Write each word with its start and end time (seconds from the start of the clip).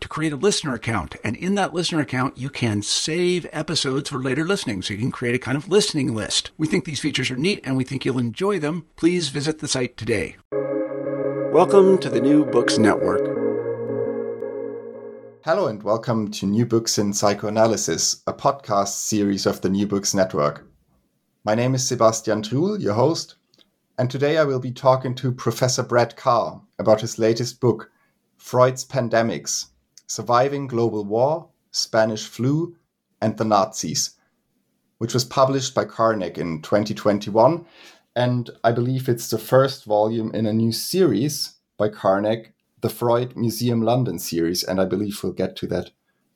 to 0.00 0.08
create 0.08 0.32
a 0.32 0.36
listener 0.36 0.74
account. 0.74 1.16
And 1.24 1.36
in 1.36 1.54
that 1.56 1.74
listener 1.74 2.00
account, 2.00 2.38
you 2.38 2.50
can 2.50 2.82
save 2.82 3.46
episodes 3.52 4.10
for 4.10 4.18
later 4.18 4.44
listening. 4.44 4.82
So 4.82 4.94
you 4.94 5.00
can 5.00 5.10
create 5.10 5.34
a 5.34 5.38
kind 5.38 5.56
of 5.56 5.68
listening 5.68 6.14
list. 6.14 6.50
We 6.56 6.66
think 6.66 6.84
these 6.84 7.00
features 7.00 7.30
are 7.30 7.36
neat 7.36 7.60
and 7.64 7.76
we 7.76 7.84
think 7.84 8.04
you'll 8.04 8.18
enjoy 8.18 8.58
them. 8.58 8.86
Please 8.96 9.28
visit 9.28 9.58
the 9.58 9.68
site 9.68 9.96
today. 9.96 10.36
Welcome 11.52 11.98
to 11.98 12.10
the 12.10 12.20
New 12.20 12.44
Books 12.44 12.78
Network. 12.78 13.38
Hello 15.44 15.66
and 15.66 15.82
welcome 15.82 16.30
to 16.32 16.46
New 16.46 16.66
Books 16.66 16.98
in 16.98 17.12
Psychoanalysis, 17.12 18.22
a 18.26 18.34
podcast 18.34 18.88
series 18.88 19.46
of 19.46 19.62
the 19.62 19.70
New 19.70 19.86
Books 19.86 20.12
Network. 20.12 20.66
My 21.44 21.54
name 21.54 21.74
is 21.74 21.86
Sebastian 21.88 22.42
Thrul, 22.42 22.80
your 22.80 22.92
host, 22.92 23.36
and 23.96 24.10
today 24.10 24.36
I 24.36 24.44
will 24.44 24.60
be 24.60 24.70
talking 24.70 25.14
to 25.14 25.32
Professor 25.32 25.82
Brad 25.82 26.16
Kahr 26.16 26.60
about 26.78 27.00
his 27.00 27.18
latest 27.18 27.60
book, 27.60 27.90
Freud's 28.36 28.84
Pandemics 28.84 29.66
Surviving 30.08 30.66
Global 30.66 31.04
War, 31.04 31.50
Spanish 31.70 32.26
Flu, 32.26 32.74
and 33.20 33.36
the 33.36 33.44
Nazis, 33.44 34.16
which 34.96 35.12
was 35.12 35.24
published 35.24 35.74
by 35.74 35.84
Karnac 35.84 36.38
in 36.38 36.62
2021. 36.62 37.66
And 38.16 38.50
I 38.64 38.72
believe 38.72 39.08
it's 39.08 39.28
the 39.28 39.38
first 39.38 39.84
volume 39.84 40.34
in 40.34 40.46
a 40.46 40.52
new 40.52 40.72
series 40.72 41.56
by 41.76 41.90
Karnac, 41.90 42.52
the 42.80 42.88
Freud 42.88 43.36
Museum 43.36 43.82
London 43.82 44.18
series. 44.18 44.64
And 44.64 44.80
I 44.80 44.86
believe 44.86 45.22
we'll 45.22 45.32
get 45.32 45.54
to 45.56 45.66
that 45.68 45.90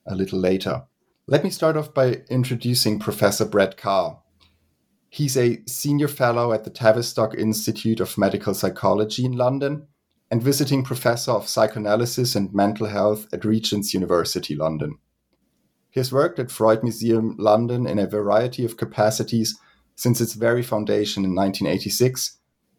a 0.06 0.14
little 0.14 0.38
later. 0.38 0.84
Let 1.26 1.42
me 1.42 1.50
start 1.50 1.76
off 1.76 1.94
by 1.94 2.22
introducing 2.28 2.98
Professor 2.98 3.46
Brett 3.46 3.78
Kahr. 3.78 4.20
He's 5.08 5.36
a 5.36 5.62
senior 5.66 6.08
fellow 6.08 6.52
at 6.52 6.64
the 6.64 6.70
Tavistock 6.70 7.34
Institute 7.34 8.00
of 8.00 8.18
Medical 8.18 8.54
Psychology 8.54 9.24
in 9.24 9.32
London 9.32 9.86
and 10.32 10.42
visiting 10.42 10.82
professor 10.82 11.30
of 11.30 11.46
psychoanalysis 11.46 12.34
and 12.34 12.54
mental 12.54 12.86
health 12.86 13.26
at 13.34 13.44
Regent's 13.44 13.92
University 13.92 14.54
London. 14.54 14.96
He 15.90 16.00
has 16.00 16.10
worked 16.10 16.38
at 16.38 16.50
Freud 16.50 16.82
Museum 16.82 17.36
London 17.38 17.86
in 17.86 17.98
a 17.98 18.06
variety 18.06 18.64
of 18.64 18.78
capacities 18.78 19.58
since 19.94 20.22
its 20.22 20.32
very 20.32 20.62
foundation 20.62 21.22
in 21.22 21.34
1986, 21.34 22.38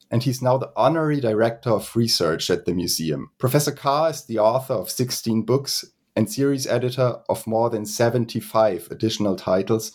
and 0.10 0.24
he's 0.24 0.42
now 0.42 0.58
the 0.58 0.72
honorary 0.76 1.22
director 1.22 1.70
of 1.70 1.96
research 1.96 2.50
at 2.50 2.66
the 2.66 2.74
museum. 2.74 3.30
Professor 3.38 3.72
Kahr 3.72 4.10
is 4.10 4.26
the 4.26 4.40
author 4.40 4.74
of 4.74 4.90
16 4.90 5.44
books 5.44 5.86
and 6.16 6.32
series 6.32 6.66
editor 6.66 7.18
of 7.30 7.46
more 7.46 7.70
than 7.70 7.86
75 7.86 8.88
additional 8.90 9.36
titles 9.36 9.92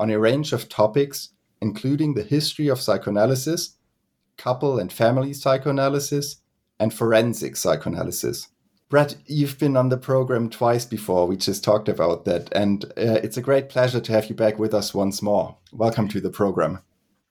on 0.00 0.10
a 0.10 0.18
range 0.18 0.52
of 0.52 0.68
topics, 0.68 1.28
including 1.62 2.14
the 2.14 2.24
history 2.24 2.66
of 2.66 2.80
psychoanalysis, 2.80 3.76
couple 4.36 4.80
and 4.80 4.92
family 4.92 5.32
psychoanalysis, 5.32 6.42
and 6.78 6.92
forensic 6.92 7.56
psychoanalysis. 7.56 8.48
Brett, 8.88 9.16
you've 9.26 9.58
been 9.58 9.76
on 9.76 9.88
the 9.88 9.96
program 9.96 10.48
twice 10.48 10.84
before. 10.84 11.26
We 11.26 11.36
just 11.36 11.64
talked 11.64 11.88
about 11.88 12.24
that. 12.24 12.48
And 12.52 12.84
uh, 12.84 13.18
it's 13.22 13.36
a 13.36 13.42
great 13.42 13.68
pleasure 13.68 14.00
to 14.00 14.12
have 14.12 14.26
you 14.28 14.36
back 14.36 14.60
with 14.60 14.72
us 14.72 14.94
once 14.94 15.22
more. 15.22 15.56
Welcome 15.72 16.06
to 16.08 16.20
the 16.20 16.30
program. 16.30 16.78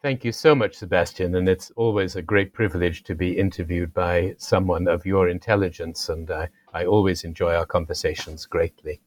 Thank 0.02 0.26
you 0.26 0.34
so 0.34 0.54
much, 0.54 0.76
Sebastian. 0.76 1.34
And 1.36 1.48
it's 1.48 1.72
always 1.78 2.16
a 2.16 2.22
great 2.22 2.54
privilege 2.54 3.04
to 3.06 3.16
be 3.16 3.38
interviewed 3.38 3.94
by 3.94 4.36
someone 4.38 4.88
of 4.88 5.06
your 5.06 5.30
intelligence. 5.30 6.10
And 6.10 6.30
I, 6.30 6.50
I 6.74 6.86
always 6.86 7.24
enjoy 7.24 7.56
our 7.56 7.66
conversations 7.66 8.46
greatly. 8.46 9.00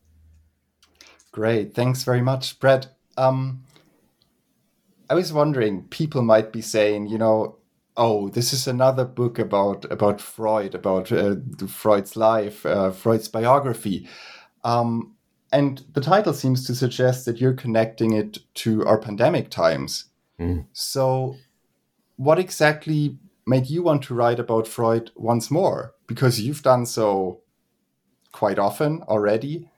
Great. 1.30 1.74
Thanks 1.74 2.02
very 2.02 2.22
much, 2.22 2.58
Brett. 2.58 2.88
Um, 3.18 3.62
I 5.10 5.14
was 5.14 5.32
wondering, 5.32 5.82
people 5.84 6.22
might 6.22 6.50
be 6.50 6.62
saying, 6.62 7.08
you 7.08 7.18
know, 7.18 7.58
oh, 7.98 8.28
this 8.28 8.52
is 8.52 8.66
another 8.66 9.04
book 9.04 9.38
about 9.38 9.84
about 9.90 10.20
Freud, 10.20 10.74
about 10.74 11.12
uh, 11.12 11.34
Freud's 11.66 12.16
life, 12.16 12.64
uh, 12.64 12.90
Freud's 12.92 13.28
biography. 13.28 14.08
Um, 14.64 15.16
and 15.52 15.84
the 15.92 16.00
title 16.00 16.32
seems 16.32 16.66
to 16.66 16.74
suggest 16.74 17.24
that 17.26 17.40
you're 17.40 17.54
connecting 17.54 18.12
it 18.12 18.38
to 18.54 18.84
our 18.86 18.98
pandemic 18.98 19.50
times. 19.50 20.06
Mm. 20.38 20.66
So, 20.72 21.36
what 22.16 22.38
exactly 22.38 23.18
made 23.46 23.68
you 23.68 23.82
want 23.82 24.02
to 24.04 24.14
write 24.14 24.38
about 24.38 24.68
Freud 24.68 25.10
once 25.16 25.50
more? 25.50 25.94
Because 26.06 26.40
you've 26.40 26.62
done 26.62 26.86
so 26.86 27.40
quite 28.32 28.58
often 28.58 29.02
already, 29.02 29.68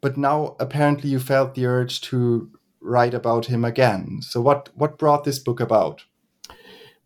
but 0.00 0.16
now 0.16 0.56
apparently 0.60 1.10
you 1.10 1.20
felt 1.20 1.54
the 1.54 1.66
urge 1.66 2.00
to 2.02 2.50
write 2.80 3.14
about 3.14 3.46
him 3.46 3.64
again. 3.64 4.18
So, 4.22 4.40
what 4.40 4.68
what 4.74 4.98
brought 4.98 5.24
this 5.24 5.38
book 5.38 5.60
about? 5.60 6.04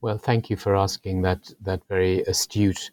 Well, 0.05 0.19
thank 0.19 0.51
you 0.51 0.57
for 0.57 0.77
asking 0.77 1.23
that, 1.23 1.55
that 1.63 1.89
very 1.89 2.21
astute 2.25 2.91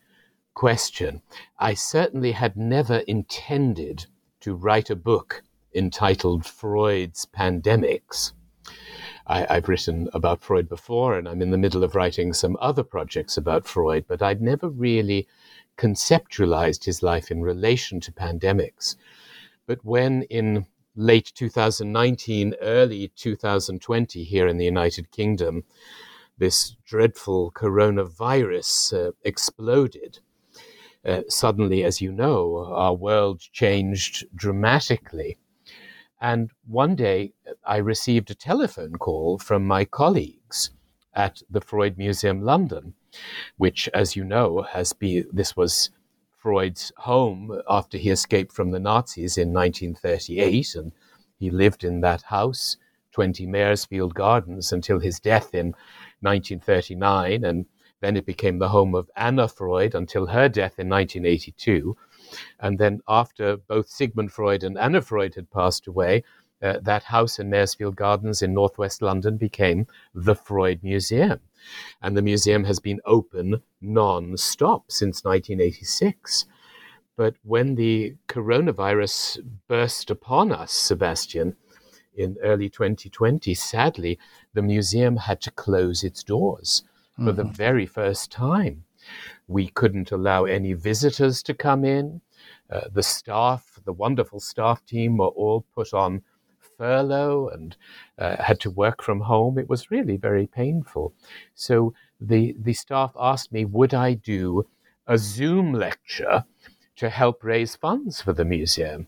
question. 0.54 1.22
I 1.60 1.74
certainly 1.74 2.32
had 2.32 2.56
never 2.56 3.00
intended 3.00 4.06
to 4.40 4.56
write 4.56 4.90
a 4.90 4.96
book 4.96 5.44
entitled 5.76 6.46
Freud's 6.46 7.26
Pandemics. 7.26 8.32
I, 9.28 9.56
have 9.56 9.68
written 9.68 10.08
about 10.14 10.42
Freud 10.42 10.70
before, 10.70 11.18
and 11.18 11.28
I'm 11.28 11.42
in 11.42 11.52
the 11.52 11.58
middle 11.58 11.84
of 11.84 11.96
writing 11.96 12.32
some 12.32 12.56
other 12.62 12.82
projects 12.82 13.36
about 13.36 13.68
Freud, 13.68 14.06
but 14.08 14.22
I'd 14.22 14.42
never 14.42 14.70
really 14.70 15.28
conceptualized 15.78 16.86
his 16.86 17.04
life 17.04 17.30
in 17.30 17.42
relation 17.42 18.00
to 18.00 18.14
pandemics. 18.14 18.96
But 19.66 19.84
when 19.84 20.22
in 20.30 20.66
late 20.96 21.34
2019, 21.36 22.56
early 22.62 23.12
2020, 23.18 24.24
here 24.24 24.48
in 24.48 24.56
the 24.56 24.64
United 24.64 25.12
Kingdom, 25.12 25.66
this 26.42 26.76
dreadful 26.86 27.52
coronavirus 27.52 29.10
uh, 29.10 29.12
exploded, 29.24 30.18
uh, 31.06 31.22
suddenly, 31.30 31.84
as 31.84 32.02
you 32.02 32.12
know, 32.12 32.66
our 32.74 32.96
world 32.96 33.40
changed 33.54 34.26
dramatically. 34.36 35.38
And 36.20 36.50
one 36.68 36.96
day 36.96 37.34
I 37.64 37.78
received 37.78 38.32
a 38.32 38.36
telephone 38.36 38.94
call 38.94 39.38
from 39.38 39.68
my 39.68 39.86
colleagues 39.86 40.72
at 41.14 41.44
the 41.48 41.62
Freud 41.62 42.00
Museum 42.00 42.42
London, 42.42 42.96
which, 43.58 43.88
as 43.94 44.16
you 44.16 44.24
know, 44.24 44.64
has 44.64 44.94
been, 44.94 45.28
this 45.32 45.56
was 45.56 45.92
Freud's 46.40 46.92
home 46.98 47.62
after 47.70 48.00
he 48.00 48.10
escaped 48.10 48.52
from 48.52 48.72
the 48.72 48.80
Nazis 48.80 49.38
in 49.38 49.54
1938. 49.54 50.74
And 50.74 50.92
he 51.38 51.52
lived 51.52 51.84
in 51.84 52.02
that 52.02 52.24
house, 52.24 52.78
20 53.12 53.46
Maresfield 53.46 54.16
Gardens, 54.16 54.72
until 54.72 54.98
his 54.98 55.20
death 55.20 55.54
in 55.54 55.76
1939, 56.22 57.44
and 57.44 57.66
then 58.00 58.18
it 58.18 58.26
became 58.26 58.60
the 58.60 58.70
home 58.70 58.96
of 58.96 59.10
Anna 59.16 59.48
Freud 59.48 59.96
until 59.96 60.28
her 60.28 60.50
death 60.50 60.80
in 60.80 60.90
1982. 60.90 61.96
And 62.60 62.80
then, 62.80 63.02
after 63.08 63.58
both 63.58 63.90
Sigmund 63.90 64.32
Freud 64.32 64.64
and 64.64 64.78
Anna 64.78 65.02
Freud 65.02 65.36
had 65.36 65.52
passed 65.52 65.88
away, 65.88 66.24
uh, 66.62 66.80
that 66.82 67.04
house 67.04 67.40
in 67.40 67.50
Maresfield 67.50 67.96
Gardens 67.96 68.42
in 68.42 68.54
northwest 68.54 69.02
London 69.02 69.38
became 69.38 69.88
the 70.14 70.36
Freud 70.36 70.82
Museum. 70.84 71.40
And 72.02 72.16
the 72.16 72.22
museum 72.22 72.64
has 72.66 72.80
been 72.80 73.00
open 73.06 73.62
non 73.82 74.38
stop 74.38 74.92
since 74.92 75.24
1986. 75.24 76.46
But 77.18 77.36
when 77.44 77.76
the 77.76 78.16
coronavirus 78.28 79.40
burst 79.68 80.10
upon 80.10 80.52
us, 80.52 80.72
Sebastian, 80.72 81.56
in 82.16 82.38
early 82.44 82.70
2020, 82.70 83.54
sadly, 83.54 84.20
the 84.54 84.62
museum 84.62 85.18
had 85.18 85.42
to 85.42 85.52
close 85.52 86.04
its 86.04 86.24
doors 86.24 86.84
mm-hmm. 87.14 87.26
for 87.26 87.32
the 87.32 87.44
mm-hmm. 87.44 87.54
very 87.54 87.86
first 87.86 88.32
time. 88.32 88.84
We 89.48 89.68
couldn't 89.68 90.12
allow 90.12 90.46
any 90.46 90.74
visitors 90.74 91.44
to 91.44 91.54
come 91.54 91.84
in. 91.84 92.22
Uh, 92.70 92.88
the 92.92 93.04
staff, 93.04 93.80
the 93.84 93.94
wonderful 93.94 94.40
staff 94.40 94.86
team, 94.86 95.18
were 95.18 95.28
all 95.28 95.66
put 95.76 95.94
on 95.94 96.24
furlough 96.78 97.50
and 97.50 97.76
uh, 98.18 98.42
had 98.42 98.60
to 98.62 98.72
work 98.72 99.04
from 99.04 99.22
home. 99.22 99.60
It 99.60 99.70
was 99.70 99.92
really 99.92 100.18
very 100.18 100.48
painful. 100.48 101.14
So 101.54 101.94
the 102.20 102.56
the 102.60 102.74
staff 102.74 103.12
asked 103.20 103.52
me, 103.52 103.66
would 103.66 103.94
I 103.94 104.14
do 104.14 104.68
a 105.06 105.18
Zoom 105.18 105.74
lecture 105.74 106.46
to 106.96 107.10
help 107.10 107.44
raise 107.44 107.76
funds 107.76 108.22
for 108.22 108.34
the 108.34 108.46
museum? 108.46 109.08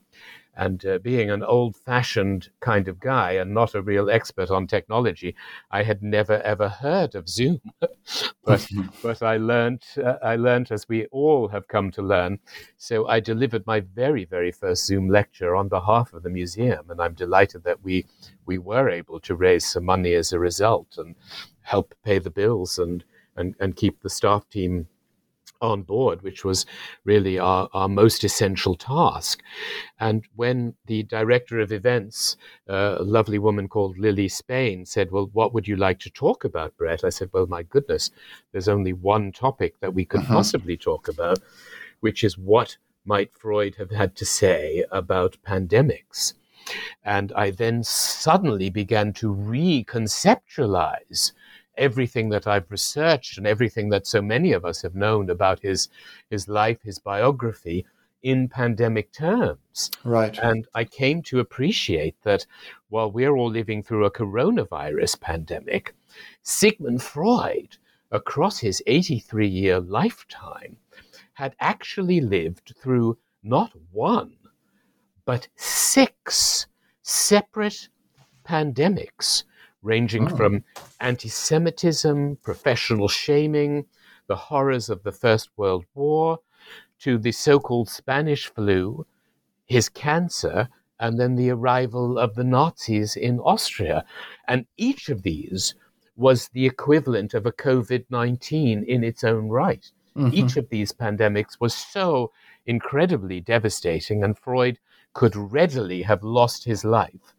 And 0.56 0.86
uh, 0.86 1.00
being 1.00 1.32
an 1.32 1.44
old 1.44 1.76
fashioned 1.76 2.50
kind 2.60 2.88
of 2.88 3.00
guy 3.00 3.34
and 3.34 3.54
not 3.54 3.74
a 3.74 3.82
real 3.82 4.10
expert 4.10 4.52
on 4.52 4.68
technology, 4.68 5.36
I 5.72 5.84
had 5.84 6.04
never 6.04 6.42
ever 6.44 6.70
heard 6.70 7.16
of 7.16 7.28
Zoom. 7.28 7.60
but, 8.46 8.68
but 9.02 9.24
I 9.24 9.38
learned, 9.38 9.84
uh, 9.98 10.16
I 10.24 10.36
learned 10.36 10.72
as 10.72 10.88
we 10.88 11.06
all 11.08 11.48
have 11.48 11.68
come 11.68 11.90
to 11.92 12.02
learn. 12.02 12.40
So 12.78 13.08
I 13.08 13.20
delivered 13.20 13.66
my 13.66 13.80
very, 13.80 14.26
very 14.26 14.52
first 14.52 14.86
Zoom 14.86 15.10
lecture 15.10 15.56
on 15.56 15.70
behalf 15.70 16.14
of 16.14 16.24
the 16.24 16.30
museum. 16.30 16.90
And 16.90 17.02
I'm 17.02 17.14
delighted 17.14 17.64
that 17.64 17.84
we, 17.84 18.06
we 18.46 18.58
were 18.58 18.90
able 18.90 19.20
to 19.22 19.36
raise 19.36 19.66
some 19.66 19.86
money 19.86 20.14
as 20.14 20.34
a 20.34 20.40
result 20.40 20.96
and 20.98 21.16
help 21.62 21.96
pay 22.04 22.20
the 22.20 22.30
bills 22.30 22.78
and, 22.78 23.04
and, 23.36 23.56
and 23.60 23.76
keep 23.76 24.02
the 24.02 24.10
staff 24.10 24.48
team 24.50 24.88
on 25.64 25.82
board, 25.82 26.22
which 26.22 26.44
was 26.44 26.66
really 27.06 27.40
our, 27.40 27.70
our 27.74 27.88
most 27.88 28.24
essential 28.24 28.76
task. 28.76 29.42
And 30.00 30.26
when 30.36 30.76
the 30.86 31.04
director 31.04 31.60
of 31.60 31.72
events, 31.72 32.38
uh, 32.70 32.98
a 33.00 33.04
lovely 33.04 33.40
woman 33.40 33.68
called 33.68 33.98
Lily 33.98 34.28
Spain, 34.28 34.86
said, 34.86 35.12
Well, 35.12 35.30
what 35.34 35.54
would 35.54 35.68
you 35.68 35.78
like 35.78 36.00
to 36.00 36.10
talk 36.10 36.44
about, 36.44 36.76
Brett? 36.78 37.04
I 37.04 37.10
said, 37.10 37.30
Well, 37.32 37.48
my 37.48 37.64
goodness, 37.64 38.12
there's 38.52 38.68
only 38.68 38.94
one 38.94 39.32
topic 39.32 39.80
that 39.80 39.94
we 39.94 40.06
could 40.06 40.22
uh-huh. 40.22 40.36
possibly 40.36 40.78
talk 40.78 41.08
about, 41.08 41.40
which 42.02 42.24
is 42.24 42.38
what 42.38 42.78
might 43.06 43.34
Freud 43.34 43.76
have 43.76 43.92
had 43.92 44.16
to 44.18 44.26
say 44.26 44.84
about 44.92 45.38
pandemics? 45.46 46.34
And 47.04 47.32
I 47.34 47.52
then 47.52 47.84
suddenly 47.84 48.70
began 48.70 49.12
to 49.14 49.34
reconceptualize 49.34 51.32
everything 51.78 52.30
that 52.30 52.48
I've 52.48 52.70
researched 52.70 53.38
and 53.38 53.48
everything 53.48 53.90
that 53.90 54.08
so 54.08 54.22
many 54.22 54.52
of 54.54 54.66
us 54.66 54.82
have 54.82 54.96
known 54.96 55.30
about 55.30 55.60
his 55.62 55.90
his 56.30 56.48
life, 56.48 56.82
his 56.84 57.00
biography 57.00 57.86
in 58.24 58.48
pandemic 58.48 59.12
terms. 59.12 59.92
Right. 60.04 60.38
And 60.40 60.66
I 60.74 60.86
came 60.86 61.22
to 61.24 61.40
appreciate 61.40 62.16
that 62.24 62.46
while 62.90 63.12
we're 63.12 63.36
all 63.36 63.50
living 63.50 63.84
through 63.84 64.06
a 64.06 64.12
coronavirus 64.12 65.20
pandemic, 65.20 65.94
Sigmund 66.42 67.04
Freud, 67.04 67.78
across 68.12 68.60
his 68.60 68.82
83 68.88 69.48
year 69.48 69.80
lifetime, 69.80 70.78
had 71.34 71.56
actually 71.60 72.22
lived 72.22 72.74
through 72.78 73.18
not 73.44 73.74
one, 73.92 74.38
but 75.26 75.48
six 75.56 76.68
separate 77.02 77.90
pandemics 78.46 79.44
ranging 79.84 80.32
oh. 80.32 80.36
from 80.36 80.64
anti 81.00 81.30
Semitism, 81.30 82.38
professional 82.38 83.08
shaming, 83.08 83.86
the 84.28 84.36
horrors 84.36 84.90
of 84.90 85.04
the 85.04 85.12
First 85.12 85.50
World 85.58 85.86
War, 85.94 86.40
to 87.00 87.18
the 87.18 87.32
so 87.32 87.60
called 87.60 87.90
Spanish 87.90 88.48
flu, 88.48 89.06
his 89.66 89.90
cancer, 89.90 90.70
and 91.00 91.20
then 91.20 91.36
the 91.36 91.50
arrival 91.50 92.18
of 92.18 92.36
the 92.36 92.44
Nazis 92.44 93.16
in 93.16 93.40
Austria. 93.40 94.06
And 94.48 94.66
each 94.78 95.10
of 95.10 95.24
these 95.24 95.76
was 96.16 96.48
the 96.50 96.66
equivalent 96.66 97.34
of 97.34 97.46
a 97.46 97.52
COVID 97.52 98.06
19 98.10 98.84
in 98.84 99.04
its 99.04 99.24
own 99.24 99.50
right. 99.50 99.92
Mm-hmm. 100.16 100.34
Each 100.34 100.58
of 100.58 100.70
these 100.70 100.92
pandemics 100.92 101.60
was 101.60 101.74
so 101.74 102.32
incredibly 102.66 103.42
devastating, 103.42 104.24
and 104.24 104.38
Freud 104.38 104.80
could 105.14 105.36
readily 105.36 106.04
have 106.04 106.24
lost 106.24 106.64
his 106.64 106.86
life 106.86 107.34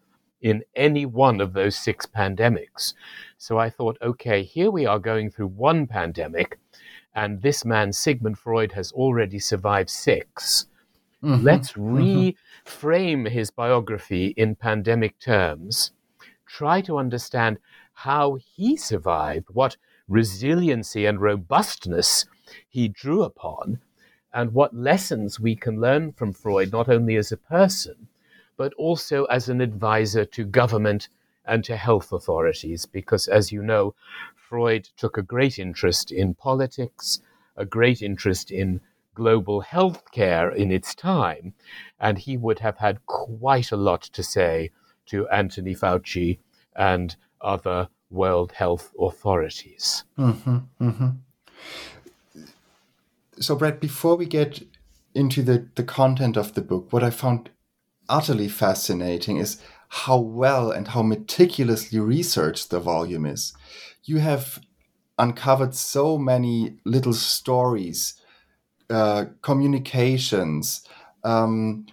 in 0.44 0.62
any 0.76 1.04
one 1.04 1.40
of 1.40 1.54
those 1.54 1.74
six 1.76 2.06
pandemics. 2.06 2.94
So 3.38 3.58
I 3.58 3.68
thought, 3.68 3.98
okay, 4.00 4.44
here 4.44 4.70
we 4.70 4.86
are 4.86 5.00
going 5.00 5.30
through 5.30 5.48
one 5.48 5.88
pandemic, 5.88 6.58
and 7.14 7.42
this 7.42 7.64
man, 7.64 7.92
Sigmund 7.92 8.38
Freud, 8.38 8.72
has 8.72 8.92
already 8.92 9.40
survived 9.40 9.90
6 9.90 10.66
let 11.24 11.38
mm-hmm. 11.38 11.44
Let's 11.46 11.72
reframe 11.72 12.34
mm-hmm. 12.74 13.26
his 13.28 13.50
biography 13.50 14.34
in 14.36 14.56
pandemic 14.56 15.18
terms, 15.18 15.92
try 16.44 16.82
to 16.82 16.98
understand 16.98 17.56
how 17.94 18.34
he 18.34 18.76
survived, 18.76 19.46
what 19.50 19.78
resiliency 20.06 21.06
and 21.06 21.18
robustness 21.22 22.26
he 22.68 22.88
drew 22.88 23.22
upon, 23.22 23.80
and 24.34 24.52
what 24.52 24.76
lessons 24.76 25.40
we 25.40 25.56
can 25.56 25.80
learn 25.80 26.12
from 26.12 26.34
Freud, 26.34 26.72
not 26.72 26.90
only 26.90 27.16
as 27.16 27.32
a 27.32 27.38
person, 27.38 28.08
but 28.56 28.72
also 28.74 29.24
as 29.24 29.48
an 29.48 29.60
advisor 29.60 30.24
to 30.24 30.44
government 30.44 31.08
and 31.44 31.64
to 31.64 31.76
health 31.76 32.12
authorities, 32.12 32.86
because 32.86 33.28
as 33.28 33.52
you 33.52 33.62
know, 33.62 33.94
Freud 34.34 34.88
took 34.96 35.18
a 35.18 35.22
great 35.22 35.58
interest 35.58 36.12
in 36.12 36.34
politics, 36.34 37.20
a 37.56 37.64
great 37.64 38.02
interest 38.02 38.50
in 38.50 38.80
global 39.14 39.60
health 39.60 40.10
care 40.10 40.50
in 40.50 40.70
its 40.70 40.94
time, 40.94 41.54
and 42.00 42.18
he 42.18 42.36
would 42.36 42.58
have 42.58 42.78
had 42.78 43.04
quite 43.06 43.72
a 43.72 43.76
lot 43.76 44.02
to 44.02 44.22
say 44.22 44.70
to 45.06 45.28
Anthony 45.28 45.74
Fauci 45.74 46.38
and 46.74 47.16
other 47.40 47.88
World 48.10 48.52
Health 48.52 48.92
authorities. 48.98 50.04
Mm-hmm, 50.18 50.58
mm-hmm. 50.80 51.08
So, 53.38 53.56
Brett, 53.56 53.80
before 53.80 54.16
we 54.16 54.26
get 54.26 54.62
into 55.14 55.42
the, 55.42 55.68
the 55.74 55.82
content 55.82 56.36
of 56.36 56.54
the 56.54 56.62
book, 56.62 56.92
what 56.92 57.02
I 57.02 57.10
found 57.10 57.50
utterly 58.08 58.48
fascinating 58.48 59.38
is 59.38 59.60
how 59.88 60.18
well 60.18 60.70
and 60.70 60.88
how 60.88 61.02
meticulously 61.02 61.98
researched 62.00 62.70
the 62.70 62.80
volume 62.80 63.26
is. 63.26 63.54
You 64.04 64.18
have 64.18 64.60
uncovered 65.18 65.74
so 65.74 66.18
many 66.18 66.78
little 66.84 67.12
stories, 67.12 68.14
uh, 68.90 69.26
communications, 69.42 70.86
um, 71.22 71.86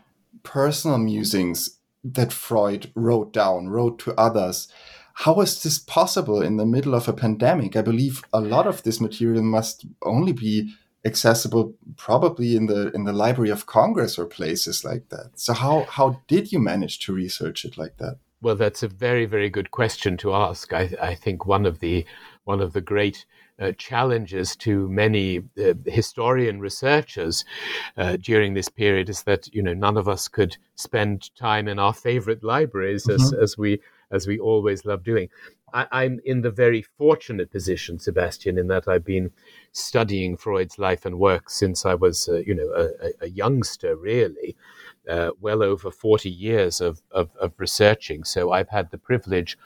personal 0.43 0.97
musings 0.97 1.77
that 2.03 2.33
Freud 2.33 2.91
wrote 2.95 3.31
down, 3.31 3.69
wrote 3.69 3.99
to 3.99 4.19
others. 4.19 4.67
How 5.13 5.39
is 5.41 5.61
this 5.61 5.77
possible 5.77 6.41
in 6.41 6.57
the 6.57 6.65
middle 6.65 6.95
of 6.95 7.07
a 7.07 7.13
pandemic? 7.13 7.75
I 7.75 7.81
believe 7.81 8.23
a 8.33 8.41
lot 8.41 8.65
of 8.65 8.81
this 8.83 8.99
material 8.99 9.43
must 9.43 9.85
only 10.01 10.31
be 10.31 10.73
accessible 11.03 11.73
probably 11.97 12.55
in 12.55 12.67
the 12.67 12.91
in 12.91 13.05
the 13.05 13.13
Library 13.13 13.49
of 13.49 13.65
Congress 13.65 14.19
or 14.19 14.25
places 14.25 14.83
like 14.83 15.09
that. 15.09 15.31
So 15.35 15.53
how 15.53 15.85
how 15.89 16.21
did 16.27 16.51
you 16.51 16.59
manage 16.59 16.99
to 16.99 17.13
research 17.13 17.65
it 17.65 17.77
like 17.77 17.97
that? 17.97 18.17
Well, 18.41 18.55
that's 18.55 18.83
a 18.83 18.87
very 18.87 19.25
very 19.25 19.49
good 19.49 19.71
question 19.71 20.17
to 20.17 20.33
ask. 20.33 20.73
I, 20.73 20.91
I 21.01 21.15
think 21.15 21.45
one 21.45 21.65
of 21.65 21.79
the 21.79 22.05
one 22.43 22.61
of 22.61 22.73
the 22.73 22.81
great 22.81 23.25
uh, 23.59 23.71
challenges 23.77 24.55
to 24.55 24.89
many 24.89 25.43
uh, 25.63 25.73
historian 25.85 26.59
researchers 26.59 27.45
uh, 27.97 28.17
during 28.17 28.53
this 28.53 28.69
period 28.69 29.09
is 29.09 29.23
that 29.23 29.53
you 29.53 29.61
know 29.61 29.73
none 29.73 29.97
of 29.97 30.07
us 30.07 30.27
could 30.27 30.57
spend 30.75 31.33
time 31.35 31.67
in 31.67 31.77
our 31.77 31.93
favorite 31.93 32.43
libraries 32.43 33.05
mm-hmm. 33.05 33.21
as, 33.21 33.33
as 33.33 33.57
we 33.57 33.79
as 34.11 34.27
we 34.27 34.39
always 34.39 34.85
love 34.85 35.03
doing. 35.03 35.29
I, 35.73 36.05
am 36.05 36.19
in 36.25 36.41
the 36.41 36.51
very 36.51 36.81
fortunate 36.81 37.51
position, 37.51 37.99
Sebastian, 37.99 38.57
in 38.57 38.67
that 38.67 38.87
I've 38.87 39.05
been 39.05 39.31
studying 39.71 40.37
Freud's 40.37 40.77
life 40.77 41.05
and 41.05 41.17
work 41.17 41.49
since 41.49 41.85
I 41.85 41.93
was, 41.93 42.27
uh, 42.27 42.37
you 42.37 42.53
know, 42.53 42.69
a, 42.75 43.25
a 43.25 43.29
youngster, 43.29 43.95
really, 43.95 44.55
uh, 45.09 45.31
well 45.39 45.63
over 45.63 45.89
40 45.91 46.29
years 46.29 46.81
of, 46.81 47.01
of, 47.11 47.29
of, 47.39 47.53
researching. 47.57 48.23
So 48.23 48.51
I've 48.51 48.69
had 48.69 48.91
the 48.91 48.97
privilege 48.97 49.57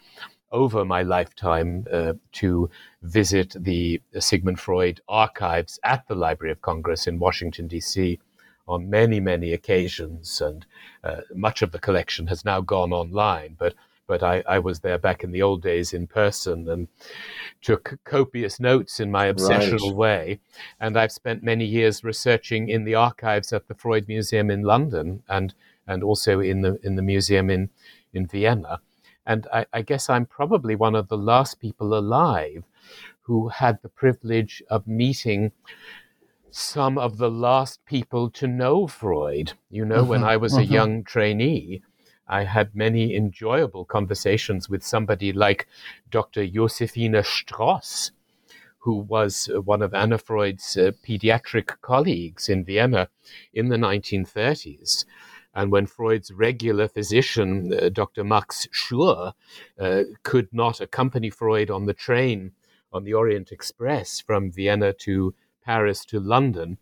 over 0.52 0.86
my 0.86 1.02
lifetime 1.02 1.86
uh, 1.92 2.14
to 2.34 2.70
visit 3.02 3.56
the 3.60 4.02
Sigmund 4.20 4.60
Freud 4.60 5.02
archives 5.10 5.80
at 5.84 6.08
the 6.08 6.16
Library 6.16 6.52
of 6.52 6.62
Congress 6.62 7.08
in 7.08 7.20
Washington, 7.20 7.68
D.C. 7.68 8.20
on 8.68 8.90
many, 8.90 9.20
many 9.20 9.54
occasions. 9.54 10.40
And 10.40 10.66
uh, 11.04 11.22
much 11.34 11.62
of 11.62 11.72
the 11.72 11.80
collection 11.80 12.28
has 12.28 12.46
now 12.46 12.62
gone 12.62 12.94
online. 12.94 13.56
But 13.58 13.74
but 14.08 14.24
I, 14.24 14.44
I, 14.48 14.60
was 14.60 14.80
there 14.80 14.98
back 14.98 15.24
in 15.24 15.32
the 15.32 15.42
old 15.42 15.62
days 15.62 15.94
in 15.94 16.08
person 16.08 16.70
and 16.70 16.88
took 17.62 17.98
copious 18.04 18.60
notes 18.60 19.00
in 19.00 19.12
my 19.12 19.32
obsessional 19.32 19.90
right. 19.90 19.96
way. 19.96 20.40
And 20.80 20.98
I've 20.98 21.12
spent 21.12 21.44
many 21.44 21.66
years 21.66 22.04
researching 22.04 22.70
in 22.70 22.84
the 22.84 22.96
archives 22.96 23.52
at 23.54 23.68
the 23.68 23.76
Freud 23.76 24.08
Museum 24.08 24.50
in 24.52 24.62
London 24.62 25.24
and 25.28 25.54
and 25.88 26.04
also 26.04 26.40
in 26.40 26.62
the 26.62 26.80
in 26.84 26.96
the 26.96 27.02
museum 27.02 27.50
in 27.50 27.70
in 28.14 28.28
Vienna. 28.28 28.80
And 29.26 29.48
I, 29.52 29.66
I 29.74 29.82
guess 29.82 30.10
I'm 30.10 30.26
probably 30.26 30.76
one 30.76 30.96
of 30.96 31.08
the 31.08 31.18
last 31.18 31.60
people 31.60 31.98
alive 31.98 32.64
who 33.22 33.50
had 33.50 33.82
the 33.82 33.90
privilege 33.90 34.62
of 34.70 34.88
meeting 34.88 35.52
some 36.52 36.98
of 36.98 37.18
the 37.18 37.30
last 37.30 37.84
people 37.86 38.30
to 38.30 38.48
know 38.48 38.88
Freud. 38.88 39.54
You 39.70 39.84
know, 39.84 40.02
mm-hmm, 40.02 40.10
when 40.10 40.24
I 40.24 40.38
was 40.38 40.54
mm-hmm. 40.54 40.72
a 40.72 40.76
young 40.76 41.04
trainee, 41.04 41.82
I 42.27 42.44
had 42.44 42.75
many 42.75 43.15
enjoyable 43.15 43.86
conversations 43.86 44.70
with 44.70 44.84
somebody 44.84 45.32
like 45.32 45.67
Dr. 46.10 46.46
Josefina 46.48 47.22
Stross, 47.22 48.12
who 48.79 48.98
was 48.98 49.50
uh, 49.53 49.62
one 49.62 49.82
of 49.82 49.94
Anna 49.94 50.17
Freud's 50.17 50.77
uh, 50.77 50.91
pediatric 51.08 51.82
colleagues 51.82 52.50
in 52.50 52.65
Vienna 52.65 53.10
in 53.53 53.70
the 53.70 53.77
1930s. 53.77 55.05
And 55.53 55.72
when 55.72 55.86
Freud's 55.86 56.32
regular 56.32 56.88
physician, 56.88 57.74
uh, 57.74 57.89
Dr. 57.89 58.24
Max 58.24 58.67
Schur, 58.74 59.34
uh, 59.79 60.03
could 60.24 60.50
not 60.51 60.82
accompany 60.82 61.29
Freud 61.29 61.70
on 61.72 61.86
the 61.86 61.94
train 61.94 62.51
on 62.91 63.03
the 63.03 63.13
Orient 63.13 63.51
Express 63.51 64.20
from 64.20 64.51
Vienna 64.51 64.94
to 64.94 65.34
Paris 65.65 66.05
to 66.05 66.20
London, 66.20 66.77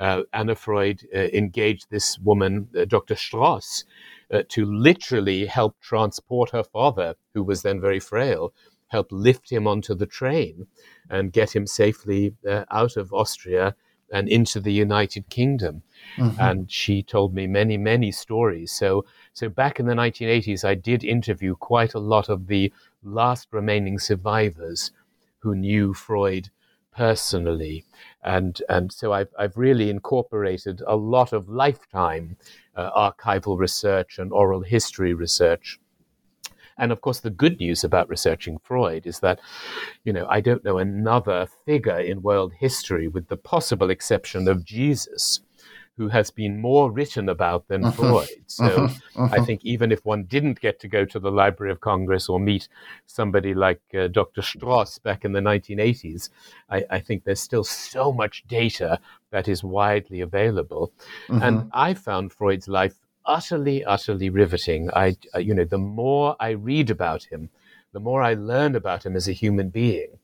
uh, 0.00 0.22
Anna 0.32 0.54
Freud 0.54 1.06
uh, 1.14 1.18
engaged 1.18 1.86
this 1.90 2.18
woman, 2.18 2.68
Dr. 2.88 3.14
Stross, 4.32 4.48
to 4.48 4.64
literally 4.64 5.46
help 5.46 5.80
transport 5.80 6.50
her 6.50 6.64
father, 6.64 7.14
who 7.34 7.42
was 7.42 7.62
then 7.62 7.80
very 7.80 8.00
frail, 8.00 8.52
help 8.88 9.08
lift 9.10 9.50
him 9.50 9.66
onto 9.66 9.94
the 9.94 10.06
train 10.06 10.66
and 11.08 11.32
get 11.32 11.56
him 11.56 11.66
safely 11.66 12.34
uh, 12.48 12.64
out 12.70 12.96
of 12.96 13.12
Austria 13.12 13.74
and 14.12 14.28
into 14.28 14.60
the 14.60 14.72
United 14.72 15.28
Kingdom. 15.30 15.82
Mm-hmm. 16.18 16.40
And 16.40 16.70
she 16.70 17.02
told 17.02 17.34
me 17.34 17.46
many, 17.46 17.78
many 17.78 18.12
stories. 18.12 18.70
So, 18.70 19.06
so 19.32 19.48
back 19.48 19.80
in 19.80 19.86
the 19.86 19.94
1980s, 19.94 20.64
I 20.64 20.74
did 20.74 21.02
interview 21.02 21.54
quite 21.56 21.94
a 21.94 21.98
lot 21.98 22.28
of 22.28 22.46
the 22.46 22.72
last 23.02 23.48
remaining 23.50 23.98
survivors 23.98 24.92
who 25.38 25.54
knew 25.54 25.94
Freud 25.94 26.50
personally. 26.94 27.84
And, 28.24 28.60
and 28.68 28.92
so 28.92 29.12
I've, 29.12 29.32
I've 29.38 29.56
really 29.56 29.90
incorporated 29.90 30.82
a 30.86 30.96
lot 30.96 31.32
of 31.32 31.48
lifetime 31.48 32.36
uh, 32.76 33.10
archival 33.10 33.58
research 33.58 34.18
and 34.18 34.32
oral 34.32 34.62
history 34.62 35.14
research 35.14 35.78
and 36.78 36.90
of 36.90 37.00
course, 37.00 37.20
the 37.20 37.30
good 37.30 37.60
news 37.60 37.84
about 37.84 38.08
researching 38.08 38.58
Freud 38.58 39.06
is 39.06 39.20
that, 39.20 39.40
you 40.04 40.12
know, 40.12 40.26
I 40.28 40.40
don't 40.40 40.64
know 40.64 40.78
another 40.78 41.46
figure 41.64 41.98
in 41.98 42.22
world 42.22 42.54
history, 42.58 43.08
with 43.08 43.28
the 43.28 43.36
possible 43.36 43.90
exception 43.90 44.48
of 44.48 44.64
Jesus, 44.64 45.40
who 45.96 46.08
has 46.08 46.30
been 46.30 46.60
more 46.60 46.90
written 46.90 47.28
about 47.28 47.68
than 47.68 47.84
uh-huh. 47.84 47.92
Freud. 47.92 48.28
So 48.46 48.64
uh-huh. 48.64 48.94
Uh-huh. 49.16 49.34
I 49.34 49.44
think 49.44 49.64
even 49.64 49.92
if 49.92 50.04
one 50.04 50.24
didn't 50.24 50.60
get 50.60 50.80
to 50.80 50.88
go 50.88 51.04
to 51.04 51.18
the 51.18 51.30
Library 51.30 51.70
of 51.70 51.80
Congress 51.80 52.28
or 52.28 52.40
meet 52.40 52.68
somebody 53.06 53.54
like 53.54 53.80
uh, 53.94 54.08
Dr. 54.08 54.40
Stross 54.40 55.02
back 55.02 55.24
in 55.24 55.32
the 55.32 55.40
1980s, 55.40 56.30
I, 56.70 56.84
I, 56.90 57.00
think 57.00 57.24
there's 57.24 57.40
still 57.40 57.64
so 57.64 58.12
much 58.12 58.44
data 58.48 59.00
that 59.30 59.48
is 59.48 59.62
widely 59.62 60.20
available. 60.20 60.92
And 61.28 61.70
I 61.72 61.94
found 61.94 62.32
Freud's 62.32 62.68
life 62.68 62.94
utterly, 63.26 63.84
utterly 63.84 64.30
riveting. 64.30 64.90
I, 64.94 65.16
uh, 65.34 65.38
you 65.38 65.54
know, 65.54 65.64
the 65.64 65.78
more 65.78 66.36
I 66.40 66.50
read 66.50 66.90
about 66.90 67.24
him, 67.24 67.50
the 67.92 68.00
more 68.00 68.22
I 68.22 68.34
learn 68.34 68.74
about 68.74 69.04
him 69.04 69.16
as 69.16 69.28
a 69.28 69.32
human 69.32 69.68
being, 69.68 70.18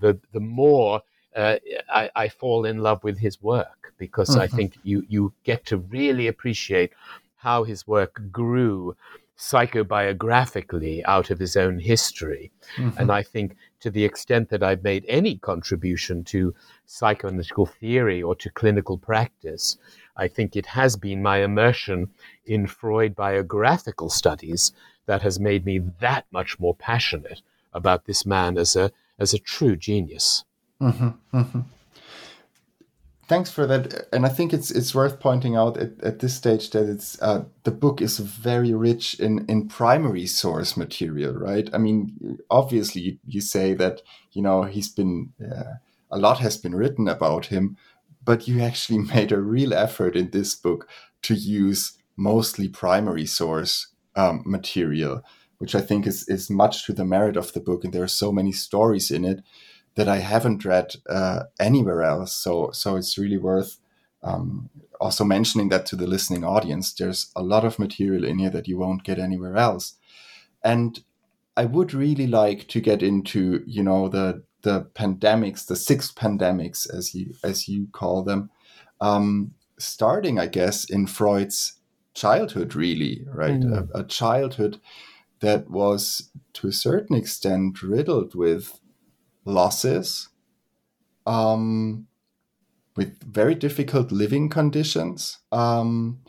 the 0.00 0.18
the 0.32 0.40
more 0.40 1.02
uh, 1.36 1.56
I, 1.88 2.10
I, 2.14 2.28
fall 2.28 2.64
in 2.64 2.78
love 2.78 3.02
with 3.02 3.18
his 3.18 3.42
work 3.42 3.83
because 3.98 4.30
mm-hmm. 4.30 4.40
I 4.40 4.46
think 4.46 4.78
you 4.82 5.04
you 5.08 5.32
get 5.44 5.64
to 5.66 5.78
really 5.78 6.26
appreciate 6.26 6.92
how 7.36 7.64
his 7.64 7.86
work 7.86 8.20
grew 8.30 8.96
psychobiographically 9.38 11.02
out 11.04 11.30
of 11.30 11.38
his 11.38 11.56
own 11.56 11.78
history. 11.78 12.50
Mm-hmm. 12.76 12.98
And 12.98 13.10
I 13.10 13.22
think 13.22 13.56
to 13.80 13.90
the 13.90 14.04
extent 14.04 14.48
that 14.50 14.62
I've 14.62 14.82
made 14.82 15.04
any 15.08 15.36
contribution 15.36 16.24
to 16.24 16.54
psychoanalytical 16.88 17.68
theory 17.68 18.22
or 18.22 18.34
to 18.36 18.50
clinical 18.50 18.96
practice, 18.96 19.76
I 20.16 20.28
think 20.28 20.54
it 20.54 20.66
has 20.66 20.96
been 20.96 21.22
my 21.22 21.38
immersion 21.38 22.10
in 22.46 22.66
Freud 22.66 23.16
biographical 23.16 24.08
studies 24.08 24.72
that 25.06 25.22
has 25.22 25.40
made 25.40 25.66
me 25.66 25.80
that 26.00 26.24
much 26.30 26.58
more 26.60 26.74
passionate 26.74 27.42
about 27.72 28.06
this 28.06 28.24
man 28.24 28.56
as 28.56 28.76
a 28.76 28.92
as 29.18 29.34
a 29.34 29.38
true 29.38 29.76
genius. 29.76 30.44
Mm-hmm, 30.80 31.36
mm-hmm. 31.36 31.60
Thanks 33.26 33.50
for 33.50 33.66
that, 33.66 34.06
and 34.12 34.26
I 34.26 34.28
think 34.28 34.52
it's 34.52 34.70
it's 34.70 34.94
worth 34.94 35.18
pointing 35.18 35.56
out 35.56 35.78
at, 35.78 35.92
at 36.02 36.18
this 36.18 36.34
stage 36.34 36.70
that 36.70 36.88
it's 36.88 37.20
uh, 37.22 37.44
the 37.62 37.70
book 37.70 38.02
is 38.02 38.18
very 38.18 38.74
rich 38.74 39.18
in 39.18 39.46
in 39.46 39.68
primary 39.68 40.26
source 40.26 40.76
material, 40.76 41.32
right? 41.32 41.68
I 41.72 41.78
mean, 41.78 42.38
obviously 42.50 43.18
you 43.26 43.40
say 43.40 43.72
that 43.74 44.02
you 44.32 44.42
know 44.42 44.64
he's 44.64 44.90
been 44.90 45.32
uh, 45.40 45.74
a 46.10 46.18
lot 46.18 46.38
has 46.40 46.58
been 46.58 46.74
written 46.74 47.08
about 47.08 47.46
him, 47.46 47.78
but 48.22 48.46
you 48.46 48.60
actually 48.60 48.98
made 49.14 49.32
a 49.32 49.40
real 49.40 49.72
effort 49.72 50.16
in 50.16 50.30
this 50.30 50.54
book 50.54 50.86
to 51.22 51.34
use 51.34 51.96
mostly 52.16 52.68
primary 52.68 53.26
source 53.26 53.88
um, 54.16 54.42
material, 54.44 55.22
which 55.58 55.74
I 55.74 55.80
think 55.80 56.06
is, 56.06 56.28
is 56.28 56.50
much 56.50 56.84
to 56.86 56.92
the 56.92 57.04
merit 57.04 57.36
of 57.36 57.52
the 57.52 57.60
book. 57.60 57.84
And 57.84 57.92
there 57.92 58.04
are 58.04 58.08
so 58.08 58.30
many 58.30 58.52
stories 58.52 59.10
in 59.10 59.24
it 59.24 59.42
that 59.94 60.08
I 60.08 60.18
haven't 60.18 60.64
read 60.64 60.94
uh, 61.08 61.44
anywhere 61.60 62.02
else. 62.02 62.32
So, 62.32 62.70
so 62.72 62.96
it's 62.96 63.16
really 63.16 63.36
worth 63.36 63.78
um, 64.22 64.70
also 65.00 65.24
mentioning 65.24 65.68
that 65.68 65.86
to 65.86 65.96
the 65.96 66.06
listening 66.06 66.44
audience. 66.44 66.92
There's 66.92 67.30
a 67.36 67.42
lot 67.42 67.64
of 67.64 67.78
material 67.78 68.24
in 68.24 68.38
here 68.38 68.50
that 68.50 68.66
you 68.66 68.78
won't 68.78 69.04
get 69.04 69.18
anywhere 69.18 69.56
else. 69.56 69.94
And 70.62 71.04
I 71.56 71.66
would 71.66 71.92
really 71.92 72.26
like 72.26 72.66
to 72.68 72.80
get 72.80 73.02
into, 73.02 73.62
you 73.66 73.82
know, 73.82 74.08
the 74.08 74.42
the 74.62 74.86
pandemics, 74.94 75.66
the 75.66 75.76
six 75.76 76.10
pandemics, 76.10 76.88
as 76.92 77.14
you 77.14 77.34
as 77.44 77.68
you 77.68 77.86
call 77.92 78.22
them, 78.22 78.50
um, 79.00 79.52
starting, 79.78 80.38
I 80.38 80.46
guess, 80.46 80.88
in 80.88 81.06
Freud's 81.06 81.78
childhood, 82.14 82.74
really, 82.74 83.26
right? 83.30 83.60
Mm. 83.60 83.90
A, 83.94 83.98
a, 83.98 84.04
childhood 84.04 84.80
that 85.40 85.68
was, 85.68 86.30
to 86.54 86.68
a 86.68 86.72
certain 86.72 87.16
extent, 87.16 87.82
riddled 87.82 88.34
with 88.34 88.80
losses, 89.44 90.28
um, 91.26 92.06
with 92.96 93.22
very 93.22 93.54
difficult 93.54 94.12
living 94.12 94.48
conditions. 94.48 95.38
Um, 95.52 96.20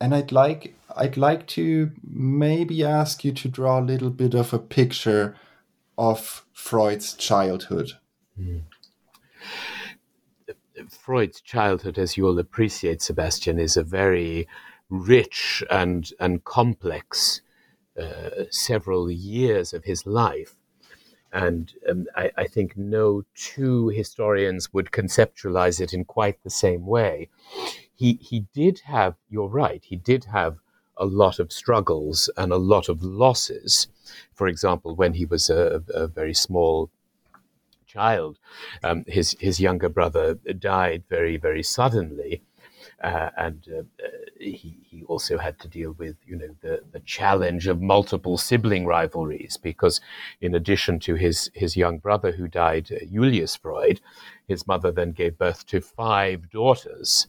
and 0.00 0.14
I'd 0.14 0.32
like 0.32 0.74
I'd 0.96 1.16
like 1.16 1.46
to 1.48 1.92
maybe 2.02 2.84
ask 2.84 3.24
you 3.24 3.32
to 3.32 3.48
draw 3.48 3.78
a 3.78 3.80
little 3.80 4.10
bit 4.10 4.34
of 4.34 4.52
a 4.52 4.58
picture 4.58 5.36
of 5.96 6.44
Freud's 6.52 7.14
childhood? 7.14 7.92
Mm. 8.38 8.62
Freud's 10.88 11.40
childhood, 11.40 11.98
as 11.98 12.16
you'll 12.16 12.38
appreciate, 12.38 13.02
Sebastian, 13.02 13.58
is 13.58 13.76
a 13.76 13.82
very 13.82 14.48
rich 14.90 15.62
and 15.70 16.10
and 16.18 16.44
complex 16.44 17.40
uh, 18.00 18.44
several 18.50 19.10
years 19.10 19.72
of 19.72 19.84
his 19.84 20.06
life. 20.06 20.56
And 21.32 21.72
um, 21.88 22.06
I, 22.14 22.30
I, 22.36 22.46
think 22.46 22.76
no 22.76 23.22
two 23.34 23.88
historians 23.88 24.72
would 24.74 24.90
conceptualize 24.90 25.80
it 25.80 25.94
in 25.94 26.04
quite 26.04 26.42
the 26.42 26.50
same 26.50 26.86
way. 26.86 27.30
He 27.94 28.14
he 28.14 28.46
did 28.52 28.80
have, 28.80 29.14
you're 29.30 29.48
right, 29.48 29.82
he 29.82 29.96
did 29.96 30.24
have 30.26 30.58
a 30.96 31.06
lot 31.06 31.38
of 31.38 31.52
struggles 31.52 32.28
and 32.36 32.52
a 32.52 32.56
lot 32.56 32.88
of 32.88 33.02
losses. 33.02 33.88
For 34.34 34.46
example, 34.46 34.94
when 34.94 35.14
he 35.14 35.24
was 35.24 35.48
a, 35.48 35.82
a 35.94 36.06
very 36.06 36.34
small 36.34 36.90
child, 37.86 38.38
um, 38.84 39.04
his 39.06 39.36
his 39.40 39.58
younger 39.58 39.88
brother 39.88 40.34
died 40.58 41.04
very 41.08 41.38
very 41.38 41.62
suddenly, 41.62 42.42
uh, 43.02 43.30
and 43.36 43.66
uh, 43.72 43.80
uh, 44.04 44.08
he, 44.38 44.76
he 44.84 45.02
also 45.04 45.36
had 45.36 45.58
to 45.58 45.68
deal 45.68 45.92
with, 45.92 46.16
you 46.24 46.36
know, 46.36 46.54
the, 46.60 46.82
the 46.92 47.00
challenge 47.00 47.66
of 47.66 47.80
multiple 47.80 48.38
sibling 48.38 48.86
rivalries 48.86 49.56
because 49.56 50.00
in 50.40 50.54
addition 50.54 51.00
to 51.00 51.14
his, 51.14 51.50
his 51.54 51.76
young 51.76 51.98
brother 51.98 52.32
who 52.32 52.46
died, 52.46 52.90
uh, 52.92 53.04
Julius 53.12 53.56
Freud, 53.56 54.00
his 54.46 54.66
mother 54.66 54.92
then 54.92 55.12
gave 55.12 55.38
birth 55.38 55.66
to 55.66 55.80
five 55.80 56.48
daughters. 56.50 57.26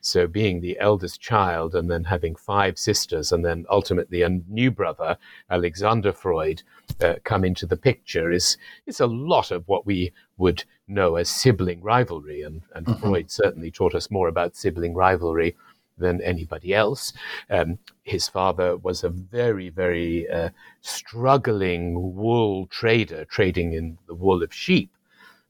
So 0.00 0.26
being 0.26 0.60
the 0.60 0.78
eldest 0.80 1.20
child 1.20 1.74
and 1.74 1.90
then 1.90 2.04
having 2.04 2.34
five 2.34 2.78
sisters 2.78 3.30
and 3.30 3.44
then 3.44 3.66
ultimately 3.68 4.22
a 4.22 4.28
new 4.28 4.70
brother, 4.70 5.18
Alexander 5.50 6.12
Freud, 6.12 6.62
uh, 7.02 7.14
come 7.24 7.44
into 7.44 7.66
the 7.66 7.76
picture 7.76 8.30
is, 8.30 8.56
is 8.86 9.00
a 9.00 9.06
lot 9.06 9.50
of 9.50 9.66
what 9.66 9.86
we 9.86 10.12
would 10.36 10.64
know 10.88 11.16
as 11.16 11.28
sibling 11.28 11.82
rivalry. 11.82 12.42
And, 12.42 12.62
and 12.74 12.86
mm-hmm. 12.86 13.00
Freud 13.00 13.30
certainly 13.30 13.70
taught 13.70 13.94
us 13.94 14.10
more 14.10 14.28
about 14.28 14.56
sibling 14.56 14.94
rivalry 14.94 15.56
than 15.98 16.20
anybody 16.22 16.74
else. 16.74 17.12
Um, 17.50 17.78
his 18.02 18.28
father 18.28 18.76
was 18.76 19.04
a 19.04 19.10
very, 19.10 19.68
very 19.68 20.28
uh, 20.28 20.50
struggling 20.80 22.14
wool 22.16 22.66
trader, 22.66 23.24
trading 23.24 23.72
in 23.74 23.98
the 24.06 24.14
wool 24.14 24.42
of 24.42 24.54
sheep, 24.54 24.90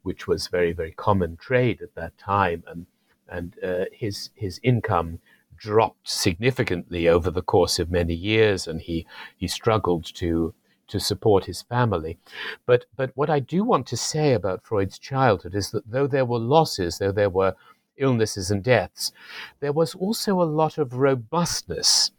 which 0.03 0.27
was 0.27 0.49
very, 0.49 0.73
very 0.73 0.93
common 0.93 1.37
trade 1.37 1.81
at 1.83 1.95
that 1.95 2.19
time. 2.19 2.65
And, 2.67 2.87
and 3.29 3.55
uh, 3.63 3.85
his, 3.93 4.31
his 4.35 4.59
income 4.63 5.21
dropped 5.61 6.09
significantly 6.09 7.07
over 7.07 7.31
the 7.31 7.43
course 7.43 7.79
of 7.79 7.91
many 7.91 8.15
years, 8.15 8.67
and 8.67 8.81
he 8.81 9.07
he 9.37 9.47
struggled 9.47 10.05
to 10.15 10.55
to 10.91 11.01
support 11.01 11.47
his 11.47 11.63
family. 11.63 12.19
But 12.67 12.87
but 12.97 13.11
what 13.15 13.31
I 13.31 13.41
do 13.41 13.65
want 13.65 13.87
to 13.89 13.97
say 13.97 14.35
about 14.35 14.65
Freud's 14.65 14.99
childhood 14.99 15.55
is 15.55 15.71
that 15.71 15.91
though 15.91 16.07
there 16.07 16.27
were 16.27 16.39
losses, 16.39 16.99
though 16.99 17.13
there 17.13 17.31
were 17.31 17.55
illnesses 17.97 18.51
and 18.51 18.63
deaths, 18.63 19.13
there 19.61 19.73
was 19.73 19.95
also 19.95 20.41
a 20.41 20.53
lot 20.61 20.79
of 20.79 20.95
robustness 20.95 22.11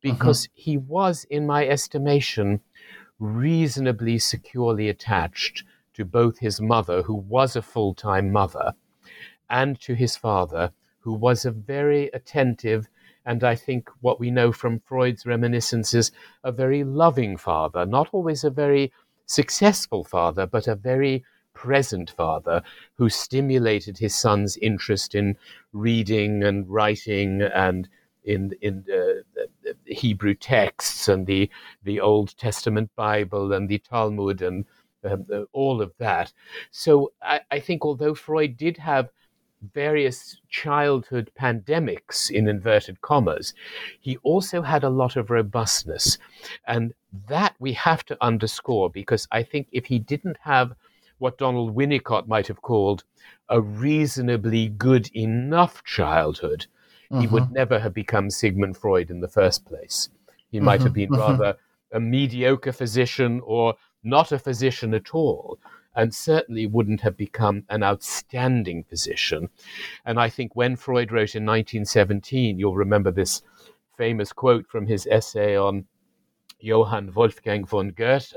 because 0.00 0.46
mm-hmm. 0.46 0.60
he 0.60 0.76
was, 0.76 1.24
in 1.24 1.46
my 1.46 1.66
estimation, 1.66 2.60
reasonably 3.18 4.18
securely 4.18 4.88
attached 4.88 5.64
to 5.94 6.04
both 6.04 6.38
his 6.38 6.60
mother, 6.60 7.02
who 7.02 7.14
was 7.14 7.56
a 7.56 7.62
full 7.62 7.94
time 7.94 8.30
mother, 8.32 8.74
and 9.48 9.80
to 9.80 9.94
his 9.94 10.16
father, 10.16 10.72
who 11.00 11.12
was 11.12 11.44
a 11.44 11.50
very 11.50 12.08
attentive 12.14 12.88
and 13.26 13.44
I 13.44 13.54
think 13.54 13.88
what 14.00 14.20
we 14.20 14.30
know 14.30 14.52
from 14.52 14.80
Freud's 14.80 15.26
reminiscences, 15.26 16.12
a 16.42 16.52
very 16.52 16.84
loving 16.84 17.36
father, 17.36 17.84
not 17.86 18.08
always 18.12 18.44
a 18.44 18.50
very 18.50 18.92
successful 19.26 20.04
father, 20.04 20.46
but 20.46 20.66
a 20.66 20.74
very 20.74 21.24
present 21.54 22.10
father 22.10 22.62
who 22.94 23.08
stimulated 23.08 23.98
his 23.98 24.14
son's 24.14 24.56
interest 24.58 25.14
in 25.14 25.36
reading 25.72 26.42
and 26.42 26.68
writing 26.68 27.42
and 27.42 27.88
in 28.24 28.52
in 28.60 28.84
uh, 28.92 29.70
Hebrew 29.86 30.34
texts 30.34 31.08
and 31.08 31.26
the 31.26 31.50
the 31.82 32.00
Old 32.00 32.36
Testament 32.36 32.90
Bible 32.96 33.52
and 33.52 33.68
the 33.68 33.78
Talmud 33.78 34.42
and 34.42 34.64
um, 35.04 35.26
all 35.52 35.80
of 35.80 35.92
that. 35.98 36.32
So 36.70 37.12
I, 37.22 37.40
I, 37.50 37.60
think 37.60 37.84
although 37.84 38.14
Freud 38.14 38.58
did 38.58 38.76
have 38.76 39.10
various 39.74 40.38
childhood 40.48 41.30
pandemics 41.38 42.30
in 42.30 42.48
inverted 42.48 43.00
commas, 43.00 43.54
he 44.00 44.16
also 44.18 44.62
had 44.62 44.84
a 44.84 44.90
lot 44.90 45.16
of 45.16 45.30
robustness. 45.30 46.18
And 46.66 46.94
that 47.28 47.54
we 47.58 47.72
have 47.74 48.04
to 48.06 48.16
underscore 48.20 48.90
because 48.90 49.26
I 49.32 49.42
think 49.42 49.68
if 49.72 49.86
he 49.86 49.98
didn't 49.98 50.38
have 50.42 50.72
what 51.18 51.38
Donald 51.38 51.74
Winnicott 51.76 52.26
might 52.26 52.46
have 52.46 52.62
called 52.62 53.04
a 53.48 53.60
reasonably 53.60 54.68
good 54.68 55.10
enough 55.14 55.84
childhood, 55.84 56.66
mm-hmm. 57.10 57.20
he 57.20 57.26
would 57.26 57.44
mm-hmm. 57.44 57.54
never 57.54 57.78
have 57.78 57.92
become 57.92 58.30
Sigmund 58.30 58.76
Freud 58.76 59.10
in 59.10 59.20
the 59.20 59.28
first 59.28 59.66
place. 59.66 60.08
He 60.50 60.58
mm-hmm. 60.58 60.66
might 60.66 60.82
have 60.82 60.94
been 60.94 61.10
mm-hmm. 61.10 61.20
rather 61.20 61.56
a 61.92 62.00
mediocre 62.00 62.72
physician 62.72 63.40
or 63.44 63.74
not 64.02 64.32
a 64.32 64.38
physician 64.38 64.94
at 64.94 65.14
all 65.14 65.58
and 65.94 66.14
certainly 66.14 66.66
wouldn't 66.66 67.00
have 67.00 67.16
become 67.16 67.64
an 67.68 67.82
outstanding 67.82 68.84
physician. 68.84 69.48
And 70.04 70.20
I 70.20 70.28
think 70.28 70.54
when 70.54 70.76
Freud 70.76 71.12
wrote 71.12 71.34
in 71.34 71.44
1917, 71.44 72.58
you'll 72.58 72.76
remember 72.76 73.10
this 73.10 73.42
famous 73.96 74.32
quote 74.32 74.66
from 74.66 74.86
his 74.86 75.06
essay 75.10 75.56
on 75.56 75.84
Johann 76.60 77.12
Wolfgang 77.14 77.64
von 77.64 77.90
Goethe, 77.90 78.34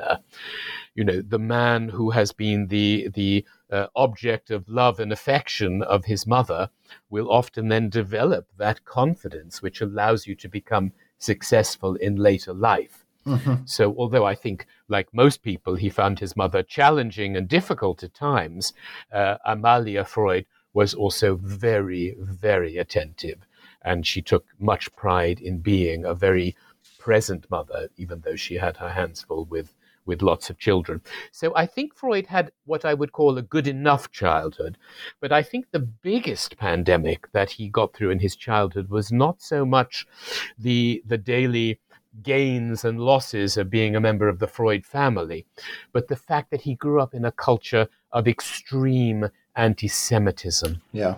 you 0.95 1.03
know, 1.03 1.21
the 1.21 1.39
man 1.39 1.89
who 1.89 2.11
has 2.11 2.31
been 2.31 2.67
the 2.67 3.09
the 3.13 3.45
uh, 3.71 3.87
object 3.95 4.51
of 4.51 4.69
love 4.69 4.99
and 4.99 5.11
affection 5.11 5.81
of 5.81 6.05
his 6.05 6.27
mother 6.27 6.69
will 7.09 7.31
often 7.31 7.67
then 7.67 7.89
develop 7.89 8.47
that 8.57 8.85
confidence 8.85 9.61
which 9.61 9.81
allows 9.81 10.27
you 10.27 10.35
to 10.35 10.47
become 10.47 10.93
successful 11.17 11.95
in 11.95 12.15
later 12.15 12.53
life. 12.53 13.02
Mm-hmm. 13.25 13.53
So, 13.65 13.95
although 13.97 14.25
I 14.25 14.35
think, 14.35 14.65
like 14.87 15.13
most 15.13 15.43
people, 15.43 15.75
he 15.75 15.89
found 15.89 16.19
his 16.19 16.35
mother 16.35 16.63
challenging 16.63 17.37
and 17.37 17.47
difficult 17.47 18.03
at 18.03 18.13
times, 18.13 18.73
uh, 19.11 19.37
Amalia 19.45 20.03
Freud 20.03 20.45
was 20.73 20.93
also 20.93 21.35
very, 21.35 22.15
very 22.19 22.77
attentive. 22.77 23.45
And 23.83 24.05
she 24.07 24.21
took 24.21 24.45
much 24.59 24.93
pride 24.95 25.39
in 25.39 25.59
being 25.59 26.05
a 26.05 26.13
very 26.13 26.55
present 26.99 27.49
mother, 27.49 27.89
even 27.97 28.21
though 28.21 28.35
she 28.35 28.55
had 28.55 28.77
her 28.77 28.89
hands 28.89 29.23
full 29.23 29.45
with, 29.45 29.73
with 30.05 30.21
lots 30.21 30.49
of 30.49 30.57
children. 30.57 31.01
So 31.31 31.53
I 31.55 31.65
think 31.65 31.95
Freud 31.95 32.27
had 32.27 32.51
what 32.65 32.85
I 32.85 32.93
would 32.93 33.11
call 33.11 33.37
a 33.37 33.41
good 33.41 33.67
enough 33.67 34.09
childhood. 34.11 34.77
But 35.19 35.31
I 35.31 35.43
think 35.43 35.65
the 35.71 35.79
biggest 35.79 36.57
pandemic 36.57 37.31
that 37.33 37.51
he 37.51 37.67
got 37.69 37.93
through 37.93 38.11
in 38.11 38.19
his 38.19 38.35
childhood 38.35 38.89
was 38.89 39.11
not 39.11 39.41
so 39.41 39.65
much 39.65 40.07
the, 40.57 41.03
the 41.05 41.17
daily 41.17 41.79
gains 42.21 42.85
and 42.85 42.99
losses 42.99 43.57
of 43.57 43.69
being 43.69 43.95
a 43.95 44.01
member 44.01 44.27
of 44.27 44.39
the 44.39 44.47
Freud 44.47 44.85
family, 44.85 45.45
but 45.91 46.07
the 46.07 46.15
fact 46.15 46.51
that 46.51 46.61
he 46.61 46.75
grew 46.75 47.01
up 47.01 47.13
in 47.13 47.25
a 47.25 47.31
culture 47.31 47.87
of 48.11 48.27
extreme 48.27 49.29
anti 49.55 49.87
Semitism. 49.87 50.81
Yeah. 50.91 51.15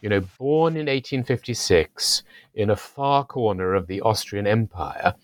You 0.00 0.08
know, 0.08 0.20
born 0.38 0.74
in 0.74 0.86
1856 0.86 2.22
in 2.54 2.70
a 2.70 2.76
far 2.76 3.24
corner 3.24 3.74
of 3.74 3.86
the 3.86 4.00
Austrian 4.00 4.46
Empire, 4.46 5.14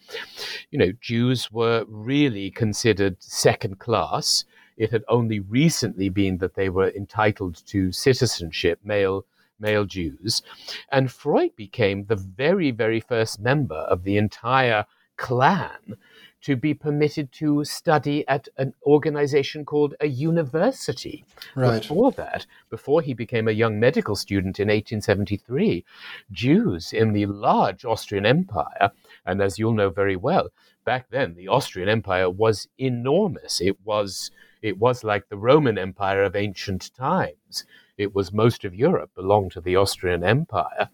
you 0.70 0.78
know, 0.78 0.92
Jews 1.00 1.50
were 1.50 1.86
really 1.88 2.50
considered 2.50 3.22
second 3.22 3.78
class. 3.78 4.44
It 4.76 4.90
had 4.90 5.02
only 5.08 5.40
recently 5.40 6.10
been 6.10 6.36
that 6.38 6.54
they 6.54 6.68
were 6.68 6.90
entitled 6.90 7.62
to 7.68 7.90
citizenship, 7.90 8.80
male 8.84 9.24
male 9.58 9.86
Jews. 9.86 10.42
And 10.90 11.10
Freud 11.10 11.56
became 11.56 12.04
the 12.04 12.16
very, 12.16 12.70
very 12.70 13.00
first 13.00 13.40
member 13.40 13.74
of 13.74 14.04
the 14.04 14.18
entire 14.18 14.84
clan 15.16 15.96
to 16.42 16.54
be 16.54 16.74
permitted 16.74 17.32
to 17.32 17.64
study 17.64 18.26
at 18.28 18.48
an 18.56 18.72
organization 18.84 19.64
called 19.64 19.94
a 20.00 20.06
university. 20.06 21.24
Right. 21.56 21.82
Before 21.82 22.12
that, 22.12 22.46
before 22.70 23.02
he 23.02 23.14
became 23.14 23.48
a 23.48 23.52
young 23.52 23.80
medical 23.80 24.14
student 24.14 24.60
in 24.60 24.68
1873, 24.68 25.84
Jews 26.30 26.92
in 26.92 27.12
the 27.12 27.26
large 27.26 27.84
Austrian 27.84 28.24
Empire, 28.24 28.92
and 29.24 29.42
as 29.42 29.58
you'll 29.58 29.72
know 29.72 29.90
very 29.90 30.14
well, 30.14 30.50
back 30.84 31.08
then 31.10 31.34
the 31.34 31.48
Austrian 31.48 31.88
Empire 31.88 32.30
was 32.30 32.68
enormous. 32.78 33.60
It 33.60 33.76
was 33.84 34.30
it 34.62 34.78
was 34.78 35.02
like 35.02 35.28
the 35.28 35.36
Roman 35.36 35.78
Empire 35.78 36.22
of 36.22 36.36
ancient 36.36 36.94
times 36.94 37.64
it 37.98 38.14
was 38.14 38.32
most 38.32 38.64
of 38.64 38.74
Europe 38.74 39.10
belonged 39.14 39.52
to 39.52 39.60
the 39.60 39.76
Austrian 39.76 40.22
Empire, 40.22 40.88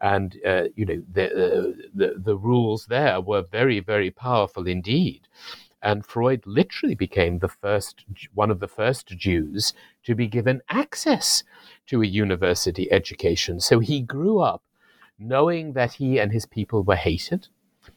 and 0.00 0.38
uh, 0.46 0.64
you 0.74 0.84
know 0.84 1.02
the, 1.12 1.26
uh, 1.26 1.72
the 1.94 2.14
the 2.16 2.36
rules 2.36 2.86
there 2.86 3.20
were 3.20 3.42
very 3.42 3.80
very 3.80 4.10
powerful 4.10 4.66
indeed. 4.66 5.28
And 5.84 6.06
Freud 6.06 6.44
literally 6.46 6.94
became 6.94 7.38
the 7.38 7.48
first 7.48 8.04
one 8.34 8.52
of 8.52 8.60
the 8.60 8.68
first 8.68 9.08
Jews 9.08 9.74
to 10.04 10.14
be 10.14 10.28
given 10.28 10.62
access 10.68 11.42
to 11.86 12.02
a 12.02 12.06
university 12.06 12.90
education. 12.92 13.58
So 13.58 13.80
he 13.80 14.00
grew 14.00 14.38
up 14.38 14.62
knowing 15.18 15.72
that 15.72 15.94
he 15.94 16.20
and 16.20 16.32
his 16.32 16.46
people 16.46 16.84
were 16.84 16.96
hated. 16.96 17.48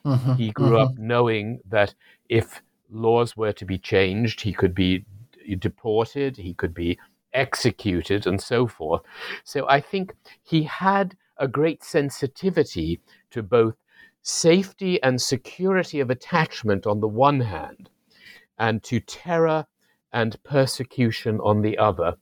Mm-hmm, 0.03 0.33
he 0.33 0.51
grew 0.51 0.71
mm-hmm. 0.71 0.93
up 0.93 0.97
knowing 0.97 1.59
that 1.69 1.93
if 2.27 2.63
laws 2.89 3.37
were 3.37 3.53
to 3.53 3.65
be 3.65 3.77
changed, 3.77 4.41
he 4.41 4.53
could 4.53 4.73
be 4.73 5.05
deported, 5.59 6.37
he 6.37 6.53
could 6.53 6.73
be 6.73 6.97
executed, 7.35 8.25
and 8.25 8.41
so 8.41 8.65
forth. 8.65 9.01
So 9.43 9.67
I 9.67 9.81
think 9.81 10.15
he 10.41 10.63
had 10.63 11.15
a 11.37 11.47
great 11.47 11.83
sensitivity 11.83 13.01
to 13.31 13.43
both 13.43 13.75
safety 14.21 15.01
and 15.03 15.21
security 15.21 15.99
of 15.99 16.09
attachment 16.09 16.87
on 16.87 16.99
the 16.99 17.07
one 17.07 17.41
hand, 17.41 17.89
and 18.57 18.81
to 18.83 18.99
terror 18.99 19.67
and 20.11 20.41
persecution 20.43 21.39
on 21.41 21.61
the 21.61 21.77
other. 21.77 22.15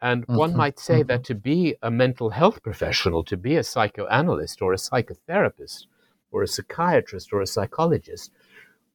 And 0.00 0.22
mm-hmm. 0.22 0.36
one 0.36 0.56
might 0.56 0.78
say 0.78 1.00
mm-hmm. 1.00 1.08
that 1.08 1.24
to 1.24 1.34
be 1.34 1.76
a 1.82 1.90
mental 1.90 2.30
health 2.30 2.62
professional, 2.62 3.24
to 3.24 3.36
be 3.36 3.56
a 3.56 3.64
psychoanalyst 3.64 4.62
or 4.62 4.72
a 4.72 4.76
psychotherapist 4.76 5.86
or 6.30 6.42
a 6.42 6.48
psychiatrist 6.48 7.32
or 7.32 7.42
a 7.42 7.46
psychologist, 7.46 8.32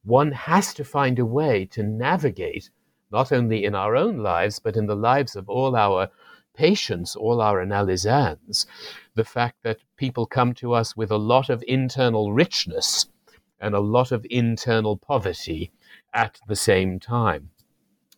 one 0.03 0.31
has 0.31 0.73
to 0.73 0.83
find 0.83 1.19
a 1.19 1.25
way 1.25 1.65
to 1.65 1.83
navigate 1.83 2.69
not 3.11 3.31
only 3.31 3.65
in 3.65 3.75
our 3.75 3.95
own 3.95 4.17
lives, 4.17 4.59
but 4.59 4.75
in 4.75 4.87
the 4.87 4.95
lives 4.95 5.35
of 5.35 5.49
all 5.49 5.75
our 5.75 6.09
patients, 6.55 7.15
all 7.15 7.41
our 7.41 7.61
analysands, 7.61 8.65
the 9.13 9.23
fact 9.23 9.57
that 9.63 9.79
people 9.97 10.25
come 10.25 10.53
to 10.53 10.73
us 10.73 10.95
with 10.95 11.11
a 11.11 11.17
lot 11.17 11.49
of 11.49 11.63
internal 11.67 12.33
richness 12.33 13.07
and 13.59 13.75
a 13.75 13.79
lot 13.79 14.11
of 14.11 14.25
internal 14.29 14.97
poverty 14.97 15.71
at 16.13 16.39
the 16.47 16.55
same 16.55 16.99
time. 16.99 17.49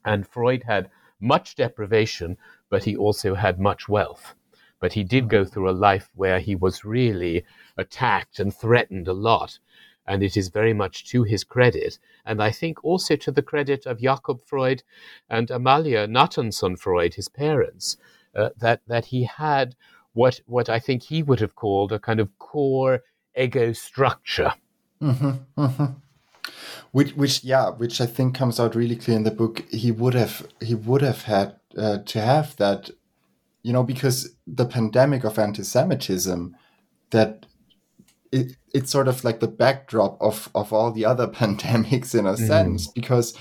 And 0.06 0.28
Freud 0.28 0.64
had 0.64 0.90
much 1.20 1.56
deprivation, 1.56 2.38
but 2.70 2.84
he 2.84 2.96
also 2.96 3.36
had 3.36 3.60
much 3.60 3.90
wealth. 3.90 4.36
But 4.80 4.94
he 4.94 5.04
did 5.04 5.30
go 5.30 5.44
through 5.44 5.70
a 5.70 5.72
life 5.72 6.10
where 6.14 6.40
he 6.40 6.56
was 6.56 6.86
really 6.86 7.44
attacked 7.78 8.40
and 8.40 8.54
threatened 8.54 9.08
a 9.08 9.14
lot 9.14 9.60
and 10.08 10.24
it 10.24 10.38
is 10.38 10.48
very 10.50 10.74
much 10.74 11.06
to 11.12 11.24
his 11.24 11.44
credit, 11.44 12.00
and 12.26 12.42
I 12.42 12.52
think 12.52 12.84
also 12.84 13.16
to 13.18 13.32
the 13.32 13.42
credit 13.42 13.86
of 13.86 14.02
Jakob 14.02 14.42
Freud 14.42 14.84
and 15.30 15.52
Amalia 15.52 16.08
Nathanson 16.08 16.80
Freud, 16.80 17.16
his 17.16 17.30
parents, 17.30 17.98
uh, 18.36 18.50
that 18.58 18.82
that 18.88 19.06
he 19.06 19.24
had 19.24 19.76
what 20.14 20.42
what 20.46 20.70
I 20.70 20.80
think 20.80 21.04
he 21.04 21.24
would 21.24 21.40
have 21.40 21.56
called 21.56 21.92
a 21.92 22.00
kind 22.00 22.20
of 22.20 22.30
core 22.40 23.04
ego 23.36 23.74
structure. 23.74 24.54
Mm-hmm, 25.02 25.32
mm-hmm. 25.58 25.86
Which, 26.92 27.12
which, 27.16 27.44
yeah, 27.44 27.70
which 27.70 28.02
I 28.02 28.06
think 28.06 28.34
comes 28.34 28.60
out 28.60 28.74
really 28.74 28.96
clear 28.96 29.18
in 29.18 29.24
the 29.24 29.32
book. 29.32 29.64
He 29.70 29.92
would 29.92 30.14
have, 30.14 30.48
he 30.62 30.74
would 30.74 31.02
have 31.02 31.24
had 31.24 31.56
uh, 31.78 32.00
to 32.06 32.22
have 32.22 32.56
that, 32.56 32.90
you 33.62 33.74
know, 33.74 33.84
because 33.84 34.36
the 34.48 34.66
pandemic 34.66 35.24
of 35.24 35.38
anti-Semitism 35.38 36.56
that 37.12 37.46
it, 38.38 38.48
it's 38.74 38.92
sort 38.92 39.08
of 39.08 39.24
like 39.24 39.40
the 39.40 39.48
backdrop 39.64 40.18
of 40.22 40.50
of 40.54 40.72
all 40.74 40.92
the 40.92 41.06
other 41.12 41.28
pandemics 41.42 42.14
in 42.20 42.26
a 42.28 42.34
Mm. 42.34 42.48
sense 42.48 42.88
because 43.00 43.34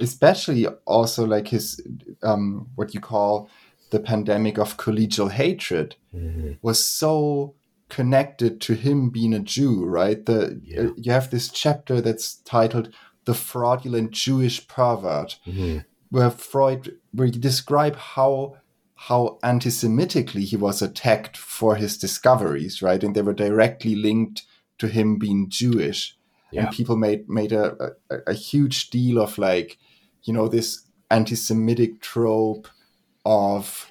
especially 0.00 0.66
also 0.86 1.26
like 1.26 1.48
his 1.48 1.80
um 2.22 2.68
what 2.76 2.94
you 2.94 3.00
call 3.00 3.48
the 3.90 4.00
pandemic 4.00 4.58
of 4.58 4.76
collegial 4.76 5.30
hatred 5.30 5.96
Mhm. 6.14 6.58
was 6.62 6.84
so 6.84 7.54
connected 7.88 8.60
to 8.60 8.74
him 8.74 9.10
being 9.10 9.34
a 9.34 9.40
Jew, 9.40 9.84
right? 9.84 10.24
The 10.24 10.60
Yeah. 10.64 10.80
uh, 10.82 10.90
you 10.96 11.12
have 11.12 11.28
this 11.30 11.48
chapter 11.48 12.00
that's 12.00 12.36
titled 12.44 12.86
"The 13.24 13.34
Fraudulent 13.34 14.12
Jewish 14.12 14.66
Pervert," 14.68 15.38
Mhm. 15.46 15.84
where 16.10 16.30
Freud, 16.30 16.96
where 17.12 17.26
you 17.26 17.40
describe 17.40 17.96
how 17.96 18.54
how 19.08 19.38
anti-Semitically 19.42 20.44
he 20.44 20.56
was 20.56 20.82
attacked 20.82 21.36
for 21.36 21.76
his 21.76 21.96
discoveries, 21.96 22.82
right? 22.82 23.02
And 23.02 23.14
they 23.14 23.22
were 23.22 23.32
directly 23.32 23.94
linked 23.94 24.42
to 24.78 24.88
him 24.88 25.16
being 25.18 25.48
Jewish, 25.48 26.16
Yeah. 26.52 26.66
and 26.66 26.76
people 26.76 26.96
made 26.96 27.28
made 27.28 27.52
a, 27.52 27.92
a 28.10 28.16
a 28.26 28.34
huge 28.34 28.90
deal 28.90 29.18
of 29.18 29.38
like, 29.38 29.78
you 30.24 30.34
know, 30.34 30.48
this 30.48 30.82
anti-Semitic 31.10 32.00
trope 32.00 32.68
of 33.24 33.88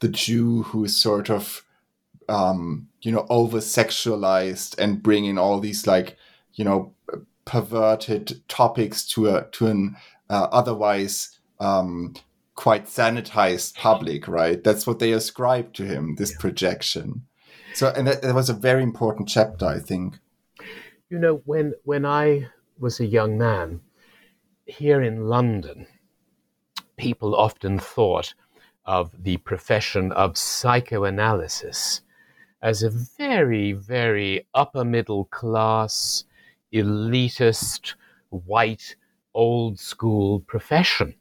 the 0.00 0.08
Jew 0.08 0.62
who 0.62 0.84
is 0.84 1.00
sort 1.00 1.30
of 1.30 1.62
um, 2.28 2.88
you 3.02 3.12
know, 3.12 3.26
over 3.28 3.58
sexualized 3.58 4.78
and 4.78 5.02
bringing 5.02 5.36
all 5.38 5.60
these 5.60 5.86
like, 5.86 6.16
you 6.54 6.64
know, 6.64 6.94
perverted 7.44 8.40
topics 8.48 9.04
to 9.08 9.28
a 9.28 9.46
to 9.52 9.66
an 9.66 9.96
uh, 10.30 10.46
otherwise 10.52 11.38
um, 11.58 12.14
quite 12.60 12.84
sanitized 12.84 13.72
mm-hmm. 13.72 13.80
public, 13.80 14.28
right? 14.28 14.62
That's 14.62 14.86
what 14.86 14.98
they 14.98 15.12
ascribe 15.12 15.72
to 15.74 15.84
him, 15.84 16.16
this 16.16 16.36
projection. 16.36 17.22
So, 17.72 17.88
and 17.96 18.06
that, 18.06 18.20
that 18.20 18.34
was 18.34 18.50
a 18.50 18.54
very 18.68 18.82
important 18.82 19.28
chapter, 19.28 19.64
I 19.64 19.78
think. 19.78 20.18
You 21.08 21.18
know, 21.18 21.40
when 21.46 21.72
when 21.84 22.04
I 22.04 22.48
was 22.78 23.00
a 23.00 23.06
young 23.06 23.38
man 23.38 23.80
here 24.66 25.00
in 25.00 25.26
London, 25.26 25.86
people 26.98 27.34
often 27.34 27.78
thought 27.78 28.34
of 28.84 29.10
the 29.22 29.38
profession 29.38 30.12
of 30.12 30.36
psychoanalysis 30.36 32.02
as 32.60 32.82
a 32.82 32.90
very, 32.90 33.72
very 33.72 34.46
upper 34.52 34.84
middle 34.84 35.24
class, 35.26 36.24
elitist, 36.74 37.94
white, 38.28 38.96
old 39.32 39.78
school 39.78 40.40
profession. 40.40 41.14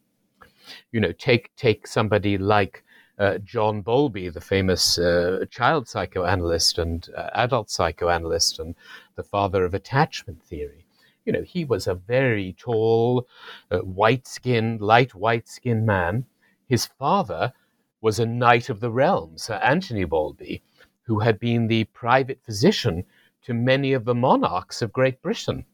You 0.91 0.99
know, 0.99 1.11
take 1.11 1.55
take 1.55 1.87
somebody 1.87 2.37
like 2.37 2.83
uh, 3.17 3.37
John 3.39 3.81
Bowlby, 3.81 4.29
the 4.29 4.41
famous 4.41 4.97
uh, 4.97 5.45
child 5.49 5.87
psychoanalyst 5.87 6.77
and 6.77 7.07
uh, 7.15 7.29
adult 7.33 7.69
psychoanalyst, 7.69 8.59
and 8.59 8.75
the 9.15 9.23
father 9.23 9.65
of 9.65 9.73
attachment 9.73 10.41
theory. 10.43 10.85
You 11.25 11.33
know, 11.33 11.43
he 11.43 11.65
was 11.65 11.85
a 11.85 11.95
very 11.95 12.55
tall, 12.57 13.27
uh, 13.71 13.79
white 13.79 14.27
skinned, 14.27 14.81
light 14.81 15.13
white 15.13 15.47
skinned 15.47 15.85
man. 15.85 16.25
His 16.67 16.85
father 16.85 17.53
was 18.01 18.19
a 18.19 18.25
knight 18.25 18.69
of 18.69 18.79
the 18.79 18.91
realm, 18.91 19.37
Sir 19.37 19.55
Anthony 19.55 20.05
Bowlby, 20.05 20.63
who 21.03 21.19
had 21.19 21.39
been 21.39 21.67
the 21.67 21.83
private 21.85 22.39
physician 22.45 23.03
to 23.41 23.53
many 23.53 23.93
of 23.93 24.05
the 24.05 24.15
monarchs 24.15 24.81
of 24.81 24.93
Great 24.93 25.21
Britain. 25.21 25.65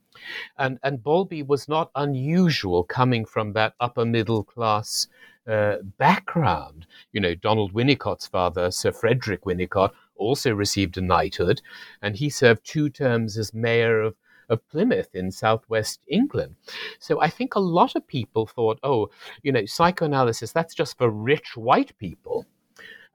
And, 0.57 0.79
and 0.83 1.03
Bowlby 1.03 1.43
was 1.43 1.67
not 1.67 1.91
unusual 1.95 2.83
coming 2.83 3.25
from 3.25 3.53
that 3.53 3.73
upper 3.79 4.05
middle 4.05 4.43
class 4.43 5.07
uh, 5.47 5.77
background. 5.97 6.85
You 7.11 7.21
know, 7.21 7.35
Donald 7.35 7.73
Winnicott's 7.73 8.27
father, 8.27 8.71
Sir 8.71 8.91
Frederick 8.91 9.43
Winnicott, 9.43 9.91
also 10.15 10.51
received 10.53 10.97
a 10.97 11.01
knighthood, 11.01 11.61
and 12.01 12.15
he 12.15 12.29
served 12.29 12.65
two 12.65 12.89
terms 12.89 13.37
as 13.37 13.53
mayor 13.53 14.01
of, 14.01 14.15
of 14.49 14.67
Plymouth 14.69 15.13
in 15.13 15.31
southwest 15.31 15.99
England. 16.07 16.55
So 16.99 17.21
I 17.21 17.29
think 17.29 17.55
a 17.55 17.59
lot 17.59 17.95
of 17.95 18.07
people 18.07 18.45
thought, 18.45 18.79
oh, 18.83 19.09
you 19.43 19.51
know, 19.51 19.65
psychoanalysis, 19.65 20.51
that's 20.51 20.73
just 20.73 20.97
for 20.97 21.09
rich 21.09 21.57
white 21.57 21.97
people 21.97 22.45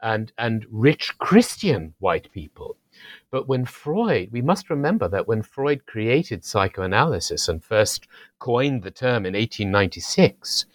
and, 0.02 0.32
and 0.38 0.66
rich 0.70 1.16
Christian 1.18 1.94
white 1.98 2.30
people. 2.32 2.76
But 3.30 3.48
when 3.48 3.64
Freud, 3.64 4.30
we 4.32 4.42
must 4.42 4.70
remember 4.70 5.08
that 5.08 5.28
when 5.28 5.42
Freud 5.42 5.86
created 5.86 6.44
psychoanalysis 6.44 7.48
and 7.48 7.62
first 7.62 8.06
coined 8.38 8.82
the 8.82 8.90
term 8.90 9.26
in 9.26 9.34
1896, 9.34 10.66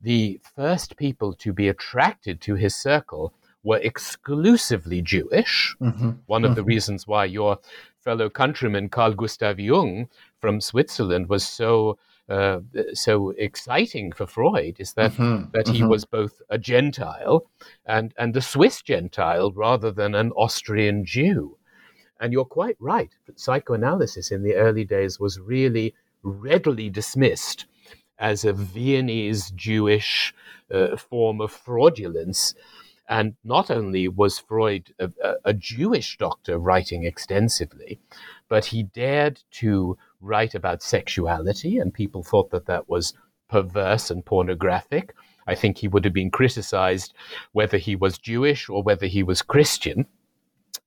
the 0.00 0.40
first 0.56 0.96
people 0.96 1.32
to 1.34 1.52
be 1.52 1.68
attracted 1.68 2.40
to 2.42 2.54
his 2.54 2.76
circle 2.76 3.32
were 3.64 3.78
exclusively 3.78 5.02
Jewish. 5.02 5.76
Mm-hmm. 5.80 6.10
One 6.26 6.44
of 6.44 6.54
the 6.54 6.62
mm-hmm. 6.62 6.68
reasons 6.68 7.06
why 7.06 7.26
your 7.26 7.58
fellow 8.00 8.30
countryman 8.30 8.88
Carl 8.88 9.12
Gustav 9.12 9.60
Jung 9.60 10.08
from 10.40 10.60
Switzerland 10.60 11.28
was 11.28 11.46
so 11.46 11.98
uh, 12.28 12.60
so 12.92 13.30
exciting 13.30 14.12
for 14.12 14.26
Freud 14.26 14.76
is 14.78 14.94
that 14.94 15.12
mm-hmm. 15.12 15.50
that 15.52 15.68
he 15.68 15.82
was 15.82 16.04
both 16.04 16.40
a 16.48 16.58
Gentile 16.58 17.46
and 17.84 18.14
and 18.18 18.34
a 18.36 18.40
Swiss 18.40 18.80
Gentile 18.82 19.52
rather 19.52 19.90
than 19.90 20.14
an 20.14 20.32
Austrian 20.32 21.04
Jew. 21.04 21.57
And 22.20 22.32
you're 22.32 22.44
quite 22.44 22.76
right. 22.80 23.10
Psychoanalysis 23.36 24.30
in 24.30 24.42
the 24.42 24.54
early 24.54 24.84
days 24.84 25.20
was 25.20 25.38
really 25.38 25.94
readily 26.22 26.90
dismissed 26.90 27.66
as 28.18 28.44
a 28.44 28.52
Viennese 28.52 29.50
Jewish 29.52 30.34
uh, 30.72 30.96
form 30.96 31.40
of 31.40 31.52
fraudulence. 31.52 32.54
And 33.08 33.36
not 33.42 33.70
only 33.70 34.08
was 34.08 34.38
Freud 34.38 34.92
a, 34.98 35.10
a, 35.44 35.54
Jewish 35.54 36.18
doctor 36.18 36.58
writing 36.58 37.04
extensively, 37.04 37.98
but 38.48 38.66
he 38.66 38.82
dared 38.82 39.40
to 39.52 39.96
write 40.20 40.54
about 40.54 40.82
sexuality, 40.82 41.78
and 41.78 41.94
people 41.94 42.22
thought 42.22 42.50
that 42.50 42.66
that 42.66 42.88
was 42.88 43.14
perverse 43.48 44.10
and 44.10 44.26
pornographic. 44.26 45.14
I 45.46 45.54
think 45.54 45.78
he 45.78 45.88
would 45.88 46.04
have 46.04 46.12
been 46.12 46.30
criticized 46.30 47.14
whether 47.52 47.78
he 47.78 47.96
was 47.96 48.18
Jewish 48.18 48.68
or 48.68 48.82
whether 48.82 49.06
he 49.06 49.22
was 49.22 49.40
Christian. 49.40 50.06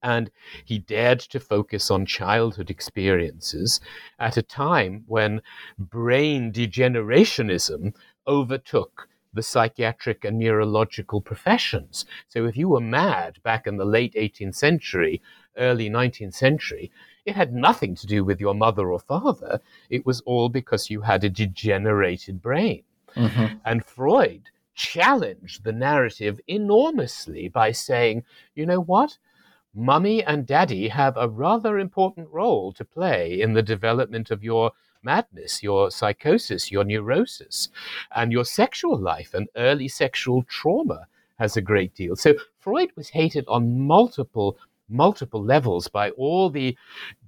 And 0.03 0.31
he 0.65 0.79
dared 0.79 1.19
to 1.19 1.39
focus 1.39 1.91
on 1.91 2.05
childhood 2.05 2.69
experiences 2.69 3.79
at 4.19 4.37
a 4.37 4.41
time 4.41 5.03
when 5.07 5.41
brain 5.77 6.51
degenerationism 6.51 7.93
overtook 8.27 9.07
the 9.33 9.43
psychiatric 9.43 10.25
and 10.25 10.37
neurological 10.37 11.21
professions. 11.21 12.05
So 12.27 12.45
if 12.45 12.57
you 12.57 12.67
were 12.67 12.81
mad 12.81 13.41
back 13.43 13.67
in 13.67 13.77
the 13.77 13.85
late 13.85 14.13
18th 14.15 14.55
century, 14.55 15.21
early 15.57 15.89
19th 15.89 16.33
century, 16.33 16.91
it 17.25 17.35
had 17.35 17.53
nothing 17.53 17.95
to 17.95 18.07
do 18.07 18.23
with 18.23 18.41
your 18.41 18.55
mother 18.55 18.91
or 18.91 18.99
father. 18.99 19.61
It 19.89 20.05
was 20.05 20.21
all 20.21 20.49
because 20.49 20.89
you 20.89 21.01
had 21.01 21.23
a 21.23 21.29
degenerated 21.29 22.41
brain. 22.41 22.83
Mm-hmm. 23.15 23.57
And 23.65 23.85
Freud 23.85 24.49
challenged 24.73 25.63
the 25.63 25.71
narrative 25.71 26.39
enormously 26.47 27.47
by 27.47 27.71
saying, 27.71 28.23
you 28.55 28.65
know 28.65 28.81
what? 28.81 29.17
Mummy 29.73 30.23
and 30.23 30.45
daddy 30.45 30.89
have 30.89 31.15
a 31.15 31.29
rather 31.29 31.79
important 31.79 32.27
role 32.29 32.73
to 32.73 32.83
play 32.83 33.39
in 33.39 33.53
the 33.53 33.61
development 33.61 34.29
of 34.29 34.43
your 34.43 34.71
madness, 35.01 35.63
your 35.63 35.89
psychosis, 35.89 36.71
your 36.71 36.83
neurosis, 36.83 37.69
and 38.15 38.31
your 38.31 38.45
sexual 38.45 38.97
life 38.97 39.33
and 39.33 39.47
early 39.55 39.87
sexual 39.87 40.43
trauma 40.43 41.07
has 41.39 41.55
a 41.55 41.61
great 41.61 41.95
deal. 41.95 42.15
So 42.15 42.33
Freud 42.59 42.91
was 42.95 43.09
hated 43.09 43.45
on 43.47 43.79
multiple 43.79 44.57
multiple 44.89 45.41
levels 45.41 45.87
by 45.87 46.09
all 46.11 46.49
the 46.49 46.77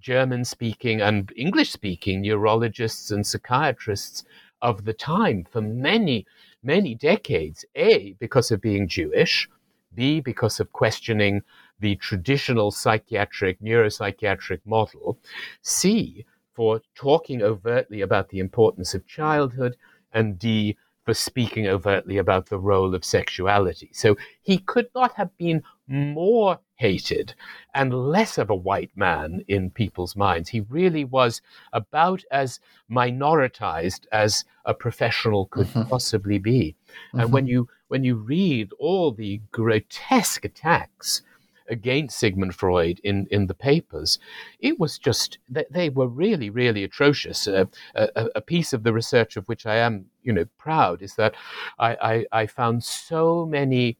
German 0.01 0.43
speaking 0.43 1.01
and 1.01 1.31
English 1.37 1.71
speaking 1.71 2.21
neurologists 2.21 3.09
and 3.09 3.25
psychiatrists 3.25 4.25
of 4.61 4.83
the 4.83 4.93
time 4.93 5.45
for 5.49 5.61
many, 5.61 6.25
many 6.61 6.93
decades. 6.93 7.63
A, 7.75 8.13
because 8.19 8.51
of 8.51 8.59
being 8.59 8.89
Jewish, 8.89 9.47
B, 9.95 10.19
because 10.19 10.59
of 10.59 10.73
questioning 10.73 11.41
the 11.79 11.95
traditional 11.95 12.71
psychiatric, 12.71 13.59
neuropsychiatric 13.61 14.59
model, 14.65 15.19
C, 15.61 16.25
for 16.53 16.81
talking 16.95 17.41
overtly 17.41 18.01
about 18.01 18.29
the 18.29 18.39
importance 18.39 18.93
of 18.93 19.07
childhood, 19.07 19.75
and 20.13 20.37
D, 20.37 20.77
for 21.03 21.13
speaking 21.13 21.67
overtly 21.67 22.17
about 22.17 22.47
the 22.47 22.59
role 22.59 22.95
of 22.95 23.03
sexuality. 23.03 23.89
So 23.93 24.15
he 24.41 24.57
could 24.57 24.87
not 24.95 25.13
have 25.15 25.35
been 25.37 25.63
more 25.87 26.59
hated 26.75 27.33
and 27.73 27.93
less 27.93 28.37
of 28.37 28.49
a 28.49 28.55
white 28.55 28.91
man 28.95 29.43
in 29.47 29.69
people's 29.69 30.15
minds. 30.15 30.49
He 30.49 30.61
really 30.61 31.03
was 31.03 31.41
about 31.73 32.23
as 32.31 32.59
minoritized 32.89 34.05
as 34.11 34.45
a 34.65 34.73
professional 34.73 35.47
could 35.47 35.67
mm-hmm. 35.67 35.89
possibly 35.89 36.39
be. 36.39 36.75
And 37.13 37.23
mm-hmm. 37.23 37.33
when 37.33 37.47
you 37.47 37.67
when 37.89 38.03
you 38.03 38.15
read 38.15 38.71
all 38.79 39.11
the 39.11 39.41
grotesque 39.51 40.45
attacks 40.45 41.21
against 41.69 42.17
Sigmund 42.17 42.55
Freud 42.55 42.99
in, 43.03 43.27
in 43.31 43.47
the 43.47 43.53
papers, 43.53 44.19
it 44.59 44.79
was 44.79 44.97
just 44.97 45.37
they, 45.49 45.65
they 45.69 45.89
were 45.89 46.07
really 46.07 46.49
really 46.49 46.83
atrocious. 46.83 47.47
Uh, 47.47 47.65
a, 47.95 48.27
a 48.35 48.41
piece 48.41 48.73
of 48.73 48.83
the 48.83 48.93
research 48.93 49.37
of 49.37 49.47
which 49.47 49.65
I 49.65 49.77
am 49.77 50.05
you 50.23 50.33
know 50.33 50.45
proud 50.57 51.01
is 51.01 51.15
that 51.15 51.35
I, 51.79 52.25
I, 52.31 52.41
I 52.41 52.47
found 52.47 52.83
so 52.83 53.45
many 53.45 53.97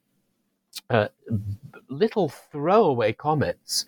uh, 0.89 1.08
little 1.89 2.30
throwaway 2.30 3.13
comments 3.13 3.86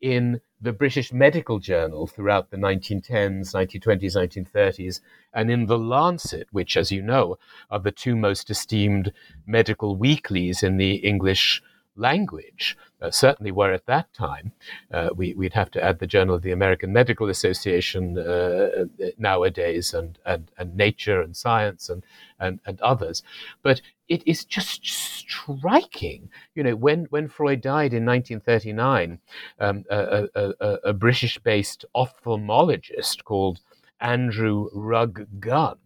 in 0.00 0.40
the 0.60 0.72
British 0.72 1.12
Medical 1.12 1.58
Journal 1.58 2.06
throughout 2.06 2.50
the 2.50 2.56
1910s, 2.56 3.54
1920s, 3.54 4.16
1930s, 4.16 5.00
and 5.32 5.50
in 5.50 5.66
The 5.66 5.78
Lancet, 5.78 6.48
which, 6.52 6.76
as 6.76 6.90
you 6.90 7.02
know, 7.02 7.38
are 7.70 7.78
the 7.78 7.90
two 7.90 8.16
most 8.16 8.50
esteemed 8.50 9.12
medical 9.46 9.96
weeklies 9.96 10.62
in 10.62 10.78
the 10.78 10.96
English 10.96 11.62
language. 11.96 12.76
Uh, 13.00 13.10
certainly 13.10 13.52
were 13.52 13.72
at 13.72 13.86
that 13.86 14.12
time. 14.14 14.52
Uh, 14.90 15.10
we, 15.14 15.34
would 15.34 15.52
have 15.52 15.70
to 15.70 15.82
add 15.82 15.98
the 15.98 16.06
Journal 16.06 16.34
of 16.34 16.42
the 16.42 16.52
American 16.52 16.92
Medical 16.92 17.28
Association 17.28 18.18
uh, 18.18 18.86
nowadays, 19.18 19.92
and, 19.92 20.18
and, 20.24 20.50
and 20.56 20.76
Nature 20.76 21.20
and 21.20 21.36
Science 21.36 21.88
and, 21.88 22.04
and, 22.38 22.60
and 22.64 22.80
others. 22.80 23.22
But 23.62 23.82
it 24.08 24.22
is 24.26 24.44
just 24.44 24.86
striking. 24.86 26.30
You 26.54 26.62
know, 26.62 26.76
when, 26.76 27.04
when 27.06 27.28
Freud 27.28 27.60
died 27.60 27.92
in 27.92 28.04
1939, 28.06 29.18
um, 29.60 29.84
a, 29.90 30.28
a, 30.34 30.78
a 30.84 30.92
British 30.92 31.38
based 31.38 31.84
ophthalmologist 31.94 33.24
called 33.24 33.60
Andrew 34.00 34.68
Rugg 34.72 35.26
Gunn 35.40 35.78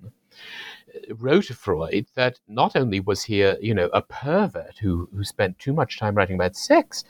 wrote 1.16 1.44
to 1.44 1.54
Freud 1.54 2.06
that 2.14 2.38
not 2.48 2.76
only 2.76 3.00
was 3.00 3.22
he 3.22 3.42
a, 3.42 3.58
you 3.60 3.74
know, 3.74 3.88
a 3.92 4.02
pervert 4.02 4.78
who, 4.78 5.08
who 5.14 5.24
spent 5.24 5.58
too 5.58 5.72
much 5.72 5.98
time 5.98 6.14
writing 6.14 6.36
about 6.36 6.56
sex, 6.56 7.04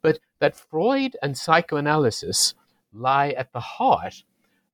but 0.00 0.18
that 0.38 0.56
Freud 0.56 1.16
and 1.22 1.36
psychoanalysis 1.36 2.54
lie 2.92 3.30
at 3.30 3.52
the 3.52 3.60
heart 3.60 4.22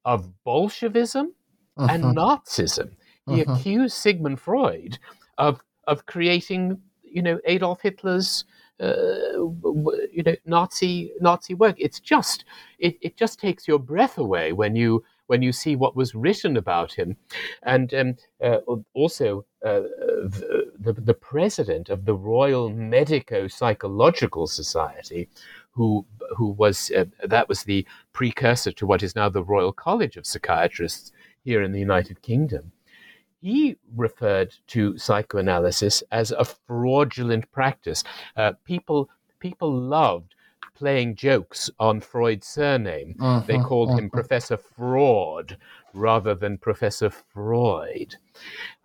of 0.04 0.32
Bolshevism 0.44 1.34
uh-huh. 1.76 1.92
and 1.92 2.04
Nazism. 2.16 2.90
He 3.28 3.42
uh-huh. 3.42 3.52
accused 3.52 3.96
Sigmund 3.96 4.40
Freud 4.40 4.98
of 5.36 5.60
of 5.86 6.04
creating, 6.06 6.80
you 7.02 7.22
know, 7.22 7.38
Adolf 7.46 7.80
Hitler's 7.82 8.44
uh, 8.80 9.42
you 10.12 10.22
know 10.24 10.36
Nazi 10.46 11.12
Nazi 11.20 11.54
work. 11.54 11.76
It's 11.78 12.00
just 12.00 12.44
it, 12.78 12.96
it 13.00 13.16
just 13.16 13.38
takes 13.38 13.66
your 13.66 13.78
breath 13.78 14.18
away 14.18 14.52
when 14.52 14.76
you 14.76 15.04
when 15.28 15.42
you 15.42 15.52
see 15.52 15.76
what 15.76 15.94
was 15.94 16.14
written 16.14 16.56
about 16.56 16.92
him. 16.92 17.16
And 17.62 17.94
um, 17.94 18.16
uh, 18.42 18.58
also, 18.94 19.44
uh, 19.64 19.80
the, 20.24 20.72
the, 20.78 20.92
the, 20.92 21.14
president 21.14 21.88
of 21.90 22.04
the 22.04 22.14
Royal 22.14 22.70
Medico 22.70 23.46
Psychological 23.46 24.46
Society, 24.46 25.28
who, 25.70 26.04
who 26.36 26.48
was, 26.48 26.90
uh, 26.90 27.04
that 27.24 27.48
was 27.48 27.62
the 27.62 27.86
precursor 28.12 28.72
to 28.72 28.86
what 28.86 29.02
is 29.02 29.14
now 29.14 29.28
the 29.28 29.44
Royal 29.44 29.72
College 29.72 30.16
of 30.16 30.26
Psychiatrists 30.26 31.12
here 31.44 31.62
in 31.62 31.72
the 31.72 31.78
United 31.78 32.20
Kingdom. 32.22 32.72
He 33.40 33.76
referred 33.94 34.54
to 34.68 34.98
psychoanalysis 34.98 36.02
as 36.10 36.32
a 36.32 36.44
fraudulent 36.44 37.50
practice. 37.52 38.02
Uh, 38.36 38.52
people 38.64 39.08
people 39.38 39.72
loved 39.72 40.34
playing 40.78 41.16
jokes 41.16 41.68
on 41.80 42.00
Freud's 42.00 42.46
surname. 42.46 43.16
Uh-huh, 43.20 43.44
they 43.46 43.58
called 43.58 43.90
uh-huh. 43.90 43.98
him 43.98 44.10
Professor 44.10 44.56
Fraud 44.56 45.56
rather 45.92 46.34
than 46.34 46.56
Professor 46.56 47.10
Freud. 47.10 48.14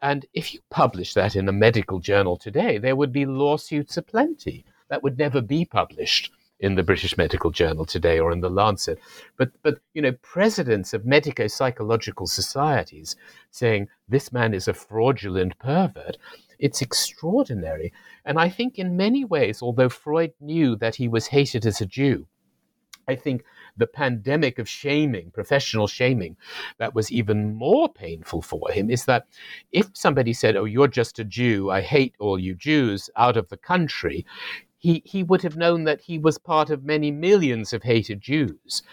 And 0.02 0.26
if 0.34 0.54
you 0.54 0.60
publish 0.72 1.14
that 1.14 1.36
in 1.36 1.48
a 1.48 1.54
medical 1.54 2.00
journal 2.00 2.36
today, 2.36 2.80
there 2.80 2.96
would 2.96 3.14
be 3.14 3.26
lawsuits 3.26 3.96
aplenty. 3.96 4.66
That 4.90 5.04
would 5.04 5.20
never 5.20 5.42
be 5.42 5.66
published 5.66 6.32
in 6.60 6.76
the 6.76 6.84
British 6.84 7.18
Medical 7.18 7.52
Journal 7.52 7.86
today 7.86 8.20
or 8.20 8.32
in 8.32 8.40
the 8.40 8.50
Lancet. 8.50 8.98
But, 9.38 9.52
but 9.64 9.80
you 9.94 10.02
know, 10.02 10.14
presidents 10.22 10.94
of 10.94 11.06
medico 11.06 11.48
psychological 11.48 12.26
societies 12.26 13.16
saying 13.52 13.90
this 14.08 14.32
man 14.32 14.54
is 14.54 14.68
a 14.68 14.74
fraudulent 14.74 15.60
pervert 15.60 16.18
it's 16.64 16.82
extraordinary. 16.82 17.92
And 18.24 18.40
I 18.40 18.48
think 18.48 18.80
in 18.80 18.96
many 18.96 19.26
ways, 19.26 19.62
although 19.62 19.90
Freud 19.90 20.34
knew 20.40 20.78
that 20.78 20.96
he 20.96 21.10
was 21.10 21.28
hated 21.28 21.66
as 21.66 21.82
a 21.82 21.86
Jew, 21.86 22.26
I 23.06 23.16
think 23.16 23.44
the 23.76 23.86
pandemic 23.86 24.60
of 24.60 24.70
shaming, 24.70 25.32
professional 25.32 25.88
shaming, 25.88 26.38
that 26.78 26.96
was 26.96 27.12
even 27.12 27.54
more 27.54 27.92
painful 27.92 28.42
for 28.42 28.72
him 28.72 28.90
is 28.90 29.04
that 29.06 29.26
if 29.74 29.90
somebody 29.94 30.32
said, 30.32 30.56
Oh, 30.56 30.64
you're 30.64 30.88
just 30.88 31.20
a 31.20 31.26
Jew, 31.26 31.70
I 31.70 31.82
hate 31.82 32.16
all 32.18 32.40
you 32.40 32.56
Jews 32.56 33.10
out 33.18 33.36
of 33.36 33.50
the 33.50 33.58
country, 33.58 34.26
he, 34.78 35.02
he 35.06 35.22
would 35.22 35.42
have 35.42 35.58
known 35.58 35.84
that 35.84 36.00
he 36.00 36.18
was 36.18 36.38
part 36.38 36.70
of 36.70 36.86
many 36.86 37.12
millions 37.12 37.74
of 37.74 37.84
hated 37.84 38.22
Jews. 38.22 38.84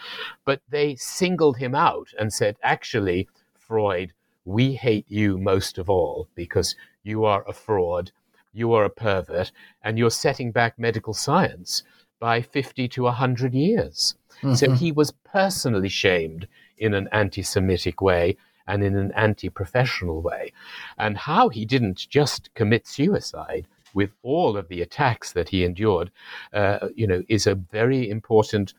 But 0.45 0.61
they 0.69 0.97
singled 0.97 1.59
him 1.59 1.77
out 1.77 2.09
and 2.19 2.33
said, 2.33 2.57
Actually, 2.65 3.29
Freud, 3.57 4.13
we 4.45 4.75
hate 4.75 5.07
you 5.09 5.39
most 5.39 5.79
of 5.79 5.89
all 5.89 6.29
because 6.35 6.75
you 7.03 7.25
are 7.25 7.45
a 7.49 7.53
fraud, 7.53 8.13
you 8.53 8.73
are 8.73 8.85
a 8.85 8.91
pervert, 8.91 9.53
and 9.83 9.99
you're 9.99 10.11
setting 10.11 10.53
back 10.53 10.79
medical 10.79 11.15
science 11.15 11.83
by 12.19 12.43
50 12.43 12.89
to 12.89 13.03
100 13.05 13.55
years. 13.55 14.15
Mm-hmm. 14.43 14.55
So 14.55 14.73
he 14.73 14.93
was 14.93 15.13
personally 15.25 15.89
shamed 15.89 16.47
in 16.79 16.95
an 16.95 17.09
anti 17.13 17.43
Semitic 17.43 18.01
way 18.01 18.37
and 18.67 18.83
in 18.83 18.97
an 18.97 19.13
anti 19.13 19.49
professional 19.49 20.23
way. 20.23 20.53
And 20.99 21.17
how 21.17 21.49
he 21.49 21.65
didn't 21.65 22.07
just 22.09 22.53
commit 22.55 22.87
suicide 22.87 23.67
with 23.95 24.13
all 24.23 24.57
of 24.57 24.69
the 24.69 24.83
attacks 24.83 25.33
that 25.33 25.49
he 25.49 25.65
endured, 25.65 26.11
uh, 26.53 26.89
you 26.95 27.07
know, 27.07 27.23
is 27.29 27.47
a 27.47 27.55
very 27.55 28.09
important 28.09 28.75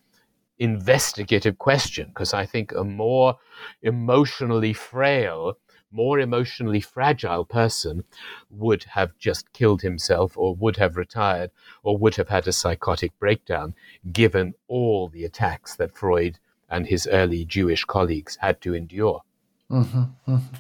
investigative 0.60 1.58
question 1.58 2.08
because 2.10 2.34
I 2.34 2.46
think 2.46 2.72
a 2.72 2.84
more 2.84 3.36
emotionally 3.82 4.74
frail 4.74 5.58
more 5.92 6.20
emotionally 6.20 6.82
fragile 6.82 7.46
person 7.46 8.04
would 8.50 8.84
have 8.84 9.18
just 9.18 9.52
killed 9.54 9.82
himself 9.82 10.38
or 10.38 10.56
would 10.56 10.78
have 10.78 10.98
retired 10.98 11.52
or 11.84 11.98
would 11.98 12.16
have 12.16 12.30
had 12.30 12.48
a 12.48 12.54
psychotic 12.54 13.18
breakdown 13.20 13.74
given 14.12 14.54
all 14.68 15.10
the 15.10 15.26
attacks 15.26 15.76
that 15.76 15.96
Freud 15.96 16.40
and 16.70 16.88
his 16.88 17.08
early 17.08 17.46
Jewish 17.46 17.86
colleagues 17.86 18.38
had 18.38 18.62
to 18.62 18.74
endure. 18.74 19.22
Mm-hmm, 19.70 20.04
mm-hmm. 20.28 20.56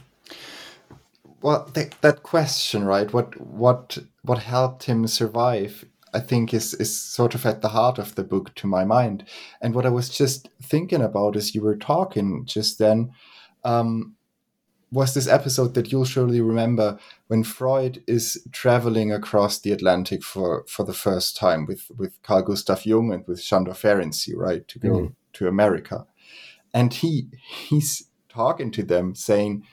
Well, 1.41 1.65
th- 1.65 1.93
that 2.01 2.21
question, 2.21 2.85
right? 2.85 3.11
What 3.11 3.39
what 3.41 3.97
what 4.21 4.39
helped 4.39 4.83
him 4.83 5.07
survive? 5.07 5.85
I 6.13 6.19
think 6.19 6.53
is 6.53 6.73
is 6.75 6.99
sort 6.99 7.33
of 7.35 7.45
at 7.45 7.61
the 7.61 7.69
heart 7.69 7.97
of 7.97 8.15
the 8.15 8.23
book, 8.23 8.53
to 8.55 8.67
my 8.67 8.85
mind. 8.85 9.25
And 9.59 9.73
what 9.73 9.85
I 9.85 9.89
was 9.89 10.09
just 10.09 10.49
thinking 10.61 11.01
about 11.01 11.35
as 11.35 11.55
you 11.55 11.61
were 11.61 11.77
talking 11.77 12.45
just 12.45 12.77
then, 12.77 13.11
um, 13.63 14.15
was 14.91 15.13
this 15.13 15.27
episode 15.27 15.73
that 15.73 15.91
you'll 15.91 16.05
surely 16.05 16.41
remember 16.41 16.99
when 17.27 17.43
Freud 17.43 18.03
is 18.07 18.45
traveling 18.51 19.11
across 19.11 19.59
the 19.59 19.71
Atlantic 19.71 20.21
for, 20.21 20.65
for 20.67 20.83
the 20.83 20.93
first 20.93 21.37
time 21.37 21.65
with, 21.65 21.89
with 21.97 22.21
Carl 22.23 22.43
Gustav 22.43 22.85
Jung 22.85 23.13
and 23.13 23.25
with 23.25 23.39
Sándor 23.39 23.69
Ferenczi, 23.69 24.35
right, 24.35 24.67
to 24.67 24.79
go 24.79 24.89
mm. 24.89 25.15
to 25.33 25.47
America. 25.47 26.05
And 26.73 26.93
he 26.93 27.27
he's 27.67 28.07
talking 28.29 28.71
to 28.71 28.83
them 28.83 29.15
saying, 29.15 29.65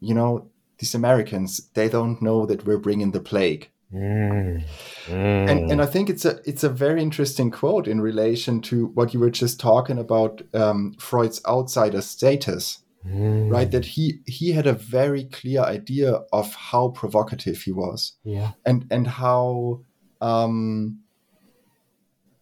you 0.00 0.14
know, 0.14 0.50
these 0.78 0.94
Americans, 0.94 1.68
they 1.74 1.88
don't 1.88 2.20
know 2.20 2.46
that 2.46 2.66
we're 2.66 2.78
bringing 2.78 3.12
the 3.12 3.20
plague. 3.20 3.70
Mm. 3.92 4.64
Mm. 5.06 5.50
And 5.50 5.70
and 5.72 5.82
I 5.82 5.86
think 5.86 6.10
it's 6.10 6.24
a 6.24 6.40
it's 6.44 6.64
a 6.64 6.68
very 6.68 7.00
interesting 7.00 7.50
quote 7.50 7.86
in 7.86 8.00
relation 8.00 8.60
to 8.62 8.86
what 8.88 9.14
you 9.14 9.20
were 9.20 9.30
just 9.30 9.60
talking 9.60 9.98
about 9.98 10.42
um, 10.52 10.94
Freud's 10.98 11.40
outsider 11.46 12.02
status 12.02 12.82
Mm. 13.06 13.52
right 13.52 13.70
that 13.70 13.84
he 13.84 14.20
he 14.26 14.50
had 14.50 14.66
a 14.66 14.72
very 14.72 15.24
clear 15.24 15.60
idea 15.60 16.22
of 16.32 16.52
how 16.54 16.88
provocative 16.88 17.62
he 17.62 17.70
was 17.70 18.14
yeah 18.24 18.52
and 18.64 18.84
and 18.90 19.06
how 19.06 19.82
um 20.20 20.98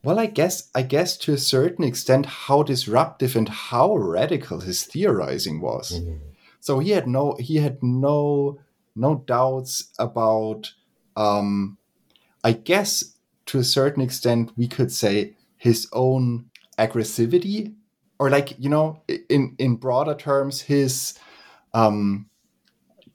well 0.03 0.19
i 0.19 0.25
guess 0.25 0.71
i 0.75 0.81
guess 0.81 1.19
to 1.19 1.35
a 1.35 1.39
certain 1.39 1.85
extent 1.85 2.25
how 2.25 2.63
disruptive 2.63 3.37
and 3.37 3.51
how 3.51 3.95
radical 3.95 4.61
his 4.61 4.85
theorizing 4.85 5.61
was 5.61 6.01
mm. 6.01 6.19
so 6.61 6.79
he 6.79 6.93
had 6.93 7.07
no 7.07 7.37
he 7.39 7.57
had 7.57 7.83
no 7.83 8.59
no 8.97 9.17
doubts 9.27 9.93
about 9.99 10.73
um 11.15 11.77
i 12.43 12.53
guess 12.53 13.17
to 13.45 13.59
a 13.59 13.65
certain 13.65 14.03
extent 14.03 14.51
we 14.57 14.67
could 14.67 14.91
say 14.91 15.35
his 15.59 15.89
own 15.93 16.47
aggressivity 16.79 17.75
or 18.19 18.31
like 18.31 18.55
you 18.59 18.69
know 18.69 19.03
in 19.29 19.55
in 19.59 19.77
broader 19.77 20.15
terms 20.15 20.61
his 20.63 21.19
um 21.73 22.27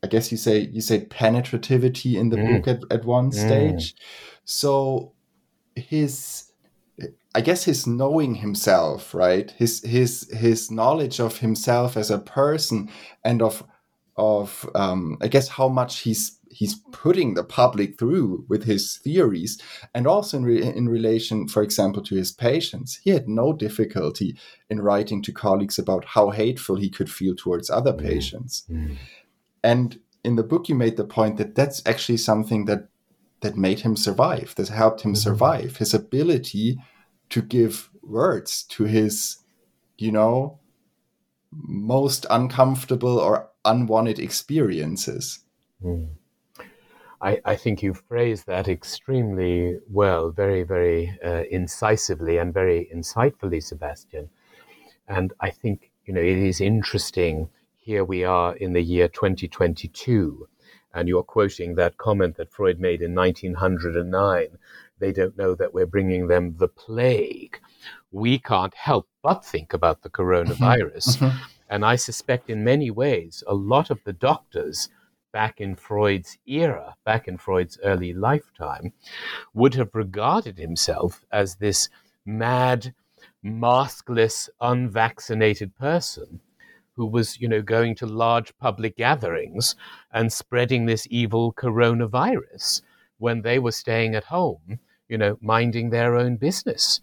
i 0.03 0.07
guess 0.07 0.31
you 0.31 0.37
say 0.37 0.59
you 0.59 0.81
say 0.81 1.05
penetrativity 1.05 2.15
in 2.15 2.29
the 2.29 2.37
mm. 2.37 2.63
book 2.63 2.67
at, 2.67 2.99
at 2.99 3.05
one 3.05 3.31
mm. 3.31 3.33
stage 3.33 3.95
so 4.45 5.13
his 5.75 6.51
i 7.35 7.41
guess 7.41 7.63
his 7.63 7.87
knowing 7.87 8.35
himself 8.35 9.13
right 9.13 9.51
his 9.51 9.83
his 9.83 10.29
his 10.35 10.69
knowledge 10.69 11.19
of 11.19 11.39
himself 11.39 11.95
as 11.95 12.11
a 12.11 12.19
person 12.19 12.89
and 13.23 13.41
of 13.41 13.63
of 14.17 14.69
um 14.75 15.17
i 15.21 15.27
guess 15.27 15.47
how 15.47 15.69
much 15.69 15.99
he's 15.99 16.38
he's 16.51 16.75
putting 16.91 17.33
the 17.33 17.43
public 17.43 17.97
through 17.97 18.45
with 18.47 18.63
his 18.63 18.97
theories 18.97 19.61
and 19.93 20.07
also 20.07 20.37
in, 20.37 20.45
re- 20.45 20.63
in 20.63 20.89
relation 20.89 21.47
for 21.47 21.61
example 21.61 22.01
to 22.01 22.15
his 22.15 22.31
patients 22.31 22.99
he 23.03 23.11
had 23.11 23.27
no 23.27 23.53
difficulty 23.53 24.35
in 24.69 24.81
writing 24.81 25.21
to 25.21 25.31
colleagues 25.31 25.77
about 25.77 26.05
how 26.05 26.29
hateful 26.31 26.75
he 26.75 26.89
could 26.89 27.09
feel 27.09 27.35
towards 27.35 27.69
other 27.69 27.93
mm. 27.93 28.01
patients 28.01 28.65
mm. 28.69 28.95
and 29.63 29.99
in 30.23 30.35
the 30.35 30.43
book 30.43 30.67
you 30.67 30.75
made 30.75 30.97
the 30.97 31.03
point 31.03 31.37
that 31.37 31.55
that's 31.55 31.81
actually 31.85 32.17
something 32.17 32.65
that 32.65 32.89
that 33.41 33.55
made 33.55 33.79
him 33.79 33.95
survive 33.95 34.53
that 34.55 34.69
helped 34.69 35.01
him 35.01 35.13
mm. 35.13 35.17
survive 35.17 35.77
his 35.77 35.93
ability 35.93 36.77
to 37.29 37.41
give 37.41 37.89
words 38.03 38.63
to 38.63 38.85
his, 38.85 39.37
you 39.97 40.11
know, 40.11 40.59
most 41.51 42.25
uncomfortable 42.29 43.19
or 43.19 43.49
unwanted 43.65 44.19
experiences. 44.19 45.39
Mm. 45.83 46.09
I, 47.21 47.39
I, 47.43 47.55
think 47.55 47.83
you 47.83 47.93
phrased 47.93 48.47
that 48.47 48.67
extremely 48.67 49.79
well, 49.89 50.31
very, 50.31 50.63
very 50.63 51.17
uh, 51.23 51.43
incisively 51.51 52.37
and 52.37 52.53
very 52.53 52.89
insightfully, 52.93 53.61
Sebastian. 53.61 54.29
And 55.07 55.33
I 55.41 55.49
think, 55.49 55.91
you 56.05 56.13
know, 56.13 56.21
it 56.21 56.37
is 56.37 56.61
interesting. 56.61 57.49
Here 57.75 58.05
we 58.05 58.23
are 58.23 58.55
in 58.55 58.73
the 58.73 58.81
year 58.81 59.07
2022, 59.07 60.47
and 60.93 61.07
you're 61.07 61.23
quoting 61.23 61.75
that 61.75 61.97
comment 61.97 62.37
that 62.37 62.53
Freud 62.53 62.79
made 62.79 63.01
in 63.01 63.15
1909. 63.15 64.57
They 64.99 65.11
don't 65.11 65.37
know 65.37 65.55
that 65.55 65.73
we're 65.73 65.85
bringing 65.85 66.27
them 66.27 66.55
the 66.57 66.67
plague. 66.67 67.59
We 68.11 68.39
can't 68.39 68.75
help 68.75 69.07
but 69.23 69.43
think 69.43 69.73
about 69.73 70.03
the 70.03 70.09
coronavirus. 70.09 71.17
Mm-hmm. 71.17 71.37
And 71.69 71.85
I 71.85 71.97
suspect 71.97 72.49
in 72.49 72.63
many 72.63 72.89
ways, 72.89 73.43
a 73.45 73.53
lot 73.53 73.89
of 73.89 74.03
the 74.03 74.13
doctors 74.13 74.89
back 75.31 75.61
in 75.61 75.75
Freud's 75.75 76.37
era, 76.45 76.95
back 77.05 77.27
in 77.27 77.37
Freud's 77.37 77.79
early 77.83 78.13
lifetime, 78.13 78.93
would 79.53 79.73
have 79.75 79.93
regarded 79.93 80.57
himself 80.57 81.25
as 81.31 81.55
this 81.55 81.89
mad, 82.25 82.93
maskless, 83.43 84.49
unvaccinated 84.61 85.75
person 85.75 86.39
who 86.93 87.05
was, 87.05 87.39
you 87.39 87.47
know, 87.47 87.61
going 87.61 87.95
to 87.95 88.05
large 88.05 88.57
public 88.57 88.97
gatherings 88.97 89.75
and 90.11 90.31
spreading 90.33 90.85
this 90.85 91.07
evil 91.09 91.53
coronavirus 91.53 92.81
when 93.17 93.41
they 93.41 93.59
were 93.59 93.71
staying 93.71 94.15
at 94.15 94.25
home, 94.25 94.79
you 95.07 95.17
know, 95.17 95.37
minding 95.41 95.89
their 95.89 96.15
own 96.15 96.35
business 96.35 97.01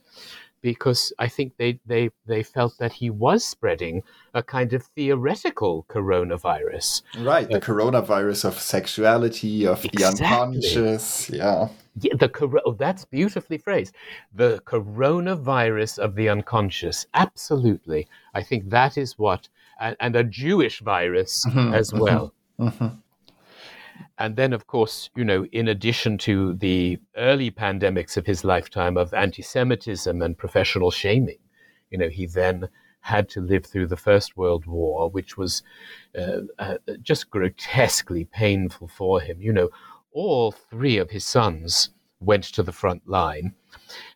because 0.67 1.13
I 1.21 1.29
think 1.29 1.59
they, 1.59 1.79
they, 1.87 2.11
they 2.27 2.43
felt 2.43 2.75
that 2.79 2.93
he 2.95 3.09
was 3.09 3.45
spreading 3.45 4.03
a 4.35 4.43
kind 4.43 4.73
of 4.73 4.83
theoretical 4.97 5.87
coronavirus. 5.89 7.03
Right, 7.21 7.49
the 7.49 7.59
uh, 7.59 7.61
coronavirus 7.61 8.47
of 8.47 8.59
sexuality, 8.59 9.65
of 9.65 9.85
exactly. 9.85 10.27
the 10.27 10.27
unconscious. 10.27 11.31
Yeah. 11.31 11.69
yeah 12.01 12.15
the 12.19 12.61
oh, 12.67 12.73
that's 12.73 13.05
beautifully 13.05 13.59
phrased. 13.59 13.95
The 14.35 14.61
coronavirus 14.67 15.99
of 16.01 16.17
the 16.17 16.29
unconscious. 16.29 17.07
Absolutely. 17.15 18.09
I 18.35 18.43
think 18.43 18.69
that 18.71 18.99
is 18.99 19.17
what, 19.17 19.49
and, 19.81 19.97
and 20.01 20.17
a 20.17 20.25
Jewish 20.25 20.81
virus 20.81 21.47
mm-hmm, 21.47 21.75
as 21.75 21.91
mm-hmm, 21.91 22.03
well. 22.03 22.35
Mm-hmm. 22.59 22.89
And 24.19 24.37
then, 24.37 24.53
of 24.53 24.67
course, 24.67 25.11
you 25.15 25.25
know, 25.25 25.45
in 25.53 25.69
addition 25.69 26.19
to 26.19 26.55
the 26.55 26.99
early 27.17 27.51
pandemics 27.51 28.17
of 28.17 28.27
his 28.27 28.45
lifetime 28.45 28.97
of 28.97 29.13
anti 29.13 29.43
Semitism 29.43 30.23
and 30.23 30.39
professional 30.39 30.91
shaming, 30.91 31.39
you 31.91 31.99
know, 31.99 32.09
he 32.09 32.27
then 32.27 32.69
had 33.01 33.29
to 33.29 33.41
live 33.41 33.65
through 33.65 33.87
the 33.87 33.97
First 33.97 34.37
World 34.37 34.67
War, 34.67 35.09
which 35.11 35.37
was 35.37 35.63
uh, 36.19 36.41
uh, 36.59 36.79
just 37.03 37.31
grotesquely 37.31 38.25
painful 38.25 38.89
for 38.89 39.21
him. 39.21 39.41
You 39.41 39.53
know, 39.53 39.69
all 40.13 40.51
three 40.51 40.99
of 40.99 41.11
his 41.11 41.25
sons 41.25 41.91
went 42.21 42.45
to 42.45 42.63
the 42.63 42.73
front 42.73 43.07
line, 43.07 43.55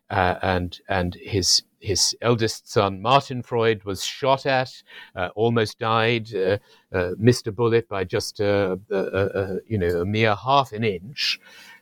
uh, 0.09 0.35
and 0.41 0.79
and 0.89 1.15
his 1.15 1.63
his 1.81 2.15
eldest 2.21 2.71
son, 2.71 3.01
Martin 3.01 3.41
Freud, 3.41 3.83
was 3.83 4.03
shot 4.03 4.45
at, 4.45 4.71
uh, 5.15 5.29
almost 5.35 5.79
died, 5.79 6.33
uh, 6.33 6.57
uh, 6.93 7.11
missed 7.17 7.47
a 7.47 7.51
bullet 7.51 7.89
by 7.89 8.03
just 8.03 8.39
a, 8.39 8.79
a, 8.89 8.95
a, 8.95 9.59
you 9.67 9.77
know 9.77 10.01
a 10.01 10.05
mere 10.05 10.35
half 10.35 10.71
an 10.71 10.83
inch, 10.83 11.39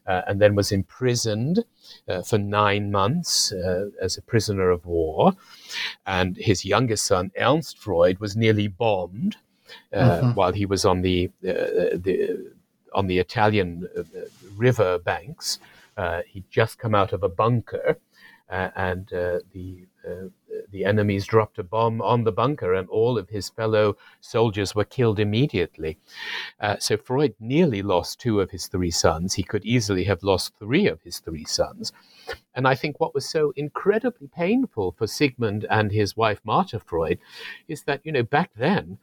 uh, 0.08 0.22
and 0.28 0.42
then 0.42 0.56
was 0.56 0.72
imprisoned 0.72 1.64
uh, 2.08 2.22
for 2.24 2.38
nine 2.38 2.92
months 2.92 3.52
uh, 3.52 3.90
as 4.02 4.18
a 4.18 4.22
prisoner 4.22 4.70
of 4.70 4.86
war. 4.86 5.34
And 6.06 6.38
his 6.38 6.66
youngest 6.66 7.06
son, 7.06 7.32
Ernst 7.38 7.78
Freud, 7.78 8.20
was 8.20 8.36
nearly 8.36 8.68
bombed 8.68 9.38
mm-hmm. 9.94 10.32
while 10.32 10.54
he 10.54 10.66
was 10.66 10.86
on 10.86 11.02
the 11.02 11.30
the 11.42 12.54
on 12.94 13.08
the 13.08 13.20
Italian 13.20 13.88
river 14.58 14.98
banks. 14.98 15.60
he'd 16.28 16.50
just 16.50 16.80
come 16.80 16.96
out 16.96 17.14
of 17.14 17.22
a 17.22 17.30
bunker. 17.30 17.98
Uh, 18.50 18.70
and 18.76 19.14
uh, 19.14 19.40
the 19.54 19.86
uh, 20.08 20.30
the 20.72 20.86
enemies 20.86 21.26
dropped 21.26 21.60
a 21.60 21.64
bomb 21.64 22.02
on 22.02 22.24
the 22.24 22.32
bunker, 22.32 22.74
and 22.74 22.90
all 22.90 23.18
of 23.18 23.30
his 23.30 23.50
fellow 23.50 23.96
soldiers 24.22 24.76
were 24.76 24.84
killed 24.84 25.20
immediately. 25.20 25.98
Uh, 26.60 26.78
so 26.80 26.98
Freud 26.98 27.36
nearly 27.40 27.82
lost 27.82 28.20
two 28.20 28.40
of 28.40 28.52
his 28.52 28.68
three 28.68 28.92
sons. 28.92 29.34
He 29.34 29.44
could 29.44 29.66
easily 29.66 30.04
have 30.06 30.24
lost 30.24 30.54
three 30.60 30.88
of 30.88 31.02
his 31.02 31.20
three 31.20 31.46
sons. 31.46 31.92
And 32.54 32.68
I 32.68 32.76
think 32.76 33.00
what 33.00 33.14
was 33.16 33.28
so 33.28 33.54
incredibly 33.56 34.28
painful 34.28 34.94
for 34.98 35.08
Sigmund 35.08 35.66
and 35.70 35.92
his 35.92 36.18
wife 36.18 36.42
Martha 36.44 36.80
Freud 36.80 37.20
is 37.68 37.84
that, 37.84 38.02
you 38.04 38.12
know, 38.12 38.24
back 38.24 38.52
then, 38.56 38.98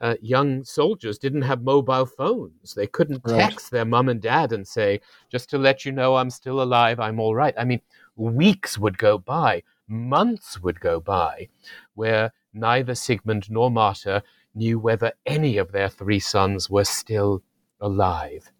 uh, 0.00 0.14
young 0.20 0.64
soldiers 0.64 1.18
didn't 1.18 1.42
have 1.42 1.62
mobile 1.62 2.06
phones. 2.06 2.74
They 2.74 2.86
couldn't 2.86 3.22
right. 3.24 3.50
text 3.50 3.70
their 3.70 3.84
mum 3.84 4.08
and 4.08 4.20
dad 4.20 4.52
and 4.52 4.66
say, 4.66 5.00
just 5.28 5.50
to 5.50 5.58
let 5.58 5.84
you 5.84 5.92
know 5.92 6.16
I'm 6.16 6.30
still 6.30 6.62
alive, 6.62 7.00
I'm 7.00 7.20
all 7.20 7.34
right. 7.34 7.54
I 7.58 7.64
mean, 7.64 7.80
weeks 8.20 8.78
would 8.78 8.98
go 8.98 9.18
by 9.18 9.62
months 9.88 10.62
would 10.62 10.78
go 10.78 11.00
by 11.00 11.48
where 11.94 12.32
neither 12.54 12.94
Sigmund 12.94 13.50
nor 13.50 13.70
Martha 13.70 14.22
knew 14.54 14.78
whether 14.78 15.12
any 15.26 15.56
of 15.56 15.72
their 15.72 15.88
three 15.88 16.20
sons 16.20 16.70
were 16.70 16.84
still 16.84 17.42
alive. 17.80 18.50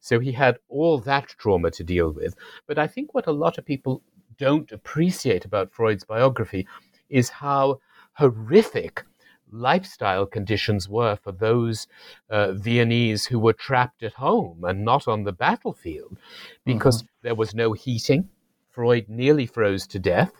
So 0.00 0.20
he 0.20 0.32
had 0.32 0.58
all 0.68 0.98
that 1.00 1.28
trauma 1.28 1.70
to 1.72 1.84
deal 1.84 2.10
with. 2.10 2.34
But 2.66 2.78
I 2.78 2.86
think 2.86 3.14
what 3.14 3.26
a 3.26 3.32
lot 3.32 3.58
of 3.58 3.64
people 3.64 4.02
don't 4.38 4.70
appreciate 4.72 5.44
about 5.44 5.72
Freud's 5.72 6.04
biography 6.04 6.66
is 7.08 7.28
how 7.28 7.80
horrific 8.14 9.04
lifestyle 9.50 10.26
conditions 10.26 10.88
were 10.88 11.16
for 11.16 11.32
those 11.32 11.86
uh, 12.30 12.52
Viennese 12.52 13.26
who 13.26 13.38
were 13.38 13.52
trapped 13.52 14.02
at 14.02 14.14
home 14.14 14.64
and 14.64 14.84
not 14.84 15.06
on 15.06 15.22
the 15.22 15.32
battlefield 15.32 16.18
because 16.64 17.02
mm-hmm. 17.02 17.08
there 17.22 17.34
was 17.34 17.54
no 17.54 17.72
heating. 17.72 18.28
Freud 18.74 19.08
nearly 19.08 19.46
froze 19.46 19.86
to 19.86 20.00
death. 20.00 20.32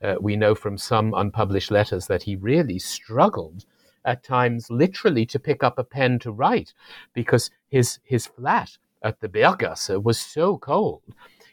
Uh, 0.00 0.14
we 0.20 0.36
know 0.36 0.54
from 0.54 0.78
some 0.78 1.12
unpublished 1.12 1.72
letters 1.72 2.06
that 2.06 2.22
he 2.22 2.36
really 2.36 2.78
struggled 2.78 3.64
at 4.04 4.22
times 4.22 4.70
literally 4.70 5.26
to 5.26 5.40
pick 5.40 5.64
up 5.64 5.76
a 5.76 5.82
pen 5.82 6.20
to 6.20 6.30
write 6.30 6.72
because 7.14 7.50
his, 7.68 7.98
his 8.04 8.26
flat 8.26 8.78
at 9.02 9.20
the 9.20 9.28
Berggasse 9.28 10.00
was 10.00 10.20
so 10.20 10.56
cold. 10.56 11.02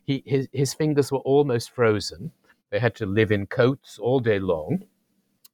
He, 0.05 0.21
his, 0.25 0.47
his 0.51 0.75
fingers 0.75 1.11
were 1.11 1.19
almost 1.19 1.71
frozen. 1.71 2.31
They 2.69 2.79
had 2.79 2.95
to 2.95 3.05
live 3.07 3.31
in 3.31 3.47
coats 3.47 3.97
all 3.97 4.19
day 4.19 4.37
long. 4.37 4.83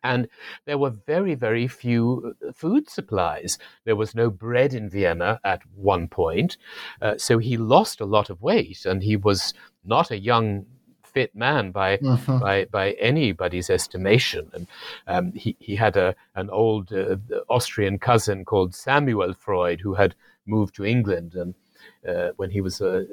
And 0.04 0.28
there 0.66 0.78
were 0.78 0.92
very, 0.92 1.36
very 1.36 1.68
few 1.68 2.36
uh, 2.48 2.52
food 2.52 2.90
supplies. 2.90 3.58
There 3.84 3.96
was 3.96 4.16
no 4.16 4.30
bread 4.30 4.74
in 4.74 4.90
Vienna 4.90 5.40
at 5.44 5.62
one 5.76 6.08
point. 6.08 6.58
Uh, 7.02 7.18
so 7.18 7.38
he 7.38 7.58
lost 7.58 8.00
a 8.00 8.06
lot 8.06 8.30
of 8.30 8.42
weight 8.42 8.86
and 8.86 9.04
he 9.04 9.16
was 9.18 9.54
not 9.84 10.12
a 10.12 10.20
young 10.20 10.66
fit 11.04 11.36
man 11.36 11.72
by 11.72 11.98
mm-hmm. 11.98 12.40
by 12.40 12.66
by 12.66 12.92
anybody's 12.92 13.70
estimation. 13.70 14.50
And 14.54 14.68
um, 15.08 15.34
he 15.34 15.56
he 15.60 15.76
had 15.76 15.98
a 15.98 16.16
an 16.36 16.50
old 16.50 16.94
uh, 16.94 17.18
Austrian 17.50 17.98
cousin 17.98 18.46
called 18.46 18.76
Samuel 18.76 19.34
Freud 19.34 19.82
who 19.82 19.96
had 19.96 20.16
moved 20.46 20.76
to 20.76 20.86
England 20.86 21.34
and 21.36 21.56
uh, 22.08 22.32
when 22.38 22.52
he 22.52 22.62
was 22.62 22.82
uh, 22.82 23.04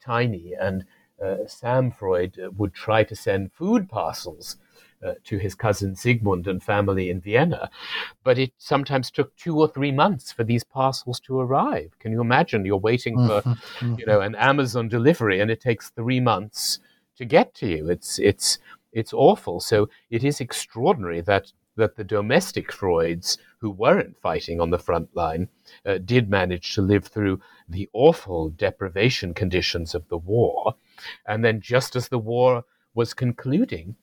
tiny, 0.00 0.54
and 0.58 0.84
uh, 1.22 1.46
Sam 1.46 1.90
Freud 1.90 2.38
would 2.56 2.74
try 2.74 3.04
to 3.04 3.16
send 3.16 3.52
food 3.52 3.88
parcels. 3.88 4.56
Uh, 5.02 5.14
to 5.24 5.38
his 5.38 5.54
cousin 5.54 5.96
Sigmund 5.96 6.46
and 6.46 6.62
family 6.62 7.08
in 7.08 7.22
Vienna. 7.22 7.70
But 8.22 8.38
it 8.38 8.52
sometimes 8.58 9.10
took 9.10 9.34
two 9.34 9.58
or 9.58 9.66
three 9.66 9.92
months 9.92 10.30
for 10.30 10.44
these 10.44 10.62
parcels 10.62 11.18
to 11.20 11.40
arrive. 11.40 11.98
Can 11.98 12.12
you 12.12 12.20
imagine? 12.20 12.66
You're 12.66 12.76
waiting 12.76 13.16
for, 13.16 13.40
mm-hmm. 13.40 13.94
you 13.98 14.04
know, 14.04 14.20
an 14.20 14.34
Amazon 14.34 14.88
delivery, 14.88 15.40
and 15.40 15.50
it 15.50 15.58
takes 15.58 15.88
three 15.88 16.20
months 16.20 16.80
to 17.16 17.24
get 17.24 17.54
to 17.54 17.66
you. 17.66 17.88
It's 17.88 18.18
it's 18.18 18.58
it's 18.92 19.14
awful. 19.14 19.58
So 19.60 19.88
it 20.10 20.22
is 20.22 20.38
extraordinary 20.38 21.22
that 21.22 21.50
that 21.76 21.96
the 21.96 22.04
domestic 22.04 22.70
Freuds 22.70 23.38
who 23.60 23.70
weren't 23.70 24.20
fighting 24.20 24.60
on 24.60 24.68
the 24.68 24.78
front 24.78 25.08
line 25.16 25.48
uh, 25.86 25.96
did 25.96 26.28
manage 26.28 26.74
to 26.74 26.82
live 26.82 27.06
through 27.06 27.40
the 27.66 27.88
awful 27.94 28.50
deprivation 28.50 29.32
conditions 29.32 29.94
of 29.94 30.06
the 30.08 30.18
war, 30.18 30.74
and 31.26 31.42
then 31.42 31.58
just 31.58 31.96
as 31.96 32.08
the 32.08 32.18
war 32.18 32.64
was 32.92 33.14
concluding. 33.14 33.96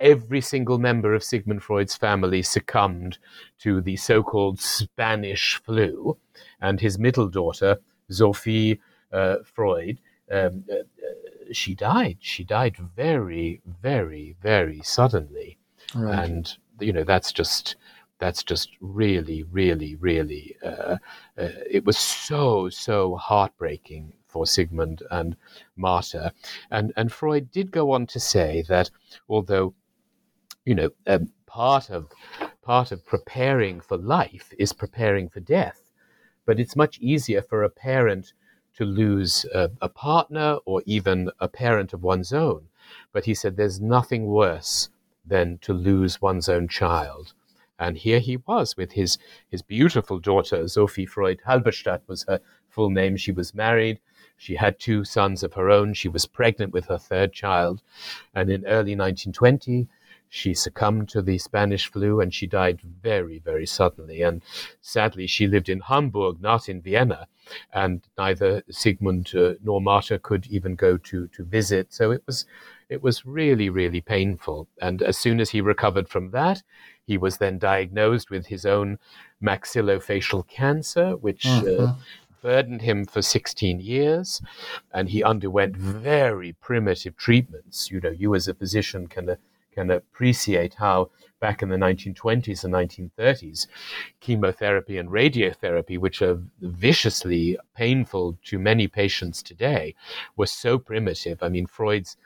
Every 0.00 0.40
single 0.40 0.78
member 0.78 1.14
of 1.14 1.24
Sigmund 1.24 1.62
Freud's 1.62 1.96
family 1.96 2.42
succumbed 2.42 3.18
to 3.60 3.80
the 3.80 3.96
so 3.96 4.22
called 4.22 4.60
Spanish 4.60 5.56
flu, 5.56 6.16
and 6.60 6.80
his 6.80 6.98
middle 6.98 7.28
daughter, 7.28 7.78
Sophie 8.08 8.80
uh, 9.12 9.36
Freud, 9.44 9.98
um, 10.30 10.64
uh, 10.70 10.84
she 11.52 11.74
died. 11.74 12.18
She 12.20 12.44
died 12.44 12.76
very, 12.76 13.60
very, 13.82 14.36
very 14.42 14.80
suddenly, 14.82 15.58
right. 15.94 16.24
and 16.24 16.56
you 16.80 16.92
know 16.92 17.04
that's 17.04 17.32
just 17.32 17.76
that's 18.18 18.42
just 18.42 18.70
really, 18.80 19.44
really, 19.44 19.96
really. 19.96 20.56
Uh, 20.62 20.96
uh, 21.38 21.48
it 21.70 21.84
was 21.84 21.98
so 21.98 22.68
so 22.68 23.16
heartbreaking 23.16 24.12
for 24.26 24.46
Sigmund 24.46 25.02
and 25.10 25.36
Martha, 25.76 26.32
and 26.70 26.92
and 26.96 27.12
Freud 27.12 27.50
did 27.50 27.70
go 27.70 27.92
on 27.92 28.06
to 28.08 28.20
say 28.20 28.62
that 28.68 28.90
although 29.28 29.74
you 30.68 30.74
know, 30.74 30.90
part 31.46 31.88
of 31.88 32.12
part 32.60 32.92
of 32.92 33.06
preparing 33.06 33.80
for 33.80 33.96
life 33.96 34.52
is 34.58 34.74
preparing 34.74 35.26
for 35.26 35.40
death. 35.40 35.80
But 36.44 36.60
it's 36.60 36.76
much 36.76 36.98
easier 36.98 37.40
for 37.40 37.62
a 37.62 37.70
parent 37.70 38.34
to 38.76 38.84
lose 38.84 39.46
a, 39.54 39.70
a 39.80 39.88
partner 39.88 40.58
or 40.66 40.82
even 40.84 41.30
a 41.40 41.48
parent 41.48 41.94
of 41.94 42.02
one's 42.02 42.34
own. 42.34 42.68
But 43.14 43.24
he 43.24 43.32
said 43.32 43.56
there's 43.56 43.80
nothing 43.80 44.26
worse 44.26 44.90
than 45.24 45.56
to 45.62 45.72
lose 45.72 46.20
one's 46.20 46.50
own 46.50 46.68
child. 46.68 47.32
And 47.78 47.96
here 47.96 48.18
he 48.18 48.36
was 48.36 48.76
with 48.76 48.92
his, 48.92 49.16
his 49.50 49.62
beautiful 49.62 50.18
daughter, 50.18 50.68
Sophie 50.68 51.06
Freud 51.06 51.40
Halberstadt 51.46 52.02
was 52.06 52.24
her 52.28 52.40
full 52.68 52.90
name. 52.90 53.16
She 53.16 53.32
was 53.32 53.54
married. 53.54 54.00
She 54.36 54.56
had 54.56 54.78
two 54.78 55.04
sons 55.04 55.42
of 55.42 55.54
her 55.54 55.70
own. 55.70 55.94
She 55.94 56.08
was 56.08 56.26
pregnant 56.26 56.72
with 56.72 56.86
her 56.86 56.98
third 56.98 57.32
child. 57.32 57.82
And 58.34 58.50
in 58.50 58.66
early 58.66 58.94
1920, 58.94 59.88
she 60.28 60.54
succumbed 60.54 61.08
to 61.10 61.22
the 61.22 61.38
Spanish 61.38 61.90
flu 61.90 62.20
and 62.20 62.32
she 62.34 62.46
died 62.46 62.80
very, 62.82 63.38
very 63.38 63.66
suddenly. 63.66 64.22
And 64.22 64.42
sadly, 64.80 65.26
she 65.26 65.46
lived 65.46 65.68
in 65.68 65.80
Hamburg, 65.80 66.40
not 66.40 66.68
in 66.68 66.82
Vienna. 66.82 67.26
And 67.72 68.02
neither 68.18 68.62
Sigmund 68.70 69.34
uh, 69.34 69.54
nor 69.62 69.80
Marta 69.80 70.18
could 70.18 70.46
even 70.48 70.74
go 70.74 70.98
to, 70.98 71.28
to 71.28 71.44
visit. 71.44 71.92
So 71.92 72.10
it 72.10 72.22
was, 72.26 72.44
it 72.88 73.02
was 73.02 73.24
really, 73.24 73.70
really 73.70 74.00
painful. 74.00 74.68
And 74.80 75.02
as 75.02 75.16
soon 75.16 75.40
as 75.40 75.50
he 75.50 75.60
recovered 75.60 76.08
from 76.08 76.30
that, 76.32 76.62
he 77.06 77.16
was 77.16 77.38
then 77.38 77.58
diagnosed 77.58 78.30
with 78.30 78.46
his 78.46 78.66
own 78.66 78.98
maxillofacial 79.42 80.46
cancer, 80.46 81.16
which 81.16 81.46
uh, 81.46 81.62
mm-hmm. 81.62 81.84
uh, 81.84 81.94
burdened 82.42 82.82
him 82.82 83.06
for 83.06 83.22
16 83.22 83.80
years. 83.80 84.42
And 84.92 85.08
he 85.08 85.22
underwent 85.22 85.74
very 85.74 86.52
primitive 86.52 87.16
treatments. 87.16 87.90
You 87.90 88.00
know, 88.00 88.10
you 88.10 88.34
as 88.34 88.46
a 88.46 88.54
physician 88.54 89.06
can. 89.06 89.38
Can 89.78 89.92
appreciate 89.92 90.74
how 90.74 91.10
back 91.40 91.62
in 91.62 91.68
the 91.68 91.76
1920s 91.76 92.64
and 92.64 92.74
1930s, 92.74 93.68
chemotherapy 94.18 94.98
and 94.98 95.08
radiotherapy, 95.08 95.96
which 95.96 96.20
are 96.20 96.42
viciously 96.60 97.56
painful 97.76 98.36
to 98.46 98.58
many 98.58 98.88
patients 98.88 99.40
today, 99.40 99.94
were 100.36 100.48
so 100.48 100.80
primitive. 100.80 101.44
I 101.44 101.48
mean, 101.48 101.68
Freud's 101.68 102.16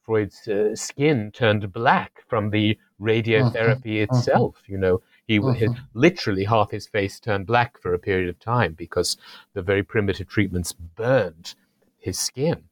Freud's 0.00 0.48
uh, 0.48 0.74
skin 0.74 1.30
turned 1.32 1.70
black 1.70 2.24
from 2.28 2.48
the 2.48 2.78
radiotherapy 2.98 4.02
uh-huh. 4.02 4.16
itself. 4.16 4.54
Uh-huh. 4.56 4.72
You 4.72 4.78
know, 4.78 5.02
he 5.26 5.38
uh-huh. 5.38 5.52
his, 5.52 5.70
literally 5.92 6.44
half 6.44 6.70
his 6.70 6.86
face 6.86 7.20
turned 7.20 7.46
black 7.46 7.78
for 7.78 7.92
a 7.92 7.98
period 7.98 8.30
of 8.30 8.40
time 8.40 8.72
because 8.72 9.18
the 9.52 9.60
very 9.60 9.82
primitive 9.82 10.28
treatments 10.30 10.72
burned 10.72 11.56
his 11.98 12.18
skin. 12.18 12.64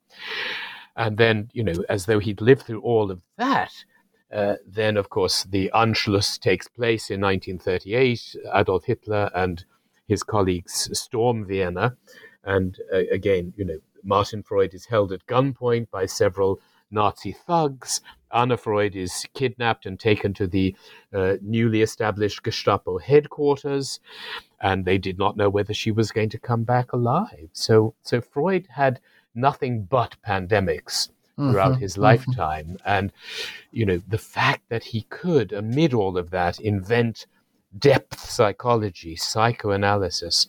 And 0.96 1.18
then, 1.18 1.50
you 1.52 1.62
know, 1.62 1.84
as 1.90 2.06
though 2.06 2.20
he'd 2.20 2.40
lived 2.40 2.62
through 2.62 2.80
all 2.80 3.10
of 3.10 3.20
that, 3.36 3.72
uh, 4.32 4.56
then, 4.66 4.96
of 4.96 5.10
course, 5.10 5.44
the 5.44 5.70
Anschluss 5.74 6.38
takes 6.38 6.68
place 6.68 7.10
in 7.10 7.20
1938. 7.20 8.36
Adolf 8.54 8.84
Hitler 8.84 9.30
and 9.34 9.64
his 10.06 10.22
colleagues 10.22 10.88
storm 10.98 11.44
Vienna. 11.44 11.96
And 12.44 12.78
uh, 12.92 13.02
again, 13.10 13.52
you 13.56 13.64
know, 13.64 13.78
Martin 14.02 14.42
Freud 14.42 14.74
is 14.74 14.86
held 14.86 15.12
at 15.12 15.26
gunpoint 15.26 15.90
by 15.90 16.06
several 16.06 16.60
Nazi 16.90 17.32
thugs. 17.32 18.00
Anna 18.32 18.56
Freud 18.56 18.94
is 18.94 19.26
kidnapped 19.34 19.86
and 19.86 19.98
taken 19.98 20.32
to 20.34 20.46
the 20.46 20.74
uh, 21.12 21.36
newly 21.42 21.82
established 21.82 22.42
Gestapo 22.42 22.98
headquarters, 22.98 24.00
and 24.60 24.84
they 24.84 24.98
did 24.98 25.18
not 25.18 25.36
know 25.36 25.50
whether 25.50 25.74
she 25.74 25.90
was 25.90 26.12
going 26.12 26.28
to 26.30 26.38
come 26.38 26.62
back 26.64 26.92
alive. 26.92 27.50
So, 27.52 27.94
so 28.02 28.20
Freud 28.20 28.68
had 28.70 29.00
nothing 29.34 29.84
but 29.84 30.16
pandemics 30.26 31.10
throughout 31.40 31.72
mm-hmm, 31.72 31.80
his 31.80 31.94
mm-hmm. 31.94 32.02
lifetime. 32.02 32.76
And, 32.84 33.12
you 33.70 33.86
know, 33.86 34.00
the 34.06 34.18
fact 34.18 34.68
that 34.68 34.84
he 34.84 35.02
could, 35.02 35.52
amid 35.52 35.94
all 35.94 36.18
of 36.18 36.30
that, 36.30 36.60
invent 36.60 37.26
depth 37.78 38.28
psychology, 38.28 39.16
psychoanalysis, 39.16 40.48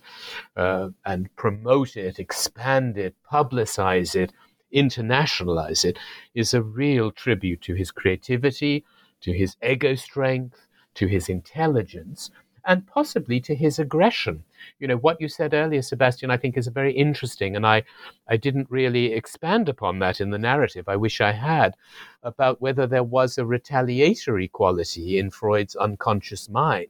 uh, 0.56 0.90
and 1.06 1.36
promote 1.36 1.96
it, 1.96 2.20
expand 2.20 2.98
it, 2.98 3.16
publicize 3.32 4.16
it, 4.16 4.34
internationalize 4.74 5.86
it, 5.86 5.98
is 6.34 6.54
a 6.54 6.62
real 6.62 7.12
tribute 7.12 7.62
to 7.62 7.76
his 7.76 7.92
creativity, 7.92 8.84
to 9.22 9.32
his 9.32 9.56
ego 9.64 9.96
strength, 9.96 10.66
to 10.96 11.08
his 11.08 11.30
intelligence, 11.30 12.32
and 12.66 12.88
possibly 12.88 13.40
to 13.40 13.56
his 13.56 13.80
aggression. 13.80 14.44
You 14.80 14.88
know, 14.88 14.98
what 14.98 15.20
you 15.22 15.28
said 15.28 15.54
earlier, 15.54 15.82
Sebastian, 15.82 16.32
I 16.32 16.38
think 16.38 16.58
is 16.58 16.68
very 16.68 16.94
interesting, 16.94 17.56
and 17.56 17.66
I, 17.66 17.84
I 18.28 18.38
didn't 18.38 18.70
really 18.70 19.14
expand 19.14 19.70
upon 19.70 20.00
that 20.00 20.22
in 20.22 20.30
the 20.30 20.40
narrative. 20.40 20.88
I 20.88 20.96
wish 20.96 21.22
I 21.22 21.32
had, 21.32 21.76
about 22.24 22.62
whether 22.62 22.88
there 22.88 23.04
was 23.04 23.38
a 23.38 23.46
retaliatory 23.46 24.48
quality 24.48 25.20
in 25.20 25.32
Freud's 25.32 25.76
unconscious 25.76 26.50
mind, 26.50 26.88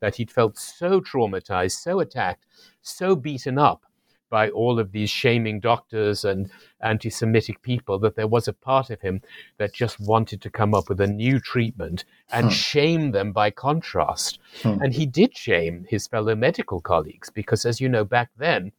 that 0.00 0.16
he'd 0.16 0.30
felt 0.30 0.58
so 0.58 1.00
traumatized, 1.00 1.80
so 1.80 2.00
attacked, 2.00 2.46
so 2.82 3.16
beaten 3.16 3.58
up 3.58 3.84
by 4.32 4.48
all 4.48 4.78
of 4.78 4.92
these 4.92 5.10
shaming 5.10 5.60
doctors 5.60 6.24
and 6.24 6.50
anti 6.80 7.10
Semitic 7.10 7.60
people 7.60 7.98
that 7.98 8.16
there 8.16 8.26
was 8.26 8.48
a 8.48 8.54
part 8.54 8.88
of 8.88 8.98
him 9.02 9.20
that 9.58 9.74
just 9.74 10.00
wanted 10.00 10.40
to 10.40 10.48
come 10.48 10.72
up 10.72 10.88
with 10.88 11.02
a 11.02 11.06
new 11.06 11.38
treatment 11.38 12.06
and 12.32 12.46
hmm. 12.46 12.52
shame 12.52 13.10
them 13.12 13.30
by 13.30 13.50
contrast. 13.50 14.38
Hmm. 14.62 14.80
And 14.80 14.94
he 14.94 15.04
did 15.04 15.36
shame 15.36 15.84
his 15.86 16.06
fellow 16.06 16.34
medical 16.34 16.80
colleagues 16.80 17.28
because, 17.28 17.66
as 17.66 17.78
you 17.78 17.90
know, 17.90 18.06
back 18.06 18.30
then, 18.38 18.72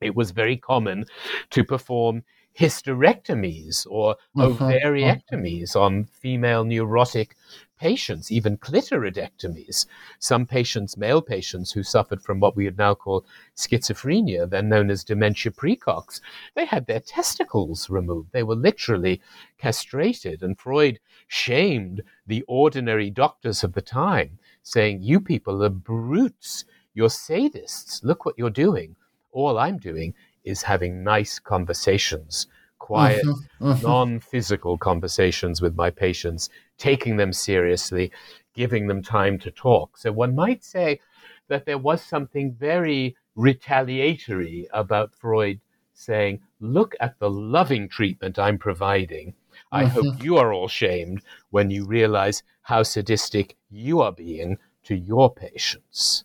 it 0.00 0.14
was 0.14 0.30
very 0.30 0.56
common 0.56 1.06
to 1.50 1.64
perform 1.64 2.22
hysterectomies 2.56 3.88
or 3.90 4.14
mm-hmm. 4.36 4.62
ovariectomies 4.62 5.74
on 5.74 6.04
female 6.04 6.64
neurotic 6.64 7.34
patients, 7.78 8.32
even 8.32 8.56
clitoridectomies. 8.58 9.86
Some 10.18 10.46
patients, 10.46 10.96
male 10.96 11.22
patients 11.22 11.72
who 11.72 11.82
suffered 11.82 12.22
from 12.22 12.40
what 12.40 12.56
we 12.56 12.64
would 12.64 12.78
now 12.78 12.94
call 12.94 13.24
schizophrenia, 13.56 14.48
then 14.48 14.68
known 14.68 14.90
as 14.90 15.04
dementia 15.04 15.52
praecox, 15.52 16.20
they 16.54 16.64
had 16.64 16.86
their 16.86 17.00
testicles 17.00 17.90
removed. 17.90 18.32
They 18.32 18.42
were 18.42 18.54
literally 18.54 19.20
castrated. 19.58 20.42
And 20.42 20.58
Freud 20.58 20.98
shamed 21.28 22.02
the 22.26 22.42
ordinary 22.48 23.10
doctors 23.10 23.62
of 23.64 23.72
the 23.72 23.82
time, 23.82 24.38
saying, 24.62 25.02
You 25.02 25.20
people 25.20 25.62
are 25.62 25.70
brutes. 25.70 26.64
You're 26.94 27.08
sadists. 27.08 28.02
Look 28.02 28.24
what 28.24 28.38
you're 28.38 28.50
doing. 28.50 28.96
All 29.32 29.58
I'm 29.58 29.78
doing 29.78 30.14
is 30.44 30.62
having 30.62 31.04
nice 31.04 31.38
conversations, 31.38 32.46
quiet, 32.78 33.24
mm-hmm, 33.24 33.68
mm-hmm. 33.70 33.86
non 33.86 34.20
physical 34.20 34.78
conversations 34.78 35.60
with 35.60 35.74
my 35.74 35.90
patients, 35.90 36.48
taking 36.78 37.16
them 37.16 37.32
seriously, 37.32 38.12
giving 38.54 38.86
them 38.86 39.02
time 39.02 39.38
to 39.40 39.50
talk. 39.50 39.96
So 39.96 40.12
one 40.12 40.34
might 40.34 40.64
say 40.64 41.00
that 41.48 41.64
there 41.64 41.78
was 41.78 42.02
something 42.02 42.52
very 42.52 43.16
retaliatory 43.34 44.68
about 44.72 45.14
Freud 45.14 45.60
saying, 45.94 46.40
Look 46.60 46.94
at 47.00 47.18
the 47.18 47.30
loving 47.30 47.88
treatment 47.88 48.38
I'm 48.38 48.58
providing. 48.58 49.34
I 49.72 49.84
mm-hmm. 49.84 49.92
hope 49.92 50.24
you 50.24 50.36
are 50.36 50.52
all 50.52 50.68
shamed 50.68 51.22
when 51.50 51.70
you 51.70 51.86
realize 51.86 52.42
how 52.62 52.82
sadistic 52.82 53.56
you 53.70 54.00
are 54.00 54.12
being 54.12 54.58
to 54.84 54.94
your 54.94 55.32
patients. 55.32 56.24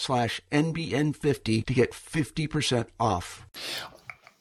slash 0.01 0.41
NBN50 0.51 1.65
to 1.65 1.73
get 1.73 1.91
50% 1.91 2.87
off. 2.99 3.47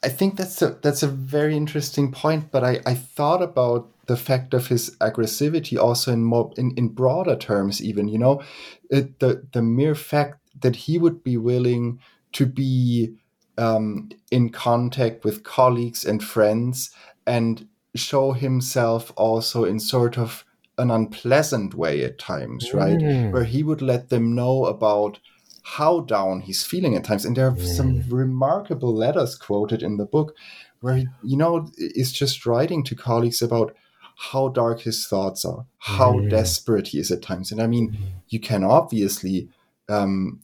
I 0.02 0.08
think 0.08 0.36
that's 0.36 0.62
a 0.62 0.78
that's 0.82 1.02
a 1.02 1.08
very 1.08 1.54
interesting 1.54 2.10
point, 2.10 2.50
but 2.50 2.64
I, 2.64 2.80
I 2.86 2.94
thought 2.94 3.42
about 3.42 3.90
the 4.06 4.16
fact 4.16 4.54
of 4.54 4.68
his 4.68 4.96
aggressivity 4.96 5.78
also 5.78 6.10
in 6.12 6.24
more 6.24 6.52
in, 6.56 6.72
in 6.76 6.88
broader 6.88 7.36
terms 7.36 7.80
even 7.80 8.08
you 8.08 8.18
know 8.18 8.42
it, 8.88 9.20
the 9.20 9.46
the 9.52 9.62
mere 9.62 9.94
fact 9.94 10.40
that 10.62 10.74
he 10.74 10.98
would 10.98 11.22
be 11.22 11.36
willing 11.36 12.00
to 12.32 12.46
be 12.46 13.14
um, 13.58 14.08
in 14.30 14.48
contact 14.48 15.22
with 15.22 15.44
colleagues 15.44 16.04
and 16.04 16.24
friends 16.24 16.90
and 17.26 17.68
show 17.94 18.32
himself 18.32 19.12
also 19.16 19.64
in 19.64 19.78
sort 19.78 20.16
of 20.16 20.44
an 20.78 20.90
unpleasant 20.90 21.74
way 21.74 22.02
at 22.02 22.18
times, 22.18 22.72
right? 22.72 22.98
Mm. 22.98 23.32
Where 23.32 23.44
he 23.44 23.62
would 23.62 23.82
let 23.82 24.08
them 24.08 24.34
know 24.34 24.64
about 24.64 25.20
how 25.76 26.00
down 26.00 26.40
he's 26.40 26.64
feeling 26.64 26.96
at 26.96 27.04
times. 27.04 27.24
And 27.24 27.36
there 27.36 27.48
are 27.48 27.58
some 27.58 28.02
remarkable 28.08 28.94
letters 28.94 29.36
quoted 29.36 29.82
in 29.82 29.96
the 29.96 30.06
book 30.06 30.34
where 30.80 30.96
he, 30.96 31.10
you 31.22 31.36
know, 31.36 31.68
is 31.76 32.12
just 32.12 32.46
writing 32.46 32.82
to 32.84 32.94
colleagues 32.96 33.42
about 33.42 33.74
how 34.30 34.48
dark 34.48 34.80
his 34.80 35.06
thoughts 35.06 35.44
are, 35.44 35.66
how 35.78 36.20
Mm. 36.20 36.28
desperate 36.28 36.88
he 36.88 36.98
is 36.98 37.10
at 37.10 37.22
times. 37.22 37.52
And 37.52 37.60
I 37.62 37.66
mean, 37.66 37.96
you 38.28 38.40
can 38.40 38.64
obviously 38.64 39.48
um, 39.88 40.40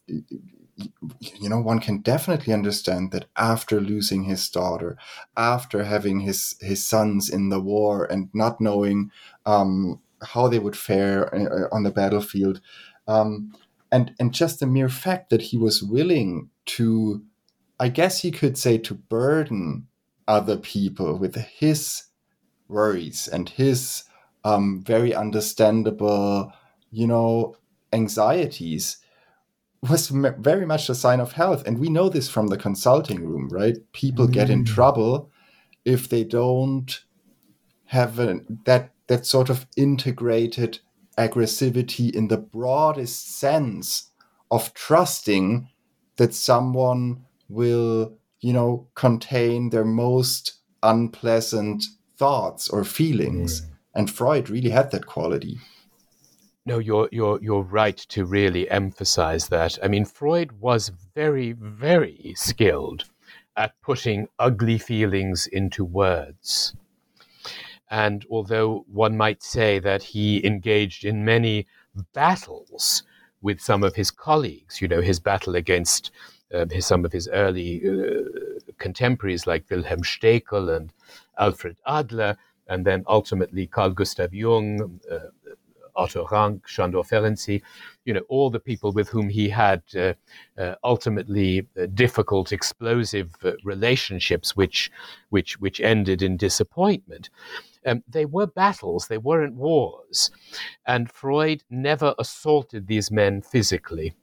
you 0.77 1.49
know 1.49 1.59
one 1.59 1.79
can 1.79 1.99
definitely 1.99 2.53
understand 2.53 3.11
that 3.11 3.27
after 3.37 3.81
losing 3.81 4.24
his 4.24 4.49
daughter 4.51 4.97
after 5.37 5.85
having 5.85 6.20
his 6.20 6.57
his 6.61 6.87
sons 6.87 7.31
in 7.31 7.49
the 7.49 7.61
war 7.61 8.05
and 8.11 8.29
not 8.35 8.61
knowing 8.61 9.11
um, 9.47 10.01
how 10.22 10.49
they 10.49 10.59
would 10.59 10.77
fare 10.77 11.35
uh, 11.35 11.68
on 11.74 11.83
the 11.83 11.91
battlefield 11.91 12.61
um, 13.09 13.53
and 13.91 14.14
and 14.18 14.32
just 14.32 14.61
the 14.61 14.66
mere 14.66 14.89
fact 14.89 15.30
that 15.30 15.43
he 15.43 15.59
was 15.59 15.82
willing 15.82 16.51
to 16.64 17.22
i 17.78 17.89
guess 17.89 18.20
he 18.20 18.30
could 18.30 18.57
say 18.59 18.78
to 18.78 18.95
burden 18.95 19.87
other 20.28 20.57
people 20.57 21.16
with 21.18 21.37
his 21.37 22.05
worries 22.68 23.28
and 23.28 23.51
his 23.51 24.05
um, 24.45 24.82
very 24.84 25.14
understandable 25.14 26.53
you 26.91 27.07
know 27.07 27.57
anxieties 27.93 28.99
was 29.82 30.11
m- 30.11 30.34
very 30.39 30.66
much 30.66 30.89
a 30.89 30.95
sign 30.95 31.20
of 31.20 31.32
health. 31.32 31.66
And 31.66 31.78
we 31.78 31.89
know 31.89 32.09
this 32.09 32.28
from 32.28 32.49
the 32.49 32.57
consulting 32.57 33.24
room, 33.24 33.49
right? 33.51 33.76
People 33.93 34.26
get 34.26 34.51
in 34.51 34.64
trouble 34.64 35.30
if 35.84 36.09
they 36.09 36.24
don't 36.24 37.01
have 37.87 38.18
a, 38.18 38.41
that 38.64 38.93
that 39.07 39.24
sort 39.24 39.51
of 39.51 39.66
integrated 39.76 40.80
aggressivity 41.17 42.14
in 42.14 42.29
the 42.29 42.37
broadest 42.37 43.39
sense 43.39 44.11
of 44.51 44.75
trusting 44.75 45.69
that 46.17 46.35
someone 46.35 47.25
will, 47.49 48.17
you 48.41 48.53
know, 48.53 48.89
contain 48.95 49.71
their 49.71 49.85
most 49.85 50.55
unpleasant 50.83 51.85
thoughts 52.17 52.69
or 52.69 52.85
feelings. 52.85 53.61
Mm. 53.61 53.67
And 53.95 54.11
Freud 54.11 54.51
really 54.51 54.71
had 54.71 54.91
that 54.91 55.07
quality. 55.07 55.59
No, 56.67 56.79
you're 56.79 57.09
you're 57.12 57.39
you're 57.41 57.62
right 57.62 57.97
to 57.97 58.25
really 58.25 58.69
emphasize 58.71 59.49
that. 59.49 59.79
I 59.83 59.89
mean, 59.89 60.05
Freud 60.05 60.53
was 60.61 60.91
very, 61.14 61.53
very 61.53 62.35
skilled 62.37 63.05
at 63.57 63.81
putting 63.81 64.29
ugly 64.39 64.77
feelings 64.77 65.47
into 65.47 65.85
words. 65.85 66.75
And 67.91 68.24
although 68.30 68.84
one 68.93 69.16
might 69.16 69.43
say 69.43 69.78
that 69.80 70.03
he 70.03 70.45
engaged 70.47 71.05
in 71.05 71.24
many 71.24 71.66
battles 72.12 73.05
with 73.43 73.61
some 73.61 73.84
of 73.84 73.95
his 73.95 74.11
colleagues, 74.11 74.80
you 74.80 74.89
know, 74.89 75.01
his 75.01 75.20
battle 75.20 75.55
against 75.55 76.11
um, 76.53 76.68
his, 76.70 76.87
some 76.87 77.05
of 77.05 77.12
his 77.12 77.28
early 77.28 77.82
uh, 77.89 78.22
contemporaries 78.78 79.47
like 79.47 79.64
Wilhelm 79.70 80.03
Stekel 80.03 80.76
and 80.76 80.93
Alfred 81.39 81.76
Adler, 81.87 82.37
and 82.68 82.84
then 82.84 83.05
ultimately 83.07 83.66
Carl 83.66 83.91
Gustav 83.91 84.34
Jung, 84.34 85.01
uh, 85.11 85.18
Otto 85.97 86.26
Rank, 86.30 86.66
Sándor 86.68 87.09
Ferenczi, 87.09 87.62
you 88.05 88.12
know, 88.12 88.22
all 88.28 88.51
the 88.51 88.61
people 88.61 88.93
with 88.93 89.09
whom 89.09 89.28
he 89.28 89.49
had 89.49 89.82
uh, 89.97 90.12
uh, 90.59 90.74
ultimately 90.84 91.66
uh, 91.80 91.87
difficult, 91.95 92.53
explosive 92.53 93.34
uh, 93.43 93.53
relationships, 93.64 94.55
which, 94.57 94.91
which, 95.30 95.59
which 95.61 95.80
ended 95.80 96.22
in 96.22 96.37
disappointment. 96.37 97.30
Um, 97.87 98.03
they 98.09 98.24
were 98.24 98.47
battles, 98.47 99.07
they 99.09 99.18
weren't 99.18 99.55
wars. 99.55 100.30
And 100.87 101.11
Freud 101.11 101.62
never 101.70 102.14
assaulted 102.18 102.87
these 102.87 103.11
men 103.11 103.43
physically. 103.43 104.14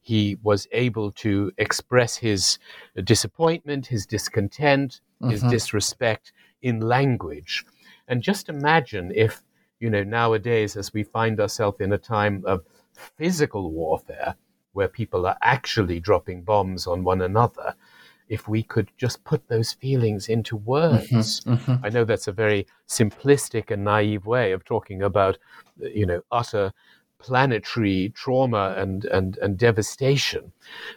He 0.00 0.36
was 0.42 0.68
able 0.72 1.10
to 1.12 1.50
express 1.58 2.16
his 2.16 2.58
disappointment, 3.02 3.86
his 3.86 4.06
discontent, 4.06 5.00
his 5.28 5.42
disrespect 5.42 6.32
in 6.62 6.80
language. 6.80 7.64
And 8.06 8.22
just 8.22 8.48
imagine 8.48 9.12
if 9.14 9.42
you 9.80 9.90
know, 9.90 10.02
nowadays, 10.04 10.76
as 10.76 10.94
we 10.94 11.02
find 11.02 11.38
ourselves 11.40 11.80
in 11.80 11.92
a 11.92 11.98
time 11.98 12.42
of 12.46 12.64
physical 12.94 13.70
warfare, 13.70 14.34
where 14.72 14.88
people 14.88 15.26
are 15.26 15.36
actually 15.42 16.00
dropping 16.00 16.42
bombs 16.42 16.86
on 16.86 17.04
one 17.04 17.20
another, 17.20 17.74
if 18.28 18.48
we 18.48 18.62
could 18.62 18.90
just 18.96 19.22
put 19.24 19.48
those 19.48 19.72
feelings 19.72 20.28
into 20.28 20.56
mm-hmm, 20.56 20.70
words. 20.70 21.40
Mm-hmm. 21.42 21.84
I 21.84 21.88
know 21.88 22.04
that's 22.04 22.28
a 22.28 22.32
very 22.32 22.66
simplistic 22.88 23.70
and 23.70 23.84
naive 23.84 24.26
way 24.26 24.52
of 24.52 24.64
talking 24.64 25.02
about, 25.02 25.38
you 25.78 26.06
know, 26.06 26.22
utter 26.30 26.72
planetary 27.18 28.12
trauma 28.14 28.74
and, 28.76 29.06
and, 29.06 29.38
and 29.38 29.56
devastation. 29.56 30.52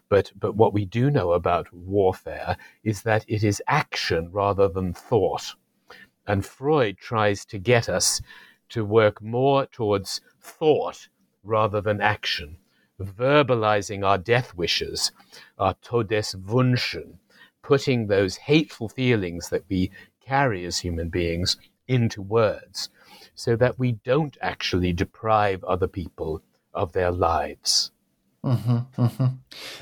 But, 0.09 0.31
but 0.37 0.55
what 0.55 0.73
we 0.73 0.85
do 0.85 1.09
know 1.09 1.31
about 1.31 1.71
warfare 1.73 2.57
is 2.83 3.03
that 3.03 3.23
it 3.27 3.43
is 3.43 3.61
action 3.67 4.29
rather 4.31 4.67
than 4.67 4.93
thought. 4.93 5.53
And 6.25 6.45
Freud 6.45 6.97
tries 6.97 7.45
to 7.45 7.57
get 7.57 7.87
us 7.87 8.21
to 8.69 8.83
work 8.83 9.21
more 9.21 9.65
towards 9.67 10.19
thought 10.41 11.07
rather 11.43 11.79
than 11.79 12.01
action, 12.01 12.57
verbalizing 13.01 14.05
our 14.05 14.17
death 14.17 14.55
wishes, 14.55 15.11
our 15.57 15.75
Todeswünschen, 15.75 17.17
putting 17.61 18.07
those 18.07 18.37
hateful 18.37 18.89
feelings 18.89 19.49
that 19.49 19.63
we 19.69 19.91
carry 20.25 20.65
as 20.65 20.79
human 20.79 21.09
beings 21.09 21.57
into 21.87 22.21
words 22.21 22.89
so 23.35 23.55
that 23.55 23.77
we 23.77 23.93
don't 23.93 24.37
actually 24.41 24.93
deprive 24.93 25.63
other 25.63 25.87
people 25.87 26.41
of 26.73 26.93
their 26.93 27.11
lives. 27.11 27.91
Mm-hmm, 28.43 29.01
mm-hmm. 29.01 29.25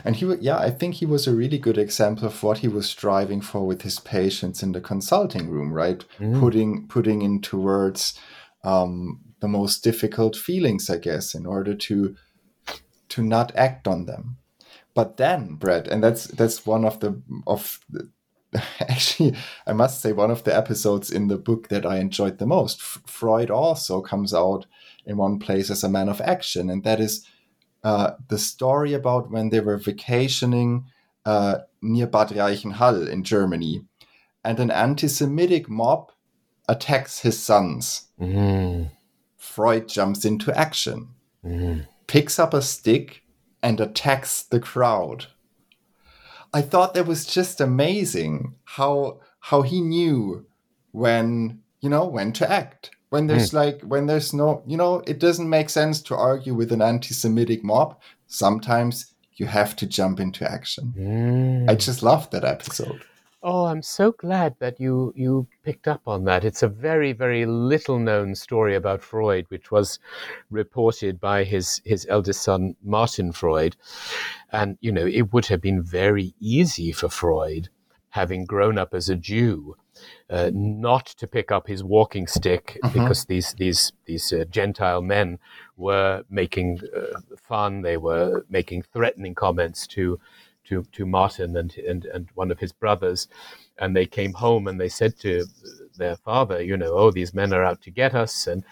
And 0.04 0.16
he, 0.16 0.26
yeah, 0.40 0.58
I 0.58 0.72
think 0.72 0.96
he 0.96 1.06
was 1.06 1.28
a 1.28 1.36
really 1.36 1.58
good 1.58 1.78
example 1.78 2.28
of 2.28 2.44
what 2.44 2.60
he 2.60 2.68
was 2.68 2.90
striving 2.90 3.42
for 3.42 3.66
with 3.66 3.84
his 3.84 4.00
patients 4.00 4.64
in 4.64 4.72
the 4.72 4.82
consulting 4.82 5.50
room, 5.50 5.72
right? 5.72 6.04
Mm-hmm. 6.20 6.40
Putting 6.40 6.88
putting 6.88 7.22
into 7.22 7.60
words 7.60 8.20
um, 8.64 9.22
the 9.40 9.48
most 9.48 9.84
difficult 9.84 10.36
feelings, 10.36 10.90
I 10.90 10.98
guess, 10.98 11.36
in 11.36 11.46
order 11.46 11.76
to 11.76 12.16
to 13.16 13.24
not 13.24 13.56
act 13.56 13.88
on 13.88 14.06
them. 14.06 14.38
But 14.94 15.16
then, 15.16 15.56
Brett, 15.56 15.88
and 15.88 16.04
that's 16.04 16.26
that's 16.26 16.66
one 16.66 16.86
of 16.86 17.00
the 17.00 17.22
of 17.48 17.80
the, 17.90 18.10
actually, 18.80 19.36
I 19.66 19.74
must 19.74 20.02
say, 20.02 20.12
one 20.12 20.32
of 20.32 20.44
the 20.44 20.56
episodes 20.56 21.12
in 21.12 21.28
the 21.28 21.38
book 21.38 21.70
that 21.70 21.86
I 21.86 21.98
enjoyed 21.98 22.38
the 22.38 22.46
most. 22.46 22.80
F- 22.80 23.02
Freud 23.06 23.50
also 23.50 24.02
comes 24.02 24.34
out 24.34 24.66
in 25.06 25.18
one 25.18 25.40
place 25.40 25.70
as 25.70 25.84
a 25.84 25.90
man 25.90 26.10
of 26.10 26.22
action, 26.22 26.70
and 26.70 26.84
that 26.84 27.00
is 27.00 27.26
uh, 27.84 28.12
the 28.28 28.38
story 28.38 28.94
about 28.94 29.32
when 29.32 29.50
they 29.50 29.60
were 29.60 29.78
vacationing 29.78 30.86
uh, 31.26 31.60
near 31.82 32.08
Bad 32.08 32.30
Reichenhall 32.30 33.08
in 33.08 33.24
Germany, 33.24 33.82
and 34.44 34.60
an 34.60 34.72
anti-Semitic 34.72 35.70
mob 35.70 36.12
attacks 36.68 37.20
his 37.20 37.42
sons. 37.42 38.08
Mm, 38.20 38.92
Freud 39.38 39.88
jumps 39.88 40.26
into 40.26 40.58
action, 40.58 41.10
mm. 41.46 41.86
Picks 42.08 42.40
up 42.40 42.54
a 42.54 42.62
stick, 42.62 43.24
and 43.62 43.80
attacks 43.80 44.44
the 44.44 44.60
crowd. 44.60 45.26
I 46.54 46.62
thought 46.62 46.94
that 46.94 47.08
was 47.08 47.26
just 47.26 47.60
amazing 47.60 48.56
how 48.64 49.20
how 49.40 49.62
he 49.64 49.82
knew 49.82 50.46
when 50.92 51.62
you 51.82 51.90
know 51.90 52.06
when 52.06 52.32
to 52.34 52.50
act. 52.50 52.92
When 53.10 53.28
there's 53.28 53.54
like 53.54 53.82
when 53.82 54.06
there's 54.06 54.34
no 54.34 54.64
you 54.66 54.78
know 54.78 55.02
it 55.08 55.20
doesn't 55.20 55.50
make 55.50 55.70
sense 55.70 56.02
to 56.04 56.16
argue 56.16 56.54
with 56.54 56.72
an 56.72 56.82
anti-Semitic 56.82 57.64
mob. 57.64 58.00
Sometimes 58.28 59.14
you 59.36 59.48
have 59.48 59.76
to 59.78 59.86
jump 59.86 60.20
into 60.20 60.50
action. 60.50 60.94
Mm. 60.98 61.70
I 61.70 61.76
just 61.76 62.04
loved 62.04 62.32
that 62.32 62.46
episode. 62.46 63.04
Oh, 63.48 63.66
I'm 63.66 63.84
so 63.84 64.12
glad 64.12 64.56
that 64.58 64.80
you 64.80 65.14
you 65.16 65.48
picked 65.62 65.88
up 65.88 66.02
on 66.08 66.24
that. 66.26 66.44
It's 66.44 66.64
a 66.64 66.68
very 66.68 67.14
very 67.14 67.46
little 67.46 68.00
known 68.00 68.34
story 68.34 68.74
about 68.76 69.04
Freud, 69.04 69.46
which 69.50 69.70
was 69.70 70.00
reported 70.50 71.20
by 71.20 71.44
his 71.44 71.80
his 71.86 72.08
eldest 72.10 72.42
son 72.42 72.76
Martin 72.84 73.32
Freud, 73.32 73.76
and 74.52 74.80
you 74.82 74.92
know 74.92 75.06
it 75.06 75.32
would 75.32 75.46
have 75.46 75.62
been 75.62 75.84
very 75.84 76.34
easy 76.40 76.92
for 76.92 77.08
Freud, 77.08 77.70
having 78.10 78.46
grown 78.46 78.80
up 78.80 78.96
as 78.96 79.10
a 79.10 79.16
Jew, 79.16 79.78
uh, 80.28 80.50
not 80.52 81.06
to 81.06 81.28
pick 81.28 81.52
up 81.52 81.68
his 81.68 81.84
walking 81.84 82.26
stick 82.26 82.80
because 82.94 83.26
these 83.26 83.54
these 83.54 83.94
these 84.06 84.34
uh, 84.34 84.46
Gentile 84.50 85.04
men 85.04 85.38
were 85.78 86.24
making 86.32 86.80
uh, 86.98 87.20
fun. 87.38 87.84
They 87.84 87.98
were 87.98 88.44
making 88.50 88.82
threatening 88.92 89.36
comments 89.36 89.86
to 89.88 90.20
to 90.66 90.84
to 90.92 91.06
Martin 91.06 91.56
and 91.58 91.76
and 91.78 92.06
and 92.06 92.28
one 92.36 92.52
of 92.52 92.60
his 92.60 92.72
brothers, 92.74 93.28
and 93.80 93.96
they 93.96 94.06
came 94.06 94.34
home 94.34 94.68
and 94.68 94.80
they 94.80 94.90
said 94.90 95.18
to 95.20 95.46
their 95.98 96.16
father, 96.16 96.62
you 96.62 96.78
know, 96.78 96.94
oh, 96.94 97.12
these 97.12 97.34
men 97.34 97.54
are 97.54 97.64
out 97.64 97.82
to 97.82 97.92
get 97.92 98.14
us. 98.14 98.48
And, 98.48 98.64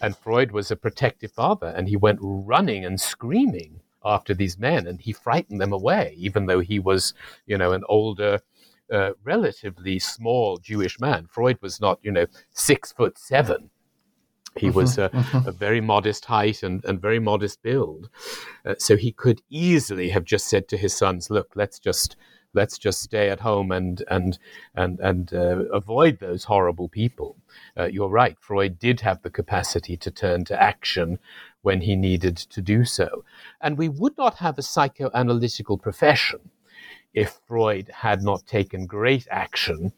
and 0.00 0.16
Freud 0.16 0.52
was 0.52 0.70
a 0.70 0.76
protective 0.76 1.32
father, 1.32 1.68
and 1.68 1.88
he 1.88 1.96
went 1.96 2.18
running 2.22 2.84
and 2.84 3.00
screaming 3.00 3.80
after 4.04 4.34
these 4.34 4.58
men, 4.58 4.86
and 4.86 5.00
he 5.00 5.12
frightened 5.12 5.60
them 5.60 5.72
away, 5.72 6.14
even 6.16 6.46
though 6.46 6.60
he 6.60 6.78
was, 6.78 7.14
you 7.46 7.56
know, 7.56 7.72
an 7.72 7.84
older, 7.88 8.40
uh, 8.92 9.12
relatively 9.22 9.98
small 9.98 10.56
Jewish 10.56 10.98
man. 10.98 11.28
Freud 11.30 11.58
was 11.62 11.80
not, 11.80 12.00
you 12.02 12.10
know, 12.10 12.26
six 12.50 12.92
foot 12.92 13.16
seven. 13.16 13.70
He 14.56 14.68
mm-hmm, 14.68 14.76
was 14.76 14.98
a, 14.98 15.08
mm-hmm. 15.08 15.48
a, 15.48 15.52
very 15.52 15.80
modest 15.80 16.26
height 16.26 16.62
and, 16.62 16.84
and 16.84 17.00
very 17.00 17.18
modest 17.18 17.62
build. 17.62 18.10
Uh, 18.66 18.74
so 18.78 18.96
he 18.96 19.12
could 19.12 19.40
easily 19.48 20.10
have 20.10 20.24
just 20.24 20.48
said 20.48 20.68
to 20.68 20.76
his 20.76 20.94
sons, 20.94 21.30
look, 21.30 21.52
let's 21.54 21.78
just 21.78 22.16
let's 22.54 22.76
just 22.78 23.00
stay 23.00 23.30
at 23.30 23.40
home 23.40 23.72
and 23.72 24.04
and 24.08 24.38
and 24.74 25.00
and 25.00 25.32
uh, 25.32 25.64
avoid 25.72 26.18
those 26.18 26.44
horrible 26.44 26.88
people. 26.88 27.36
Uh, 27.78 27.84
you're 27.84 28.08
right. 28.08 28.36
Freud 28.40 28.78
did 28.78 29.00
have 29.00 29.22
the 29.22 29.30
capacity 29.30 29.96
to 29.96 30.10
turn 30.10 30.44
to 30.44 30.62
action 30.62 31.18
when 31.62 31.80
he 31.80 31.96
needed 31.96 32.36
to 32.36 32.60
do 32.60 32.84
so, 32.84 33.24
and 33.60 33.78
we 33.78 33.88
would 33.88 34.16
not 34.18 34.36
have 34.36 34.58
a 34.58 34.62
psychoanalytical 34.62 35.80
profession 35.80 36.50
if 37.14 37.38
Freud 37.46 37.90
had 37.94 38.22
not 38.22 38.46
taken 38.46 38.86
great 38.86 39.26
action 39.30 39.92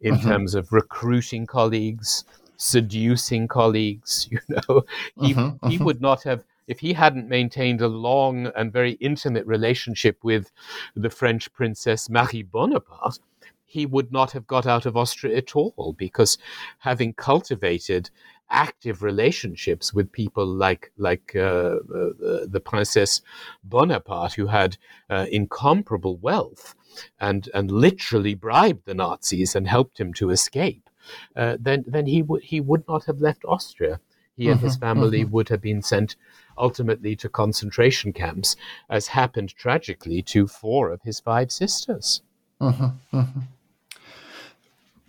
in 0.00 0.14
mm-hmm. 0.14 0.28
terms 0.28 0.54
of 0.54 0.72
recruiting 0.72 1.46
colleagues, 1.46 2.24
seducing 2.60 3.48
colleagues. 3.48 4.28
You 4.30 4.40
know, 4.48 4.82
he 5.20 5.34
mm-hmm. 5.34 5.68
he 5.68 5.76
mm-hmm. 5.76 5.84
would 5.84 6.00
not 6.00 6.22
have 6.24 6.44
if 6.66 6.78
he 6.78 6.92
hadn't 6.92 7.28
maintained 7.28 7.80
a 7.80 7.88
long 7.88 8.46
and 8.54 8.72
very 8.72 8.92
intimate 8.92 9.44
relationship 9.46 10.18
with 10.22 10.52
the 10.94 11.10
French 11.10 11.52
princess 11.52 12.08
Marie 12.08 12.42
Bonaparte, 12.42 13.18
he 13.64 13.86
would 13.86 14.12
not 14.12 14.32
have 14.32 14.46
got 14.46 14.66
out 14.66 14.86
of 14.86 14.96
Austria 14.96 15.36
at 15.36 15.56
all 15.56 15.94
because 15.98 16.38
having 16.78 17.12
cultivated 17.14 18.10
active 18.50 19.02
relationships 19.02 19.94
with 19.94 20.12
people 20.12 20.46
like 20.46 20.92
like 20.96 21.32
uh, 21.36 21.40
uh, 21.40 22.46
the 22.46 22.62
Princess 22.64 23.22
Bonaparte, 23.64 24.34
who 24.34 24.48
had 24.48 24.76
uh, 25.08 25.26
incomparable 25.30 26.16
wealth 26.18 26.74
and 27.20 27.48
and 27.54 27.70
literally 27.70 28.34
bribed 28.34 28.84
the 28.84 28.94
Nazis 28.94 29.54
and 29.54 29.68
helped 29.68 29.98
him 29.98 30.12
to 30.14 30.30
escape, 30.30 30.89
uh, 31.36 31.56
then 31.60 31.84
then 31.86 32.06
he 32.06 32.22
would 32.22 32.42
he 32.42 32.60
would 32.60 32.86
not 32.88 33.04
have 33.04 33.20
left 33.20 33.44
Austria. 33.44 34.00
He 34.36 34.48
and 34.48 34.60
his 34.60 34.76
mm-hmm, 34.76 34.80
family 34.80 35.20
mm-hmm. 35.22 35.32
would 35.32 35.48
have 35.50 35.60
been 35.60 35.82
sent 35.82 36.16
ultimately 36.56 37.14
to 37.16 37.28
concentration 37.28 38.12
camps, 38.12 38.56
as 38.88 39.08
happened 39.08 39.54
tragically 39.54 40.22
to 40.22 40.46
four 40.46 40.90
of 40.90 41.02
his 41.02 41.20
five 41.20 41.52
sisters. 41.52 42.22
Mm-hmm, 42.58 43.18
mm-hmm. 43.18 43.40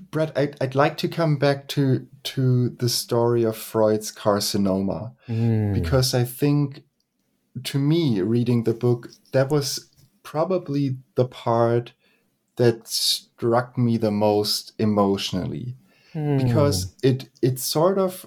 Brett, 0.10 0.38
I'd, 0.38 0.58
I'd 0.60 0.76
like 0.76 0.98
to 0.98 1.08
come 1.08 1.38
back 1.38 1.68
to 1.70 2.08
to 2.24 2.70
the 2.70 2.90
story 2.90 3.44
of 3.44 3.56
Freud's 3.56 4.12
carcinoma 4.12 5.14
mm. 5.30 5.74
because 5.74 6.14
I 6.14 6.26
think, 6.26 6.84
to 7.64 7.80
me, 7.80 8.22
reading 8.22 8.64
the 8.64 8.74
book, 8.74 9.10
that 9.32 9.50
was 9.50 9.90
probably 10.24 10.98
the 11.16 11.26
part 11.26 11.94
that 12.58 12.88
struck 12.88 13.78
me 13.78 13.98
the 13.98 14.12
most 14.12 14.74
emotionally 14.78 15.76
because 16.14 16.96
it 17.02 17.30
it 17.42 17.60
sort 17.60 17.98
of 17.98 18.26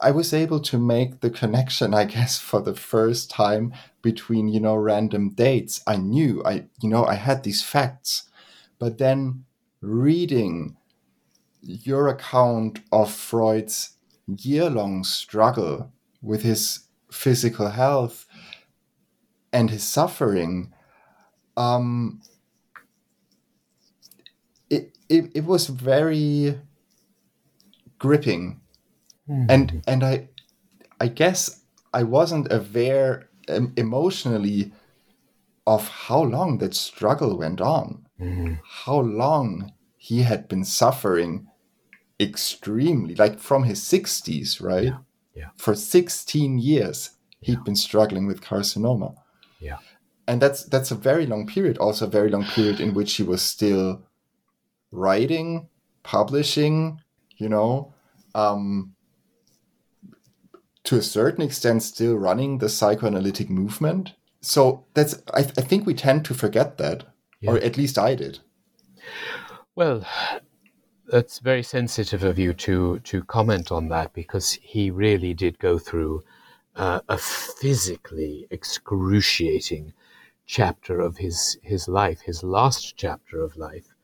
I 0.00 0.10
was 0.10 0.32
able 0.32 0.60
to 0.60 0.78
make 0.78 1.20
the 1.20 1.30
connection, 1.30 1.94
I 1.94 2.04
guess, 2.04 2.38
for 2.50 2.60
the 2.60 2.74
first 2.74 3.30
time 3.30 3.72
between, 4.02 4.48
you 4.48 4.60
know, 4.60 4.76
random 4.76 5.30
dates. 5.30 5.80
I 5.86 5.96
knew, 5.96 6.42
I, 6.44 6.66
you 6.80 6.88
know, 6.88 7.04
I 7.04 7.14
had 7.14 7.42
these 7.42 7.62
facts, 7.62 8.28
but 8.78 8.98
then 8.98 9.44
reading 9.80 10.76
your 11.60 12.08
account 12.08 12.80
of 12.92 13.10
Freud's 13.10 13.96
year 14.26 14.70
long 14.70 15.04
struggle 15.04 15.92
with 16.22 16.42
his 16.42 16.80
physical 17.10 17.70
health 17.70 18.26
and 19.52 19.70
his 19.70 19.84
suffering, 19.84 20.72
um, 21.56 22.20
it, 25.08 25.30
it, 25.34 25.44
was 25.44 25.66
very 25.68 26.58
gripping 27.98 28.60
Mm. 29.28 29.46
And 29.48 29.82
and 29.86 30.04
I 30.04 30.28
I 31.00 31.08
guess 31.08 31.62
I 31.92 32.02
wasn't 32.02 32.52
aware 32.52 33.28
um, 33.48 33.72
emotionally 33.76 34.72
of 35.66 35.88
how 35.88 36.22
long 36.22 36.58
that 36.58 36.74
struggle 36.74 37.36
went 37.38 37.60
on. 37.60 38.06
Mm. 38.20 38.60
How 38.84 39.00
long 39.00 39.72
he 39.96 40.22
had 40.22 40.48
been 40.48 40.64
suffering 40.64 41.48
extremely 42.20 43.14
like 43.14 43.38
from 43.40 43.64
his 43.64 43.80
60s, 43.80 44.62
right? 44.62 44.84
Yeah. 44.84 44.98
yeah. 45.34 45.48
For 45.56 45.74
16 45.74 46.58
years 46.58 47.10
he'd 47.40 47.54
yeah. 47.54 47.62
been 47.64 47.76
struggling 47.76 48.26
with 48.26 48.40
carcinoma. 48.40 49.16
Yeah. 49.60 49.78
And 50.28 50.40
that's 50.40 50.64
that's 50.64 50.90
a 50.90 50.96
very 50.96 51.26
long 51.26 51.46
period, 51.46 51.78
also 51.78 52.06
a 52.06 52.10
very 52.10 52.30
long 52.30 52.44
period 52.44 52.80
in 52.80 52.94
which 52.94 53.14
he 53.14 53.22
was 53.22 53.42
still 53.42 54.05
writing, 54.90 55.68
publishing, 56.02 57.00
you 57.36 57.48
know, 57.48 57.92
um, 58.34 58.94
to 60.84 60.96
a 60.96 61.02
certain 61.02 61.42
extent 61.42 61.82
still 61.82 62.16
running 62.16 62.58
the 62.58 62.68
psychoanalytic 62.68 63.50
movement. 63.50 64.14
So 64.40 64.84
that's 64.94 65.20
I, 65.34 65.42
th- 65.42 65.58
I 65.58 65.62
think 65.62 65.86
we 65.86 65.94
tend 65.94 66.24
to 66.26 66.34
forget 66.34 66.78
that, 66.78 67.04
yeah. 67.40 67.52
or 67.52 67.58
at 67.58 67.76
least 67.76 67.98
I 67.98 68.14
did. 68.14 68.38
Well, 69.74 70.06
that's 71.08 71.40
very 71.40 71.62
sensitive 71.62 72.22
of 72.22 72.38
you 72.38 72.52
to 72.54 73.00
to 73.00 73.24
comment 73.24 73.72
on 73.72 73.88
that 73.88 74.12
because 74.12 74.52
he 74.62 74.90
really 74.90 75.34
did 75.34 75.58
go 75.58 75.78
through 75.78 76.22
uh, 76.76 77.00
a 77.08 77.18
physically 77.18 78.46
excruciating 78.50 79.92
chapter 80.46 81.00
of 81.00 81.16
his 81.16 81.58
his 81.62 81.88
life, 81.88 82.20
his 82.20 82.42
last 82.42 82.96
chapter 82.96 83.42
of 83.42 83.56
life. 83.56 83.95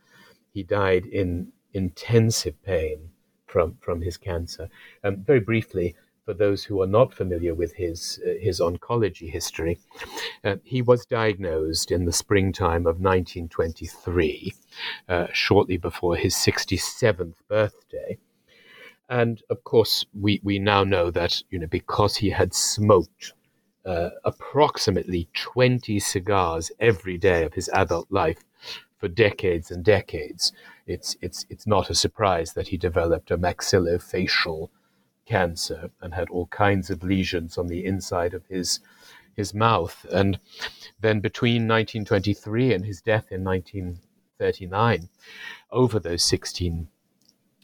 He 0.53 0.63
died 0.63 1.07
in 1.07 1.53
intensive 1.73 2.63
pain 2.63 3.11
from 3.47 3.77
from 3.81 4.03
his 4.03 4.17
cancer. 4.17 4.69
Um, 5.05 5.17
very 5.19 5.41
briefly, 5.41 5.95
for 6.25 6.35
those 6.35 6.65
who 6.65 6.81
are 6.83 6.87
not 6.87 7.13
familiar 7.13 7.55
with 7.55 7.75
his 7.75 8.21
uh, 8.27 8.35
his 8.41 8.61
oncology 8.61 9.31
history, 9.31 9.79
uh, 10.45 10.57
he 10.63 10.83
was 10.83 11.07
diagnosed 11.07 11.91
in 11.91 12.05
the 12.05 12.13
springtime 12.13 12.87
of 12.87 13.01
1923, 13.01 14.55
uh, 15.09 15.27
shortly 15.33 15.77
before 15.77 16.17
his 16.17 16.35
67th 16.35 17.35
birthday. 17.49 18.19
And 19.09 19.43
of 19.51 19.63
course, 19.65 20.07
we, 20.19 20.41
we 20.43 20.59
now 20.59 20.85
know 20.85 21.11
that 21.11 21.43
you 21.51 21.59
know 21.59 21.67
because 21.67 22.17
he 22.17 22.31
had 22.31 22.55
smoked 22.55 23.33
uh, 23.85 24.11
approximately 24.25 25.29
20 25.35 25.99
cigars 25.99 26.71
every 26.79 27.19
day 27.19 27.45
of 27.45 27.55
his 27.55 27.69
adult 27.71 28.07
life 28.11 28.45
for 29.03 29.09
decades 29.09 29.73
and 29.73 29.85
decades, 29.85 30.53
it's 30.87 31.17
it's 31.21 31.45
it's 31.51 31.67
not 31.67 31.91
a 31.91 31.95
surprise 31.95 32.53
that 32.53 32.69
he 32.69 32.77
developed 32.77 33.33
a 33.33 33.37
maxillofacial 33.37 34.69
cancer 35.27 35.91
and 36.01 36.15
had 36.15 36.31
all 36.31 36.47
kinds 36.47 36.89
of 36.89 37.03
lesions 37.03 37.59
on 37.59 37.67
the 37.67 37.85
inside 37.85 38.33
of 38.33 38.47
his 38.47 38.79
his 39.35 39.53
mouth. 39.53 40.07
And 40.13 40.39
then 41.01 41.19
between 41.19 41.67
1923 41.67 42.73
and 42.73 42.85
his 42.85 43.03
death 43.03 43.27
in 43.33 43.43
1939, 43.43 45.09
over 45.73 45.99
those 45.99 46.23
16 46.23 46.87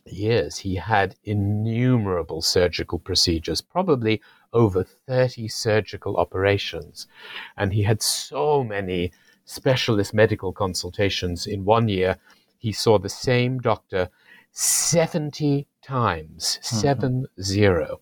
years, 0.07 0.59
he 0.59 0.75
had 0.75 1.15
innumerable 1.23 2.43
surgical 2.43 2.99
procedures, 2.99 3.61
probably 3.61 4.21
over 4.53 4.83
30 4.83 5.47
surgical 5.47 6.17
operations. 6.17 7.07
And 7.57 7.73
he 7.73 7.85
had 7.85 8.03
so 8.03 8.65
many 8.65 9.13
specialist 9.49 10.13
medical 10.13 10.53
consultations 10.53 11.47
in 11.47 11.65
one 11.65 11.89
year. 11.89 12.19
He 12.59 12.73
saw 12.73 12.99
the 12.99 13.09
same 13.09 13.61
doctor 13.61 14.11
70 14.53 15.67
times, 15.83 16.59
mm-hmm. 16.63 16.77
seven 16.77 17.27
zero. 17.41 18.01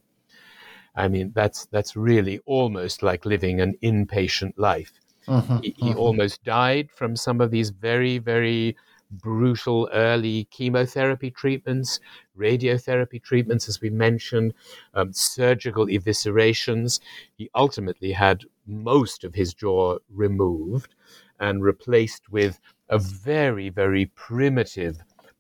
I 0.95 1.09
mean, 1.09 1.33
that's 1.35 1.67
that's 1.67 1.95
really 1.95 2.41
almost 2.47 3.03
like 3.03 3.27
living 3.27 3.61
an 3.61 3.77
inpatient 3.83 4.55
life. 4.57 4.93
Mm-hmm, 5.29 5.59
he, 5.59 5.75
he 5.77 5.91
mm-hmm. 5.91 5.99
almost 5.99 6.43
died 6.45 6.89
from 6.91 7.15
some 7.17 7.41
of 7.41 7.51
these 7.51 7.71
very, 7.71 8.19
very 8.19 8.77
brutal 9.11 9.89
early 9.93 10.45
chemotherapy 10.51 11.31
treatments, 11.31 12.01
radiotherapy 12.37 13.23
treatments, 13.23 13.69
as 13.69 13.81
we 13.81 13.91
mentioned, 13.91 14.53
um, 14.95 15.13
surgical 15.13 15.87
eviscerations. 15.87 16.99
He 17.37 17.51
ultimately 17.55 18.13
had 18.13 18.45
most 18.67 19.23
of 19.23 19.35
his 19.35 19.55
jaw 19.55 19.99
removed 20.13 20.96
and 21.39 21.63
replaced 21.63 22.31
with 22.31 22.61
a 22.89 22.99
very, 22.99 23.69
very 23.69 24.07
primitive 24.07 24.99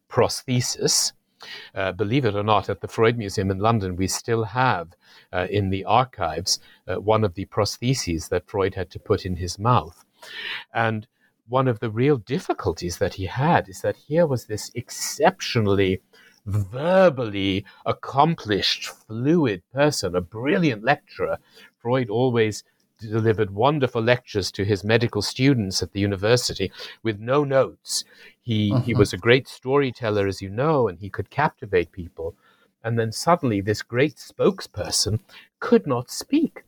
prosthesis 0.08 1.12
uh, 1.74 1.92
believe 1.92 2.24
it 2.24 2.34
or 2.34 2.42
not, 2.42 2.68
at 2.68 2.80
the 2.80 2.88
Freud 2.88 3.18
Museum 3.18 3.50
in 3.50 3.58
London, 3.58 3.96
we 3.96 4.06
still 4.06 4.44
have 4.44 4.94
uh, 5.32 5.46
in 5.50 5.70
the 5.70 5.84
archives 5.84 6.58
uh, 6.88 6.96
one 6.96 7.24
of 7.24 7.34
the 7.34 7.46
prostheses 7.46 8.28
that 8.30 8.46
Freud 8.46 8.74
had 8.74 8.90
to 8.90 8.98
put 8.98 9.26
in 9.26 9.36
his 9.36 9.58
mouth. 9.58 10.04
And 10.72 11.06
one 11.48 11.68
of 11.68 11.80
the 11.80 11.90
real 11.90 12.16
difficulties 12.16 12.98
that 12.98 13.14
he 13.14 13.26
had 13.26 13.68
is 13.68 13.82
that 13.82 13.96
here 13.96 14.26
was 14.26 14.46
this 14.46 14.70
exceptionally 14.74 16.00
verbally 16.46 17.64
accomplished, 17.84 18.86
fluid 18.86 19.62
person, 19.72 20.16
a 20.16 20.20
brilliant 20.20 20.84
lecturer. 20.84 21.38
Freud 21.78 22.08
always 22.08 22.64
delivered 22.98 23.50
wonderful 23.50 24.02
lectures 24.02 24.50
to 24.52 24.64
his 24.64 24.84
medical 24.84 25.22
students 25.22 25.82
at 25.82 25.92
the 25.92 26.00
university 26.00 26.70
with 27.02 27.18
no 27.20 27.44
notes. 27.44 28.04
He, 28.40 28.72
uh-huh. 28.72 28.82
he 28.82 28.94
was 28.94 29.12
a 29.12 29.18
great 29.18 29.48
storyteller, 29.48 30.26
as 30.26 30.40
you 30.40 30.48
know, 30.48 30.88
and 30.88 30.98
he 30.98 31.10
could 31.10 31.30
captivate 31.30 31.92
people. 31.92 32.34
And 32.84 32.98
then 32.98 33.12
suddenly, 33.12 33.60
this 33.60 33.82
great 33.82 34.16
spokesperson 34.16 35.20
could 35.60 35.86
not 35.86 36.10
speak. 36.10 36.62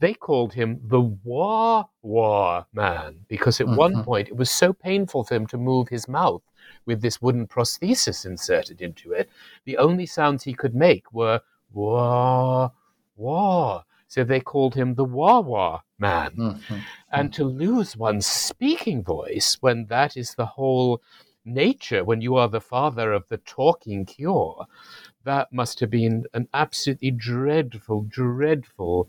They 0.00 0.14
called 0.14 0.54
him 0.54 0.80
the 0.82 1.02
Wah 1.02 1.84
Wah 2.02 2.64
man 2.72 3.16
because 3.28 3.60
at 3.60 3.66
uh-huh. 3.66 3.76
one 3.76 4.02
point 4.02 4.28
it 4.28 4.36
was 4.36 4.50
so 4.50 4.72
painful 4.72 5.24
for 5.24 5.34
him 5.34 5.46
to 5.48 5.58
move 5.58 5.88
his 5.88 6.08
mouth 6.08 6.42
with 6.86 7.02
this 7.02 7.20
wooden 7.20 7.46
prosthesis 7.46 8.24
inserted 8.24 8.80
into 8.80 9.12
it. 9.12 9.28
The 9.66 9.76
only 9.76 10.06
sounds 10.06 10.42
he 10.42 10.54
could 10.54 10.74
make 10.74 11.12
were 11.12 11.42
Wah 11.72 12.70
Wah 13.16 13.82
so 14.10 14.24
they 14.24 14.40
called 14.40 14.74
him 14.74 14.96
the 14.96 15.04
Wawa 15.04 15.84
man. 16.00 16.32
Mm-hmm. 16.32 16.78
And 17.12 17.32
to 17.32 17.44
lose 17.44 17.96
one's 17.96 18.26
speaking 18.26 19.04
voice 19.04 19.56
when 19.60 19.86
that 19.86 20.16
is 20.16 20.34
the 20.34 20.46
whole 20.46 21.00
nature, 21.44 22.02
when 22.02 22.20
you 22.20 22.34
are 22.34 22.48
the 22.48 22.60
father 22.60 23.12
of 23.12 23.28
the 23.28 23.36
talking 23.36 24.04
cure, 24.04 24.66
that 25.22 25.52
must 25.52 25.78
have 25.78 25.90
been 25.90 26.24
an 26.34 26.48
absolutely 26.52 27.12
dreadful, 27.12 28.02
dreadful 28.02 29.08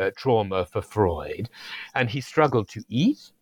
uh, 0.00 0.12
trauma 0.16 0.64
for 0.64 0.80
Freud. 0.80 1.50
And 1.94 2.08
he 2.08 2.22
struggled 2.22 2.70
to 2.70 2.82
eat. 2.88 3.32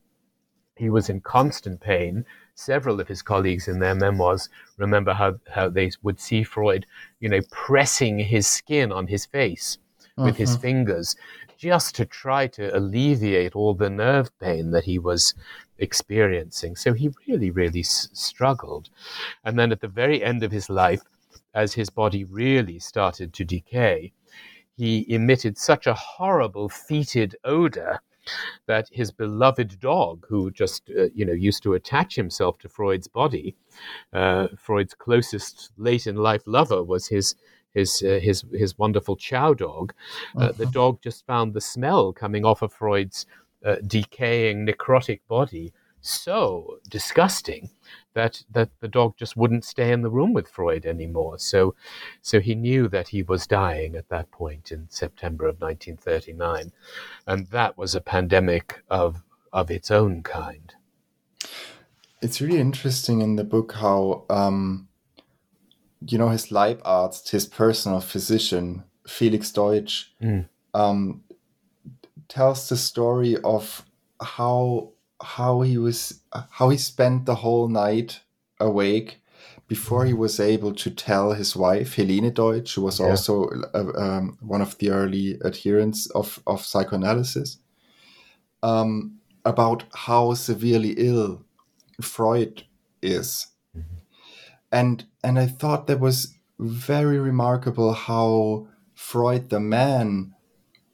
He 0.75 0.91
was 0.91 1.09
in 1.09 1.21
constant 1.21 1.81
pain. 1.81 2.25
Several 2.57 3.01
of 3.01 3.07
his 3.07 3.23
colleagues 3.23 3.69
in 3.69 3.79
their 3.79 3.95
memoirs 3.95 4.49
remember 4.77 5.15
how, 5.15 5.39
how 5.55 5.69
they 5.69 5.93
would 6.03 6.19
see 6.19 6.43
Freud, 6.43 6.85
you 7.21 7.29
know, 7.29 7.43
pressing 7.53 8.19
his 8.19 8.49
skin 8.49 8.91
on 8.91 9.07
his 9.07 9.25
face 9.25 9.79
with 10.17 10.37
his 10.37 10.53
mm-hmm. 10.53 10.63
fingers 10.63 11.17
just 11.59 11.95
to 11.97 12.05
try 12.05 12.47
to 12.47 12.77
alleviate 12.77 13.55
all 13.55 13.75
the 13.75 13.91
nerve 13.91 14.31
pain 14.39 14.71
that 14.71 14.85
he 14.85 14.99
was 14.99 15.35
experiencing. 15.79 16.77
So 16.77 16.93
he 16.93 17.11
really, 17.27 17.51
really 17.51 17.81
s- 17.81 18.09
struggled. 18.13 18.91
And 19.45 19.59
then 19.59 19.73
at 19.73 19.81
the 19.81 19.89
very 19.89 20.23
end 20.23 20.43
of 20.43 20.53
his 20.53 20.69
life, 20.69 21.03
as 21.55 21.75
his 21.75 21.91
body 21.91 22.25
really 22.25 22.79
started 22.79 23.33
to 23.35 23.45
decay, 23.45 24.13
he 24.77 25.07
emitted 25.09 25.57
such 25.57 25.87
a 25.87 25.95
horrible 25.95 26.69
fetid 26.69 27.35
odor 27.45 28.01
that 28.67 28.89
his 28.91 29.11
beloved 29.11 29.79
dog, 29.81 30.27
who 30.29 30.51
just 30.51 30.91
uh, 30.91 31.05
you 31.15 31.25
know 31.25 31.33
used 31.33 31.63
to 31.63 31.75
attach 31.75 32.17
himself 32.17 32.59
to 32.59 32.69
Freud's 32.69 33.09
body, 33.09 33.55
uh, 34.13 34.49
Freud's 34.59 34.95
closest 34.95 35.71
late 35.79 36.07
in 36.07 36.17
life 36.17 36.43
lover 36.47 36.83
was 36.83 37.07
his 37.07 37.37
his 37.77 38.03
uh, 38.03 38.19
his 38.23 38.45
his 38.53 38.79
wonderful 38.79 39.17
chow 39.17 39.55
dog. 39.55 39.93
Uh, 40.35 40.41
uh-huh. 40.41 40.53
The 40.53 40.67
dog 40.67 41.03
just 41.03 41.27
found 41.27 41.53
the 41.53 41.61
smell 41.61 42.13
coming 42.13 42.45
off 42.45 42.63
of 42.63 42.73
Freud's 42.73 43.27
uh, 43.65 43.77
decaying 43.87 44.67
necrotic 44.67 45.21
body 45.29 45.73
so 46.01 46.79
disgusting 46.89 47.71
that 48.15 48.45
that 48.51 48.71
the 48.81 48.89
dog 48.89 49.17
just 49.17 49.37
wouldn't 49.37 49.65
stay 49.65 49.93
in 49.93 50.03
the 50.03 50.11
room 50.11 50.33
with 50.33 50.49
Freud 50.49 50.87
anymore. 50.87 51.39
So 51.39 51.75
so 52.23 52.41
he 52.41 52.55
knew 52.55 52.89
that 52.89 53.09
he 53.09 53.23
was 53.23 53.47
dying 53.47 53.97
at 53.97 54.09
that 54.09 54.31
point 54.31 54.73
in 54.73 54.87
September 54.89 55.47
of 55.47 55.61
1939, 55.61 56.73
and 57.27 57.47
that 57.49 57.77
was 57.77 57.95
a 57.95 58.01
pandemic 58.01 58.83
of 58.89 59.23
of 59.53 59.71
its 59.71 59.91
own 59.91 60.23
kind. 60.23 60.75
It's 62.23 62.41
really 62.41 62.61
interesting 62.61 63.21
in 63.21 63.37
the 63.37 63.45
book 63.45 63.73
how 63.73 64.25
um, 64.31 64.89
you 66.09 66.19
know, 66.19 66.29
his 66.29 66.49
Leibarzt, 66.49 67.31
his 67.31 67.47
personal 67.47 68.01
physician, 68.01 68.85
Felix 69.07 69.51
Deutsch, 69.51 70.13
mm. 70.23 70.49
um, 70.75 71.23
tells 72.29 72.69
the 72.69 72.77
story 72.77 73.37
of 73.45 73.85
how 74.21 74.93
how 75.23 75.63
he 75.63 75.79
was 75.79 76.21
how 76.51 76.69
he 76.69 76.77
spent 76.77 77.25
the 77.25 77.35
whole 77.37 77.69
night 77.69 78.21
awake 78.61 79.23
before 79.69 80.05
he 80.05 80.13
was 80.13 80.39
able 80.39 80.73
to 80.73 80.91
tell 80.91 81.33
his 81.33 81.57
wife 81.57 81.95
Helene 81.95 82.33
Deutsch, 82.33 82.75
who 82.75 82.83
was 82.83 83.01
yeah. 83.01 83.07
also 83.07 83.49
uh, 83.75 83.93
um, 83.97 84.39
one 84.41 84.61
of 84.61 84.77
the 84.79 84.91
early 84.91 85.39
adherents 85.45 86.09
of 86.11 86.41
of 86.47 86.65
psychoanalysis, 86.65 87.59
um, 88.63 89.19
about 89.45 89.85
how 89.95 90.35
severely 90.35 90.95
ill 90.99 91.43
Freud 92.01 92.65
is 93.03 93.49
and 94.73 95.05
and 95.27 95.41
I 95.41 95.47
thought 95.47 95.89
that 95.89 95.99
was 95.99 96.37
very 96.61 97.19
remarkable 97.19 97.93
how 97.95 98.69
Freud 98.95 99.51
the 99.51 99.59
man 99.59 100.35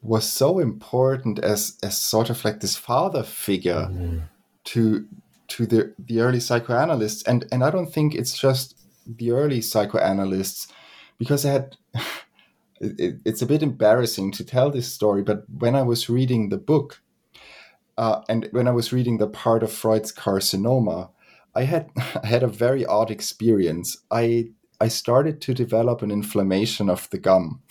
was 0.01 0.27
so 0.27 0.57
important 0.57 1.37
as 1.37 1.77
as 1.83 1.97
sort 1.97 2.31
of 2.31 2.43
like 2.43 2.59
this 2.59 2.75
father 2.75 3.21
figure 3.21 3.87
mm-hmm. 3.91 4.17
to 4.65 5.07
to 5.49 5.67
the 5.67 5.93
the 5.99 6.19
early 6.19 6.39
psychoanalysts 6.39 7.21
and 7.23 7.45
and 7.51 7.63
I 7.63 7.69
don't 7.69 7.93
think 7.93 8.15
it's 8.15 8.35
just 8.35 8.75
the 9.05 9.31
early 9.31 9.61
psychoanalysts 9.61 10.67
because 11.19 11.45
I 11.45 11.51
had 11.51 11.77
it, 12.81 13.19
it's 13.23 13.43
a 13.43 13.51
bit 13.53 13.61
embarrassing 13.61 14.31
to 14.31 14.43
tell 14.43 14.71
this 14.71 14.91
story 14.91 15.21
but 15.21 15.43
when 15.59 15.75
I 15.75 15.83
was 15.83 16.09
reading 16.09 16.49
the 16.49 16.57
book 16.57 17.01
uh, 17.99 18.21
and 18.27 18.49
when 18.51 18.67
I 18.67 18.71
was 18.71 18.91
reading 18.91 19.19
the 19.19 19.27
part 19.27 19.61
of 19.61 19.71
Freud's 19.71 20.11
carcinoma 20.11 21.11
I 21.55 21.63
had 21.63 21.89
I 22.23 22.27
had 22.27 22.43
a 22.43 22.47
very 22.47 22.85
odd 22.85 23.11
experience. 23.11 23.97
I 24.11 24.49
I 24.79 24.87
started 24.87 25.41
to 25.41 25.53
develop 25.53 26.01
an 26.01 26.11
inflammation 26.11 26.89
of 26.89 27.09
the 27.09 27.17
gum. 27.17 27.61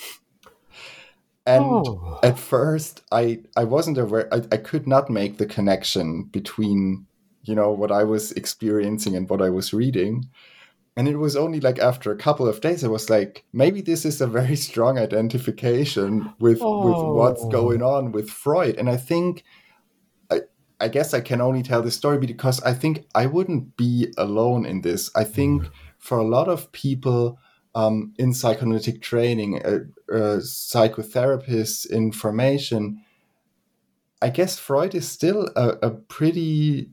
And 1.44 1.64
oh. 1.64 2.20
at 2.22 2.38
first 2.38 3.02
I 3.10 3.40
I 3.56 3.64
wasn't 3.64 3.98
aware 3.98 4.32
I, 4.32 4.42
I 4.52 4.56
could 4.56 4.86
not 4.86 5.10
make 5.10 5.38
the 5.38 5.46
connection 5.46 6.24
between, 6.24 7.06
you 7.42 7.54
know, 7.54 7.70
what 7.70 7.90
I 7.90 8.04
was 8.04 8.32
experiencing 8.32 9.16
and 9.16 9.28
what 9.28 9.42
I 9.42 9.50
was 9.50 9.72
reading. 9.74 10.28
And 10.94 11.08
it 11.08 11.16
was 11.16 11.36
only 11.36 11.58
like 11.58 11.78
after 11.78 12.12
a 12.12 12.16
couple 12.16 12.46
of 12.46 12.60
days 12.60 12.84
I 12.84 12.88
was 12.88 13.08
like, 13.08 13.44
maybe 13.52 13.80
this 13.80 14.04
is 14.04 14.20
a 14.20 14.26
very 14.26 14.56
strong 14.56 14.98
identification 14.98 16.32
with 16.38 16.58
oh. 16.60 16.86
with 16.86 17.16
what's 17.16 17.42
oh. 17.42 17.48
going 17.48 17.82
on 17.82 18.12
with 18.12 18.30
Freud. 18.30 18.76
And 18.76 18.88
I 18.88 18.96
think 18.96 19.42
I 20.82 20.88
guess 20.88 21.14
I 21.14 21.20
can 21.20 21.40
only 21.40 21.62
tell 21.62 21.80
this 21.80 21.94
story 21.94 22.18
because 22.18 22.60
I 22.62 22.74
think 22.74 23.06
I 23.14 23.26
wouldn't 23.26 23.76
be 23.76 24.12
alone 24.18 24.66
in 24.66 24.80
this. 24.80 25.10
I 25.14 25.22
think 25.22 25.62
mm-hmm. 25.62 25.72
for 25.98 26.18
a 26.18 26.26
lot 26.26 26.48
of 26.48 26.72
people 26.72 27.38
um, 27.74 28.12
in 28.18 28.34
psychoanalytic 28.34 29.00
training, 29.00 29.62
uh, 29.64 29.84
uh, 30.12 30.40
psychotherapists 30.40 31.88
in 31.88 32.10
formation, 32.10 33.00
I 34.20 34.30
guess 34.30 34.58
Freud 34.58 34.94
is 34.94 35.08
still 35.08 35.48
a, 35.54 35.68
a 35.82 35.90
pretty 35.90 36.90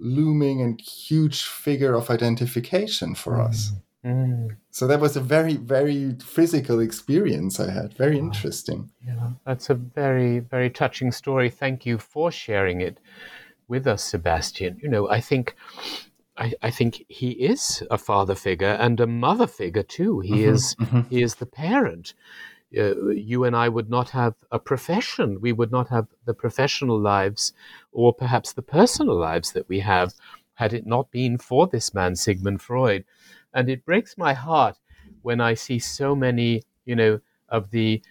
looming 0.00 0.62
and 0.62 0.80
huge 0.80 1.42
figure 1.42 1.94
of 1.94 2.10
identification 2.10 3.14
for 3.14 3.40
us. 3.40 3.72
Mm. 4.04 4.56
So 4.70 4.86
that 4.86 5.00
was 5.00 5.16
a 5.16 5.20
very, 5.20 5.56
very 5.56 6.16
physical 6.20 6.80
experience 6.80 7.60
I 7.60 7.70
had. 7.70 7.94
Very 7.94 8.18
interesting. 8.18 8.90
Yeah, 9.06 9.30
that's 9.46 9.70
a 9.70 9.74
very, 9.74 10.40
very 10.40 10.70
touching 10.70 11.12
story. 11.12 11.50
Thank 11.50 11.86
you 11.86 11.98
for 11.98 12.32
sharing 12.32 12.80
it 12.80 12.98
with 13.68 13.86
us, 13.86 14.02
Sebastian. 14.02 14.78
You 14.82 14.88
know, 14.88 15.08
I 15.08 15.20
think. 15.20 15.54
I, 16.34 16.54
I 16.62 16.70
think 16.70 17.04
he 17.08 17.32
is 17.32 17.82
a 17.90 17.98
father 17.98 18.34
figure 18.34 18.78
and 18.80 18.98
a 19.00 19.06
mother 19.06 19.46
figure 19.46 19.82
too. 19.82 20.20
He 20.20 20.36
mm-hmm, 20.36 20.54
is 20.54 20.74
mm-hmm. 20.76 21.00
he 21.10 21.22
is 21.22 21.34
the 21.34 21.44
parent. 21.46 22.14
Uh, 22.76 23.10
you 23.10 23.44
and 23.44 23.54
I 23.54 23.68
would 23.68 23.90
not 23.90 24.10
have 24.10 24.34
a 24.50 24.58
profession. 24.58 25.42
We 25.42 25.52
would 25.52 25.70
not 25.70 25.90
have 25.90 26.06
the 26.24 26.32
professional 26.32 26.98
lives, 26.98 27.52
or 27.92 28.14
perhaps 28.14 28.54
the 28.54 28.62
personal 28.62 29.14
lives 29.14 29.52
that 29.52 29.68
we 29.68 29.80
have, 29.80 30.14
had 30.54 30.72
it 30.72 30.86
not 30.86 31.10
been 31.10 31.36
for 31.36 31.66
this 31.66 31.92
man, 31.92 32.16
Sigmund 32.16 32.62
Freud. 32.62 33.04
And 33.54 33.68
it 33.68 33.84
breaks 33.84 34.16
my 34.16 34.32
heart 34.32 34.78
when 35.22 35.40
I 35.40 35.54
see 35.54 35.78
so 35.78 36.14
many, 36.14 36.62
you 36.84 36.96
know, 36.96 37.20
of 37.48 37.70
the 37.70 38.02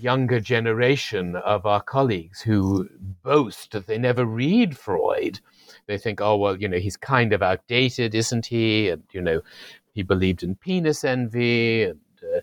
younger 0.00 0.40
generation 0.40 1.36
of 1.36 1.64
our 1.66 1.80
colleagues 1.80 2.40
who 2.40 2.88
boast 3.22 3.72
that 3.72 3.86
they 3.86 3.98
never 3.98 4.24
read 4.24 4.76
Freud. 4.76 5.40
They 5.86 5.98
think, 5.98 6.20
oh, 6.20 6.36
well, 6.36 6.56
you 6.56 6.68
know, 6.68 6.78
he's 6.78 6.96
kind 6.96 7.32
of 7.32 7.42
outdated, 7.42 8.14
isn't 8.14 8.46
he? 8.46 8.90
And, 8.90 9.04
you 9.12 9.20
know, 9.20 9.40
he 9.92 10.02
believed 10.02 10.42
in 10.42 10.56
penis 10.56 11.04
envy 11.04 11.84
and 11.84 12.00
uh, 12.22 12.40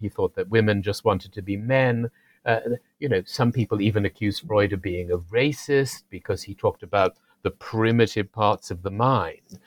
he 0.00 0.08
thought 0.08 0.34
that 0.36 0.48
women 0.48 0.82
just 0.82 1.04
wanted 1.04 1.32
to 1.32 1.42
be 1.42 1.56
men. 1.56 2.10
Uh, 2.44 2.60
you 3.00 3.08
know, 3.08 3.22
some 3.26 3.50
people 3.50 3.80
even 3.80 4.04
accuse 4.04 4.38
Freud 4.38 4.72
of 4.72 4.80
being 4.80 5.10
a 5.10 5.18
racist 5.18 6.04
because 6.10 6.42
he 6.42 6.54
talked 6.54 6.82
about 6.82 7.16
the 7.42 7.50
primitive 7.50 8.30
parts 8.32 8.70
of 8.70 8.82
the 8.82 8.90
mind. 8.90 9.58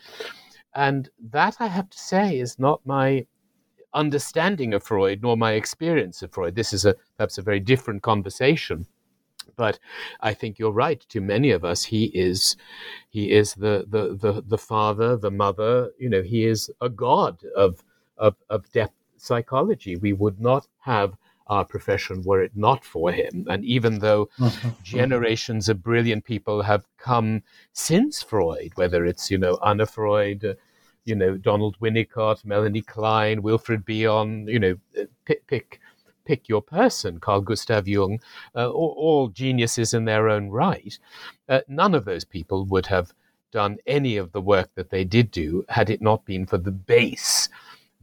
And 0.75 1.09
that, 1.31 1.57
I 1.59 1.67
have 1.67 1.89
to 1.89 1.97
say, 1.97 2.39
is 2.39 2.59
not 2.59 2.85
my 2.85 3.25
understanding 3.93 4.73
of 4.73 4.83
Freud 4.83 5.21
nor 5.21 5.35
my 5.35 5.53
experience 5.53 6.21
of 6.21 6.31
Freud. 6.31 6.55
This 6.55 6.73
is 6.73 6.85
a 6.85 6.95
perhaps 7.17 7.37
a 7.37 7.41
very 7.41 7.59
different 7.59 8.03
conversation. 8.03 8.85
But 9.55 9.79
I 10.21 10.33
think 10.33 10.59
you're 10.59 10.71
right. 10.71 11.03
To 11.09 11.21
many 11.21 11.51
of 11.51 11.65
us, 11.65 11.83
he 11.83 12.05
is, 12.05 12.55
he 13.09 13.31
is 13.31 13.55
the 13.55 13.85
the 13.89 14.15
the, 14.15 14.43
the 14.45 14.57
father, 14.57 15.17
the 15.17 15.31
mother. 15.31 15.91
You 15.97 16.09
know, 16.09 16.21
he 16.21 16.45
is 16.45 16.69
a 16.81 16.89
god 16.89 17.39
of 17.55 17.83
of, 18.17 18.35
of 18.49 18.71
depth 18.71 18.93
psychology. 19.17 19.95
We 19.95 20.13
would 20.13 20.39
not 20.39 20.67
have 20.79 21.15
our 21.49 21.65
profession 21.65 22.23
were 22.23 22.41
it 22.41 22.55
not 22.55 22.85
for 22.85 23.11
him. 23.11 23.45
And 23.49 23.65
even 23.65 23.99
though 23.99 24.29
generations 24.83 25.67
of 25.67 25.83
brilliant 25.83 26.23
people 26.23 26.61
have 26.61 26.85
come 26.97 27.43
since 27.73 28.21
Freud, 28.21 28.71
whether 28.75 29.05
it's, 29.05 29.29
you 29.31 29.37
know, 29.37 29.57
Anna 29.65 29.85
Freud, 29.85 30.45
uh, 30.45 30.53
you 31.05 31.15
know, 31.15 31.37
Donald 31.37 31.77
Winnicott, 31.79 32.45
Melanie 32.45 32.81
Klein, 32.81 33.41
Wilfred 33.41 33.83
Bion, 33.83 34.47
you 34.47 34.59
know, 34.59 34.75
uh, 34.99 35.05
pick, 35.25 35.45
pick, 35.47 35.79
pick 36.23 36.47
your 36.47 36.61
person, 36.61 37.19
Carl 37.19 37.41
Gustav 37.41 37.87
Jung, 37.87 38.19
uh, 38.55 38.69
all, 38.69 38.93
all, 38.97 39.27
geniuses 39.29 39.93
in 39.93 40.05
their 40.05 40.29
own 40.29 40.49
right. 40.49 40.99
Uh, 41.47 41.61
none 41.67 41.95
of 41.95 42.05
those 42.05 42.23
people 42.23 42.65
would 42.65 42.85
have 42.85 43.13
done 43.51 43.77
any 43.87 44.17
of 44.17 44.31
the 44.31 44.41
work 44.41 44.69
that 44.75 44.91
they 44.91 45.03
did 45.03 45.31
do 45.31 45.65
had 45.69 45.89
it 45.89 46.01
not 46.01 46.23
been 46.25 46.45
for 46.45 46.59
the 46.59 46.71
base 46.71 47.49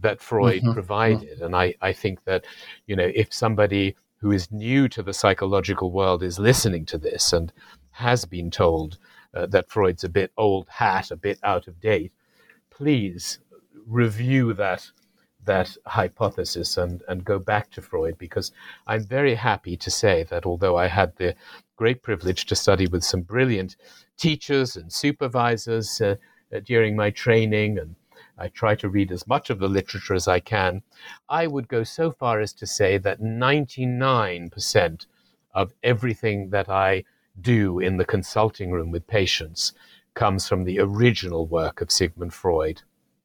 that 0.06 0.20
Freud 0.20 0.62
mm-hmm. 0.62 0.72
provided. 0.72 1.42
And 1.42 1.56
I, 1.56 1.74
I 1.82 1.92
think 1.92 2.22
that, 2.24 2.44
you 2.86 2.94
know, 2.94 3.10
if 3.12 3.34
somebody 3.34 3.96
who 4.18 4.30
is 4.30 4.52
new 4.52 4.88
to 4.88 5.02
the 5.02 5.12
psychological 5.12 5.90
world 5.90 6.22
is 6.22 6.38
listening 6.38 6.86
to 6.86 6.98
this 6.98 7.32
and 7.32 7.52
has 7.90 8.24
been 8.24 8.50
told 8.50 8.98
uh, 9.34 9.46
that 9.46 9.68
Freud's 9.68 10.04
a 10.04 10.08
bit 10.08 10.30
old 10.36 10.68
hat, 10.68 11.10
a 11.10 11.16
bit 11.16 11.40
out 11.42 11.66
of 11.66 11.80
date, 11.80 12.12
please 12.70 13.40
review 13.84 14.52
that 14.54 14.90
that 15.44 15.76
hypothesis 15.86 16.76
and, 16.76 17.02
and 17.06 17.24
go 17.24 17.38
back 17.38 17.70
to 17.70 17.80
Freud 17.80 18.18
because 18.18 18.50
I'm 18.88 19.04
very 19.06 19.36
happy 19.36 19.76
to 19.76 19.90
say 19.92 20.24
that 20.24 20.44
although 20.44 20.76
I 20.76 20.88
had 20.88 21.14
the 21.16 21.36
great 21.76 22.02
privilege 22.02 22.46
to 22.46 22.56
study 22.56 22.88
with 22.88 23.04
some 23.04 23.22
brilliant 23.22 23.76
teachers 24.16 24.76
and 24.76 24.92
supervisors 24.92 26.00
uh, 26.00 26.16
uh, 26.52 26.60
during 26.64 26.96
my 26.96 27.10
training 27.10 27.78
and 27.78 27.94
I 28.38 28.48
try 28.48 28.74
to 28.76 28.88
read 28.88 29.10
as 29.10 29.26
much 29.26 29.50
of 29.50 29.58
the 29.58 29.68
literature 29.68 30.14
as 30.14 30.28
I 30.28 30.40
can. 30.40 30.82
I 31.28 31.46
would 31.46 31.68
go 31.68 31.84
so 31.84 32.12
far 32.12 32.40
as 32.40 32.52
to 32.54 32.66
say 32.66 32.98
that 32.98 33.20
99% 33.20 35.06
of 35.54 35.72
everything 35.82 36.50
that 36.50 36.68
I 36.68 37.04
do 37.40 37.78
in 37.78 37.96
the 37.96 38.04
consulting 38.04 38.70
room 38.70 38.90
with 38.90 39.06
patients 39.06 39.72
comes 40.14 40.48
from 40.48 40.64
the 40.64 40.80
original 40.80 41.46
work 41.46 41.80
of 41.80 41.90
Sigmund 41.90 42.34
Freud. 42.34 42.82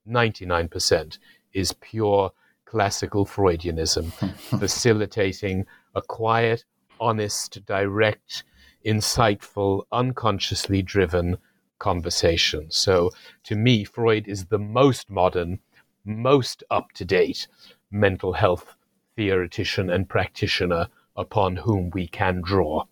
99% 0.07 1.17
is 1.53 1.73
pure 1.73 2.31
classical 2.65 3.25
Freudianism, 3.25 4.11
facilitating 4.59 5.65
a 5.93 6.01
quiet, 6.01 6.63
honest, 6.99 7.65
direct, 7.65 8.43
insightful, 8.85 9.83
unconsciously 9.91 10.81
driven 10.81 11.37
conversation. 11.81 12.67
So 12.69 13.11
to 13.43 13.55
me, 13.55 13.83
Freud 13.83 14.27
is 14.27 14.45
the 14.45 14.59
most 14.59 15.09
modern, 15.09 15.59
most 16.05 16.63
up 16.69 16.91
to 16.93 17.03
date 17.03 17.47
mental 17.91 18.33
health 18.33 18.75
theoretician 19.15 19.89
and 19.89 20.07
practitioner 20.07 20.87
upon 21.17 21.57
whom 21.57 21.89
we 21.89 22.07
can 22.07 22.41
draw. 22.41 22.85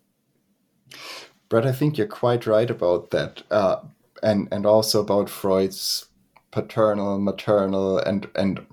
Brett, 1.48 1.66
I 1.66 1.72
think 1.72 1.96
you're 1.96 2.06
quite 2.06 2.46
right 2.46 2.70
about 2.70 3.10
that, 3.10 3.42
uh, 3.50 3.76
and 4.22 4.48
and 4.52 4.66
also 4.66 5.00
about 5.00 5.30
Freud's 5.30 6.06
paternal, 6.50 7.18
maternal, 7.18 7.98
and 7.98 8.28
and 8.34 8.66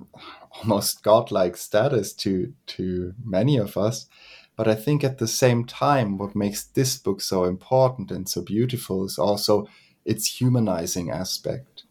almost 0.60 1.04
godlike 1.04 1.58
status 1.58 2.14
to 2.14 2.54
to 2.76 3.14
many 3.24 3.58
of 3.58 3.78
us. 3.78 4.08
But 4.56 4.68
I 4.68 4.76
think 4.76 5.04
at 5.04 5.20
the 5.20 5.28
same 5.28 5.66
time, 5.66 6.18
what 6.18 6.36
makes 6.36 6.64
this 6.64 6.98
book 6.98 7.22
so 7.22 7.44
important 7.46 8.12
and 8.12 8.28
so 8.28 8.42
beautiful 8.42 9.06
is 9.06 9.20
also 9.20 9.68
its 10.08 10.40
humanizing 10.42 11.12
aspect, 11.12 11.84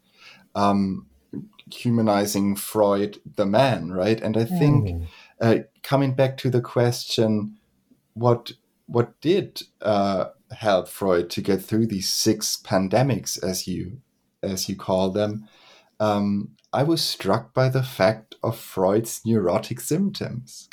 um, 0.55 1.05
humanizing 1.71 2.55
Freud, 2.55 3.19
the 3.35 3.45
man, 3.45 3.91
right? 3.91 4.19
And 4.19 4.35
I 4.35 4.43
think 4.43 4.87
mm. 4.87 5.07
uh, 5.39 5.57
coming 5.83 6.13
back 6.13 6.35
to 6.37 6.49
the 6.49 6.61
question, 6.61 7.57
what 8.15 8.53
what 8.87 9.19
did 9.21 9.63
uh, 9.81 10.29
help 10.51 10.87
Freud 10.87 11.29
to 11.29 11.41
get 11.41 11.61
through 11.61 11.87
these 11.87 12.09
six 12.09 12.59
pandemics, 12.61 13.41
as 13.41 13.67
you 13.67 14.01
as 14.41 14.67
you 14.67 14.75
call 14.75 15.11
them? 15.11 15.47
Um, 15.99 16.49
I 16.73 16.83
was 16.83 17.01
struck 17.01 17.53
by 17.53 17.69
the 17.69 17.83
fact 17.83 18.35
of 18.43 18.57
Freud's 18.57 19.21
neurotic 19.25 19.79
symptoms, 19.79 20.69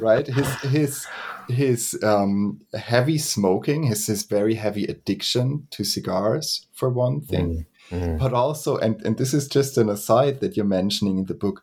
right? 0.00 0.26
His 0.26 0.48
his 0.62 1.06
his 1.48 1.98
um, 2.02 2.60
heavy 2.74 3.18
smoking, 3.18 3.84
his 3.84 4.06
his 4.06 4.24
very 4.24 4.54
heavy 4.54 4.84
addiction 4.84 5.68
to 5.70 5.84
cigars, 5.84 6.66
for 6.72 6.88
one 6.88 7.20
thing, 7.20 7.66
mm, 7.90 8.00
mm. 8.00 8.18
but 8.18 8.32
also, 8.32 8.78
and 8.78 9.00
and 9.04 9.16
this 9.16 9.34
is 9.34 9.46
just 9.46 9.78
an 9.78 9.88
aside 9.88 10.40
that 10.40 10.56
you're 10.56 10.66
mentioning 10.66 11.18
in 11.18 11.26
the 11.26 11.34
book, 11.34 11.62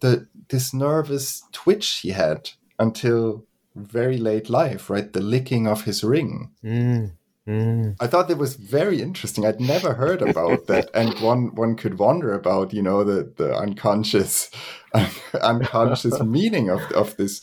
the 0.00 0.28
this 0.48 0.74
nervous 0.74 1.42
twitch 1.52 2.00
he 2.02 2.10
had 2.10 2.50
until 2.78 3.44
very 3.74 4.18
late 4.18 4.50
life, 4.50 4.90
right? 4.90 5.12
The 5.12 5.20
licking 5.20 5.66
of 5.66 5.84
his 5.84 6.04
ring. 6.04 6.50
Mm. 6.62 7.12
Mm. 7.48 7.96
I 7.98 8.06
thought 8.06 8.28
that 8.28 8.36
was 8.36 8.56
very 8.56 9.00
interesting. 9.00 9.46
I'd 9.46 9.60
never 9.60 9.94
heard 9.94 10.20
about 10.20 10.66
that, 10.66 10.90
and 10.94 11.18
one 11.20 11.54
one 11.54 11.76
could 11.76 11.98
wonder 11.98 12.34
about 12.34 12.74
you 12.74 12.82
know 12.82 13.04
the 13.04 13.32
the 13.36 13.56
unconscious 13.56 14.50
unconscious 15.40 16.20
meaning 16.36 16.68
of 16.68 16.82
of 16.92 17.16
this 17.16 17.40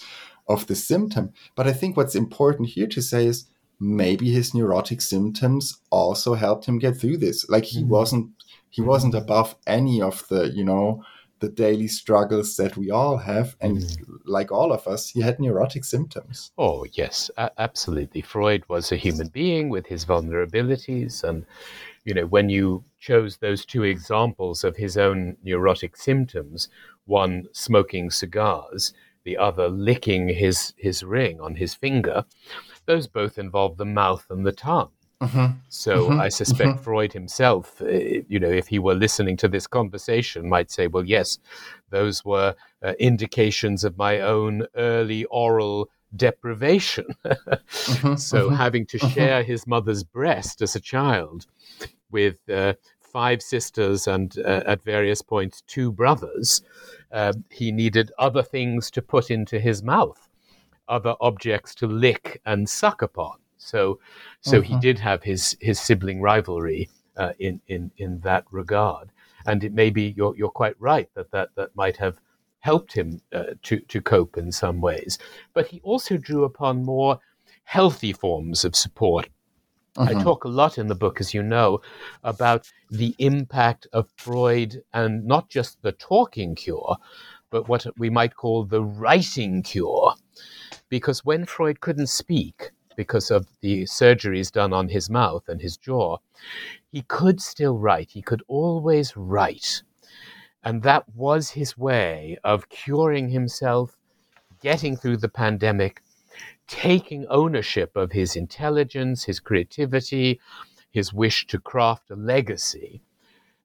of 0.47 0.67
the 0.67 0.75
symptom. 0.75 1.33
But 1.55 1.67
I 1.67 1.73
think 1.73 1.97
what's 1.97 2.13
important 2.13 2.69
here 2.69 2.87
to 2.87 3.01
say 3.01 3.25
is 3.25 3.45
maybe 3.79 4.29
his 4.31 4.53
neurotic 4.53 5.01
symptoms 5.01 5.79
also 5.89 6.35
helped 6.35 6.65
him 6.65 6.77
get 6.77 6.97
through 6.97 7.17
this. 7.17 7.49
Like 7.49 7.65
he 7.65 7.83
mm. 7.83 7.87
wasn't 7.87 8.29
he 8.69 8.83
wasn't 8.83 9.15
above 9.15 9.55
any 9.65 10.01
of 10.01 10.27
the 10.29 10.51
you 10.53 10.63
know 10.63 11.03
the 11.39 11.49
daily 11.49 11.87
struggles 11.87 12.55
that 12.55 12.77
we 12.77 12.91
all 12.91 13.17
have. 13.17 13.55
And 13.61 13.77
mm. 13.79 14.19
like 14.25 14.51
all 14.51 14.71
of 14.71 14.87
us, 14.87 15.09
he 15.09 15.21
had 15.21 15.39
neurotic 15.39 15.83
symptoms. 15.83 16.51
Oh, 16.57 16.85
yes, 16.93 17.29
a- 17.37 17.51
absolutely. 17.59 18.21
Freud 18.21 18.63
was 18.67 18.91
a 18.91 18.97
human 18.97 19.27
being 19.27 19.69
with 19.69 19.85
his 19.87 20.05
vulnerabilities. 20.05 21.23
And, 21.23 21.45
you 22.03 22.13
know, 22.13 22.25
when 22.25 22.49
you 22.49 22.83
chose 22.99 23.37
those 23.37 23.65
two 23.65 23.83
examples 23.83 24.63
of 24.63 24.77
his 24.77 24.97
own 24.97 25.37
neurotic 25.43 25.97
symptoms, 25.97 26.69
one 27.05 27.47
smoking 27.51 28.09
cigars, 28.09 28.93
the 29.23 29.37
other 29.37 29.67
licking 29.69 30.29
his, 30.29 30.73
his 30.77 31.03
ring 31.03 31.41
on 31.41 31.55
his 31.55 31.75
finger, 31.75 32.23
those 32.85 33.07
both 33.07 33.37
involve 33.37 33.77
the 33.77 33.85
mouth 33.85 34.25
and 34.29 34.45
the 34.45 34.51
tongue. 34.51 34.91
Mm-hmm. 35.21 35.57
So 35.69 36.09
mm-hmm. 36.09 36.19
I 36.19 36.29
suspect 36.29 36.69
mm-hmm. 36.71 36.83
Freud 36.83 37.13
himself, 37.13 37.81
eh, 37.81 38.21
you 38.27 38.39
know, 38.39 38.49
if 38.49 38.67
he 38.67 38.79
were 38.79 38.95
listening 38.95 39.37
to 39.37 39.47
this 39.47 39.65
conversation, 39.65 40.49
might 40.49 40.69
say, 40.69 40.87
"Well, 40.87 41.05
yes, 41.05 41.39
those 41.89 42.25
were 42.25 42.55
uh, 42.83 42.93
indications 42.99 43.83
of 43.83 43.97
my 43.97 44.19
own 44.19 44.67
early 44.75 45.23
oral 45.25 45.89
deprivation." 46.15 47.07
Mm-hmm. 47.25 48.15
so 48.15 48.47
mm-hmm. 48.47 48.55
having 48.55 48.85
to 48.87 48.97
mm-hmm. 48.97 49.13
share 49.13 49.43
his 49.43 49.65
mother's 49.65 50.03
breast 50.03 50.61
as 50.61 50.75
a 50.75 50.81
child 50.81 51.45
with 52.11 52.37
uh, 52.49 52.73
five 52.99 53.41
sisters 53.41 54.07
and 54.07 54.37
uh, 54.39 54.63
at 54.65 54.83
various 54.83 55.21
points 55.21 55.61
two 55.61 55.89
brothers, 55.93 56.61
uh, 57.13 57.31
he 57.49 57.71
needed 57.71 58.11
other 58.19 58.43
things 58.43 58.91
to 58.91 59.01
put 59.01 59.31
into 59.31 59.57
his 59.57 59.81
mouth, 59.81 60.27
other 60.89 61.15
objects 61.21 61.73
to 61.75 61.87
lick 61.87 62.41
and 62.45 62.67
suck 62.67 63.01
upon. 63.01 63.37
So, 63.65 63.99
so 64.41 64.61
he 64.61 64.73
uh-huh. 64.73 64.81
did 64.81 64.99
have 64.99 65.23
his 65.23 65.57
his 65.59 65.79
sibling 65.79 66.21
rivalry 66.21 66.89
uh, 67.17 67.33
in 67.39 67.61
in 67.67 67.91
in 67.97 68.19
that 68.21 68.45
regard, 68.51 69.09
and 69.45 69.63
it 69.63 69.73
may 69.73 69.89
be 69.89 70.13
you're 70.15 70.35
you're 70.35 70.49
quite 70.49 70.75
right 70.79 71.09
that 71.15 71.31
that 71.31 71.49
that 71.55 71.75
might 71.75 71.97
have 71.97 72.19
helped 72.59 72.93
him 72.93 73.21
uh, 73.33 73.55
to 73.63 73.79
to 73.79 74.01
cope 74.01 74.37
in 74.37 74.51
some 74.51 74.81
ways. 74.81 75.17
But 75.53 75.67
he 75.67 75.81
also 75.81 76.17
drew 76.17 76.43
upon 76.43 76.83
more 76.83 77.19
healthy 77.63 78.13
forms 78.13 78.63
of 78.63 78.75
support. 78.75 79.29
Uh-huh. 79.97 80.11
I 80.11 80.23
talk 80.23 80.43
a 80.43 80.49
lot 80.49 80.77
in 80.77 80.87
the 80.87 80.95
book, 80.95 81.21
as 81.21 81.33
you 81.33 81.41
know, 81.41 81.81
about 82.23 82.69
the 82.91 83.15
impact 83.17 83.87
of 83.93 84.09
Freud 84.17 84.83
and 84.93 85.25
not 85.25 85.49
just 85.49 85.81
the 85.81 85.93
talking 85.93 86.53
cure, 86.53 86.97
but 87.49 87.67
what 87.69 87.87
we 87.97 88.09
might 88.09 88.35
call 88.35 88.65
the 88.65 88.83
writing 88.83 89.63
cure. 89.63 90.13
Because 90.89 91.23
when 91.23 91.45
Freud 91.45 91.79
couldn't 91.79 92.07
speak, 92.07 92.71
because 92.95 93.31
of 93.31 93.47
the 93.61 93.83
surgeries 93.83 94.51
done 94.51 94.73
on 94.73 94.89
his 94.89 95.09
mouth 95.09 95.47
and 95.47 95.61
his 95.61 95.77
jaw, 95.77 96.17
he 96.91 97.01
could 97.01 97.41
still 97.41 97.77
write. 97.77 98.11
He 98.11 98.21
could 98.21 98.43
always 98.47 99.15
write. 99.15 99.83
And 100.63 100.81
that 100.83 101.07
was 101.15 101.51
his 101.51 101.77
way 101.77 102.37
of 102.43 102.69
curing 102.69 103.29
himself, 103.29 103.97
getting 104.61 104.95
through 104.95 105.17
the 105.17 105.29
pandemic, 105.29 106.01
taking 106.67 107.27
ownership 107.27 107.95
of 107.95 108.11
his 108.11 108.35
intelligence, 108.35 109.23
his 109.25 109.39
creativity, 109.39 110.39
his 110.89 111.13
wish 111.13 111.45
to 111.47 111.59
craft 111.59 112.09
a 112.09 112.15
legacy. 112.15 113.01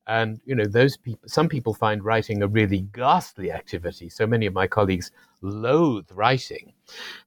And 0.07 0.41
you 0.45 0.55
know, 0.55 0.65
those 0.65 0.97
people. 0.97 1.29
Some 1.29 1.49
people 1.49 1.75
find 1.75 2.05
writing 2.05 2.43
a 2.43 2.49
really 2.49 2.81
ghastly 2.93 3.53
activity. 3.53 4.09
So 4.09 4.27
many 4.27 4.47
of 4.47 4.55
my 4.55 4.67
colleagues 4.67 5.11
loathe 5.43 6.11
writing. 6.13 6.73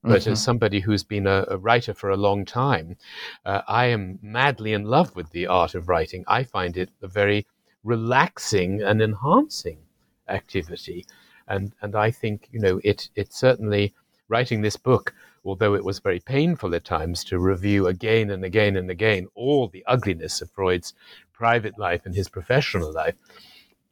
But 0.03 0.21
mm-hmm. 0.21 0.31
as 0.33 0.43
somebody 0.43 0.79
who's 0.79 1.03
been 1.03 1.25
a, 1.25 1.45
a, 1.49 1.57
writer 1.57 1.93
for 1.93 2.09
a 2.09 2.17
long 2.17 2.45
time, 2.45 2.97
uh, 3.45 3.61
I 3.67 3.85
am 3.85 4.19
madly 4.21 4.73
in 4.73 4.83
love 4.83 5.15
with 5.15 5.29
the 5.31 5.47
art 5.47 5.73
of 5.75 5.87
writing. 5.87 6.23
I 6.27 6.43
find 6.43 6.75
it 6.77 6.89
a 7.01 7.07
very 7.07 7.47
relaxing 7.83 8.81
and 8.81 9.01
enhancing 9.01 9.79
activity. 10.27 11.05
and 11.47 11.73
and 11.81 11.95
I 11.95 12.11
think 12.11 12.49
you 12.51 12.59
know 12.59 12.79
it 12.83 13.09
it 13.15 13.33
certainly 13.33 13.93
writing 14.29 14.61
this 14.61 14.77
book, 14.77 15.13
although 15.45 15.75
it 15.75 15.83
was 15.83 15.99
very 15.99 16.19
painful 16.19 16.73
at 16.75 16.85
times 16.85 17.23
to 17.25 17.39
review 17.39 17.87
again 17.87 18.29
and 18.31 18.43
again 18.43 18.77
and 18.77 18.89
again 18.89 19.27
all 19.35 19.67
the 19.67 19.83
ugliness 19.85 20.41
of 20.41 20.49
Freud's 20.51 20.93
private 21.33 21.77
life 21.77 22.05
and 22.05 22.15
his 22.15 22.29
professional 22.29 22.91
life, 22.93 23.15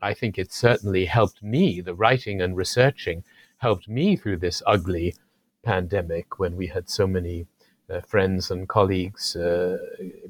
I 0.01 0.13
think 0.13 0.37
it 0.37 0.51
certainly 0.51 1.05
helped 1.05 1.43
me. 1.43 1.81
The 1.81 1.93
writing 1.93 2.41
and 2.41 2.55
researching 2.55 3.23
helped 3.57 3.87
me 3.87 4.15
through 4.15 4.37
this 4.37 4.63
ugly 4.65 5.15
pandemic 5.63 6.39
when 6.39 6.55
we 6.55 6.67
had 6.67 6.89
so 6.89 7.05
many 7.05 7.45
uh, 7.89 8.01
friends 8.01 8.51
and 8.51 8.67
colleagues 8.67 9.35
uh, 9.35 9.77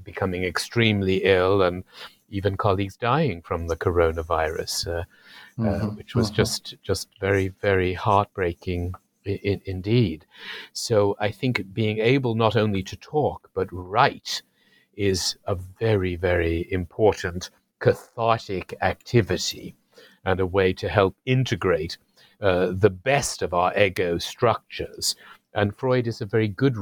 becoming 0.03 0.43
extremely 0.43 1.23
ill 1.23 1.61
and 1.61 1.83
even 2.29 2.57
colleagues 2.57 2.97
dying 2.97 3.41
from 3.41 3.67
the 3.67 3.75
coronavirus, 3.75 4.87
uh, 4.87 4.91
uh 4.91 5.03
mm-hmm. 5.63 5.87
which 5.95 6.15
was 6.15 6.27
mm-hmm. 6.27 6.37
just 6.37 6.75
just 6.81 7.07
very 7.19 7.49
very 7.49 7.93
heartbreaking 7.93 8.93
I- 9.25 9.61
indeed. 9.65 10.25
So 10.73 11.15
I 11.19 11.29
think 11.31 11.73
being 11.73 11.99
able 11.99 12.35
not 12.35 12.55
only 12.55 12.83
to 12.83 12.95
talk 12.95 13.49
but 13.53 13.67
write 13.71 14.41
is 15.09 15.35
a 15.45 15.55
very 15.79 16.15
very 16.15 16.67
important 16.71 17.49
cathartic 17.79 18.73
activity 18.81 19.75
and 20.23 20.39
a 20.39 20.45
way 20.45 20.71
to 20.73 20.87
help 20.87 21.15
integrate 21.25 21.97
uh, 22.41 22.71
the 22.71 22.89
best 22.89 23.41
of 23.41 23.53
our 23.53 23.77
ego 23.77 24.17
structures. 24.17 25.15
And 25.53 25.75
Freud 25.75 26.07
is 26.07 26.21
a 26.21 26.25
very 26.25 26.47
good 26.47 26.75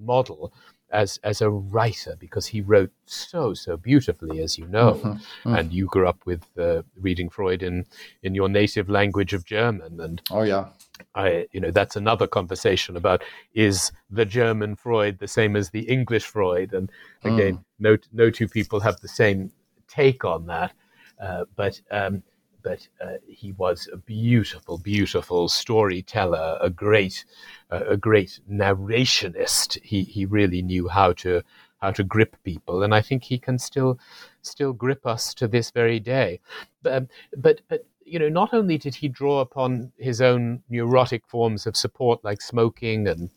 model 0.00 0.52
as 0.90 1.18
as 1.24 1.40
a 1.42 1.50
writer 1.50 2.16
because 2.18 2.46
he 2.46 2.60
wrote 2.60 2.92
so 3.06 3.54
so 3.54 3.76
beautifully, 3.76 4.40
as 4.40 4.58
you 4.58 4.66
know, 4.66 4.94
mm-hmm. 4.94 5.08
Mm-hmm. 5.08 5.54
and 5.54 5.72
you 5.72 5.86
grew 5.86 6.08
up 6.08 6.20
with 6.24 6.44
uh, 6.58 6.82
reading 7.00 7.28
Freud 7.28 7.62
in 7.62 7.86
in 8.22 8.34
your 8.34 8.48
native 8.48 8.88
language 8.88 9.32
of 9.32 9.44
German. 9.44 10.00
And 10.00 10.22
oh 10.30 10.42
yeah, 10.42 10.66
I 11.14 11.46
you 11.52 11.60
know 11.60 11.70
that's 11.70 11.96
another 11.96 12.26
conversation 12.26 12.96
about 12.96 13.22
is 13.54 13.92
the 14.10 14.24
German 14.24 14.76
Freud 14.76 15.18
the 15.18 15.28
same 15.28 15.56
as 15.56 15.70
the 15.70 15.82
English 15.82 16.24
Freud? 16.24 16.72
And 16.72 16.90
again, 17.24 17.58
mm. 17.58 17.64
no 17.78 17.96
no 18.12 18.30
two 18.30 18.48
people 18.48 18.80
have 18.80 19.00
the 19.00 19.08
same 19.08 19.50
take 19.88 20.24
on 20.24 20.46
that, 20.46 20.72
uh, 21.20 21.44
but. 21.54 21.80
Um, 21.90 22.22
but 22.62 22.88
uh, 23.00 23.18
he 23.28 23.52
was 23.52 23.88
a 23.92 23.96
beautiful, 23.96 24.76
beautiful 24.76 25.48
storyteller, 25.48 26.58
a 26.60 26.68
great, 26.68 27.24
uh, 27.70 27.84
a 27.90 27.96
great 27.96 28.40
narrationist. 28.50 29.80
He 29.84 30.02
he 30.02 30.26
really 30.26 30.62
knew 30.62 30.88
how 30.88 31.12
to 31.22 31.42
how 31.78 31.92
to 31.92 32.02
grip 32.02 32.36
people, 32.42 32.82
and 32.82 32.92
I 32.92 33.02
think 33.02 33.22
he 33.22 33.38
can 33.38 33.58
still 33.58 34.00
still 34.42 34.72
grip 34.72 35.06
us 35.06 35.32
to 35.34 35.46
this 35.46 35.70
very 35.70 36.00
day. 36.00 36.40
But 36.82 36.92
um, 36.92 37.08
but 37.36 37.60
but 37.68 37.86
you 38.06 38.18
know, 38.18 38.28
not 38.28 38.54
only 38.54 38.78
did 38.78 38.94
he 38.94 39.08
draw 39.08 39.40
upon 39.40 39.92
his 39.98 40.20
own 40.20 40.62
neurotic 40.70 41.26
forms 41.26 41.66
of 41.66 41.76
support, 41.76 42.24
like 42.24 42.40
smoking, 42.40 43.08
and 43.08 43.30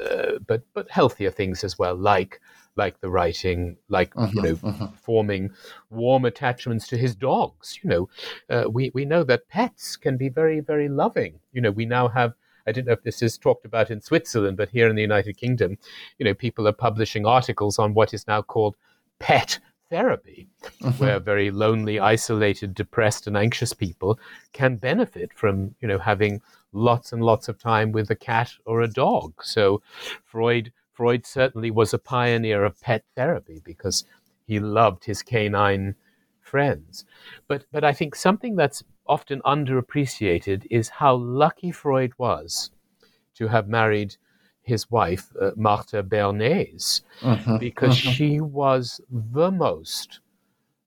uh, 0.00 0.38
but 0.46 0.62
but 0.74 0.90
healthier 0.90 1.30
things 1.30 1.64
as 1.64 1.78
well, 1.78 1.96
like 1.96 2.40
like 2.76 3.00
the 3.00 3.08
writing, 3.08 3.78
like 3.88 4.12
uh-huh, 4.16 4.30
you 4.34 4.42
know, 4.42 4.58
uh-huh. 4.62 4.88
forming 5.02 5.50
warm 5.88 6.26
attachments 6.26 6.86
to 6.88 6.98
his 6.98 7.16
dogs. 7.16 7.78
You 7.82 7.90
know, 7.90 8.08
uh, 8.50 8.68
we 8.70 8.90
we 8.94 9.06
know 9.06 9.24
that 9.24 9.48
pets 9.48 9.96
can 9.96 10.16
be 10.16 10.28
very 10.28 10.60
very 10.60 10.88
loving. 10.88 11.40
You 11.52 11.62
know, 11.62 11.70
we 11.70 11.86
now 11.86 12.08
have. 12.08 12.34
I 12.68 12.72
don't 12.72 12.84
know 12.84 12.94
if 12.94 13.04
this 13.04 13.22
is 13.22 13.38
talked 13.38 13.64
about 13.64 13.92
in 13.92 14.00
Switzerland, 14.00 14.56
but 14.56 14.70
here 14.70 14.88
in 14.88 14.96
the 14.96 15.02
United 15.02 15.36
Kingdom, 15.36 15.78
you 16.18 16.24
know, 16.24 16.34
people 16.34 16.66
are 16.66 16.72
publishing 16.72 17.24
articles 17.24 17.78
on 17.78 17.94
what 17.94 18.12
is 18.12 18.26
now 18.26 18.42
called 18.42 18.74
pet 19.20 19.60
therapy, 19.90 20.48
uh-huh. 20.82 20.92
where 20.92 21.20
very 21.20 21.50
lonely, 21.50 21.98
isolated, 21.98 22.74
depressed, 22.74 23.26
and 23.26 23.36
anxious 23.36 23.72
people 23.72 24.18
can 24.52 24.76
benefit 24.76 25.32
from, 25.32 25.74
you 25.80 25.88
know, 25.88 25.98
having 25.98 26.40
lots 26.72 27.12
and 27.12 27.22
lots 27.22 27.48
of 27.48 27.58
time 27.58 27.92
with 27.92 28.10
a 28.10 28.16
cat 28.16 28.52
or 28.64 28.82
a 28.82 28.88
dog. 28.88 29.32
So, 29.42 29.82
Freud 30.24 30.72
Freud 30.96 31.26
certainly 31.26 31.70
was 31.70 31.92
a 31.92 31.98
pioneer 31.98 32.64
of 32.64 32.80
pet 32.80 33.04
therapy 33.14 33.60
because 33.62 34.06
he 34.46 34.58
loved 34.58 35.04
his 35.04 35.22
canine 35.22 35.94
friends. 36.40 37.04
But, 37.48 37.66
but 37.70 37.84
I 37.84 37.92
think 37.92 38.14
something 38.14 38.56
that's 38.56 38.82
often 39.06 39.42
underappreciated 39.42 40.66
is 40.70 40.88
how 40.88 41.14
lucky 41.16 41.70
Freud 41.70 42.12
was 42.16 42.70
to 43.34 43.48
have 43.48 43.68
married 43.68 44.16
his 44.66 44.90
wife, 44.90 45.32
uh, 45.40 45.52
Martha 45.56 46.02
Bernays, 46.02 47.02
uh-huh, 47.22 47.58
because 47.58 47.98
uh-huh. 48.00 48.12
she 48.12 48.40
was 48.40 49.00
the 49.10 49.50
most 49.50 50.20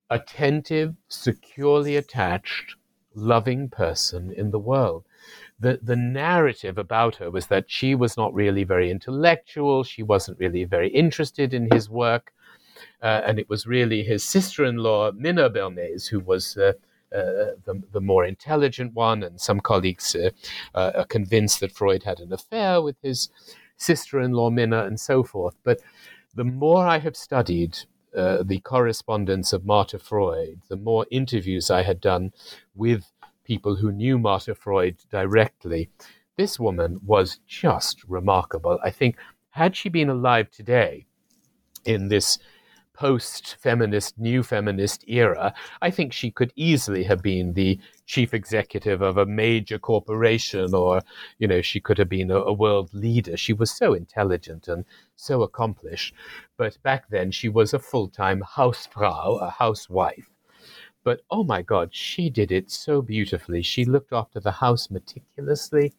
attentive, 0.09 0.95
securely 1.07 1.95
attached, 1.95 2.75
loving 3.15 3.69
person 3.69 4.31
in 4.31 4.51
the 4.51 4.59
world 4.59 5.05
the, 5.59 5.79
the 5.81 5.95
narrative 5.95 6.77
about 6.77 7.15
her 7.17 7.29
was 7.29 7.47
that 7.47 7.69
she 7.69 7.93
was 7.95 8.15
not 8.15 8.33
really 8.33 8.63
very 8.63 8.89
intellectual, 8.89 9.83
she 9.83 10.03
wasn't 10.03 10.39
really 10.39 10.63
very 10.63 10.89
interested 10.89 11.53
in 11.53 11.69
his 11.71 11.89
work, 11.89 12.31
uh, 13.01 13.21
and 13.25 13.39
it 13.39 13.49
was 13.49 13.67
really 13.67 14.03
his 14.03 14.23
sister 14.23 14.63
in 14.63 14.77
law, 14.77 15.11
Minna 15.11 15.49
Bernays, 15.49 16.07
who 16.07 16.19
was. 16.19 16.57
Uh, 16.57 16.73
uh, 17.11 17.57
the, 17.65 17.81
the 17.91 17.99
more 17.99 18.23
intelligent 18.23 18.93
one, 18.93 19.23
and 19.23 19.41
some 19.41 19.59
colleagues 19.59 20.15
uh, 20.15 20.29
uh, 20.75 20.91
are 20.93 21.05
convinced 21.05 21.59
that 21.59 21.71
Freud 21.71 22.03
had 22.03 22.19
an 22.19 22.31
affair 22.31 22.83
with 22.83 22.97
his 23.01 23.29
sister 23.79 24.19
in 24.19 24.33
law, 24.33 24.49
Minna, 24.49 24.85
and 24.85 24.99
so 24.99 25.23
forth. 25.23 25.55
But 25.63 25.81
the 26.35 26.43
more 26.43 26.85
I 26.85 26.99
have 26.99 27.15
studied 27.15 27.79
uh, 28.15 28.43
the 28.43 28.59
correspondence 28.59 29.53
of 29.53 29.65
Martha 29.65 29.97
Freud, 29.97 30.61
the 30.67 30.77
more 30.77 31.05
interviews 31.09 31.71
I 31.71 31.83
had 31.83 31.99
done 31.99 32.31
with 32.75 33.11
people 33.43 33.75
who 33.75 33.91
knew 33.91 34.19
Martha 34.19 34.53
Freud 34.53 34.97
directly. 35.09 35.89
This 36.37 36.59
woman 36.59 36.99
was 37.05 37.39
just 37.47 38.03
remarkable. 38.07 38.79
I 38.83 38.91
think, 38.91 39.17
had 39.49 39.75
she 39.75 39.89
been 39.89 40.09
alive 40.09 40.51
today 40.51 41.05
in 41.85 42.07
this 42.07 42.37
post 42.93 43.55
feminist, 43.59 44.19
new 44.19 44.43
feminist 44.43 45.03
era, 45.07 45.53
I 45.81 45.89
think 45.89 46.13
she 46.13 46.31
could 46.31 46.51
easily 46.55 47.03
have 47.03 47.21
been 47.21 47.53
the 47.53 47.79
chief 48.09 48.33
executive 48.33 49.03
of 49.03 49.17
a 49.17 49.25
major 49.25 49.77
corporation, 49.77 50.73
or, 50.73 50.99
you 51.37 51.47
know, 51.47 51.61
she 51.61 51.79
could 51.79 51.99
have 51.99 52.09
been 52.09 52.31
a, 52.31 52.39
a, 52.39 52.51
world 52.51 52.91
leader. 52.91 53.37
She 53.37 53.53
was 53.53 53.69
so 53.69 53.93
intelligent 53.93 54.67
and 54.67 54.83
so 55.15 55.43
accomplished. 55.43 56.15
But 56.57 56.81
back 56.81 57.07
then, 57.09 57.29
she 57.29 57.49
was 57.49 57.71
a 57.71 57.77
full 57.77 58.07
time 58.07 58.41
Hausfrau, 58.41 59.39
a 59.39 59.51
housewife. 59.51 60.27
But 61.03 61.21
oh 61.29 61.43
my 61.43 61.61
God, 61.61 61.89
she 61.93 62.31
did 62.31 62.51
it 62.51 62.71
so 62.71 63.03
beautifully. 63.03 63.61
She 63.61 63.85
looked 63.85 64.11
after 64.11 64.39
the 64.39 64.53
house 64.53 64.89
meticulously. 64.89 65.93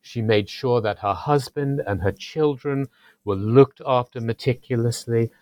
She 0.00 0.22
made 0.22 0.48
sure 0.48 0.80
that 0.80 1.00
her 1.00 1.12
husband 1.12 1.82
and 1.84 2.00
her 2.00 2.12
children 2.12 2.86
were 3.24 3.34
looked 3.34 3.82
after 3.84 4.20
meticulously. 4.20 5.32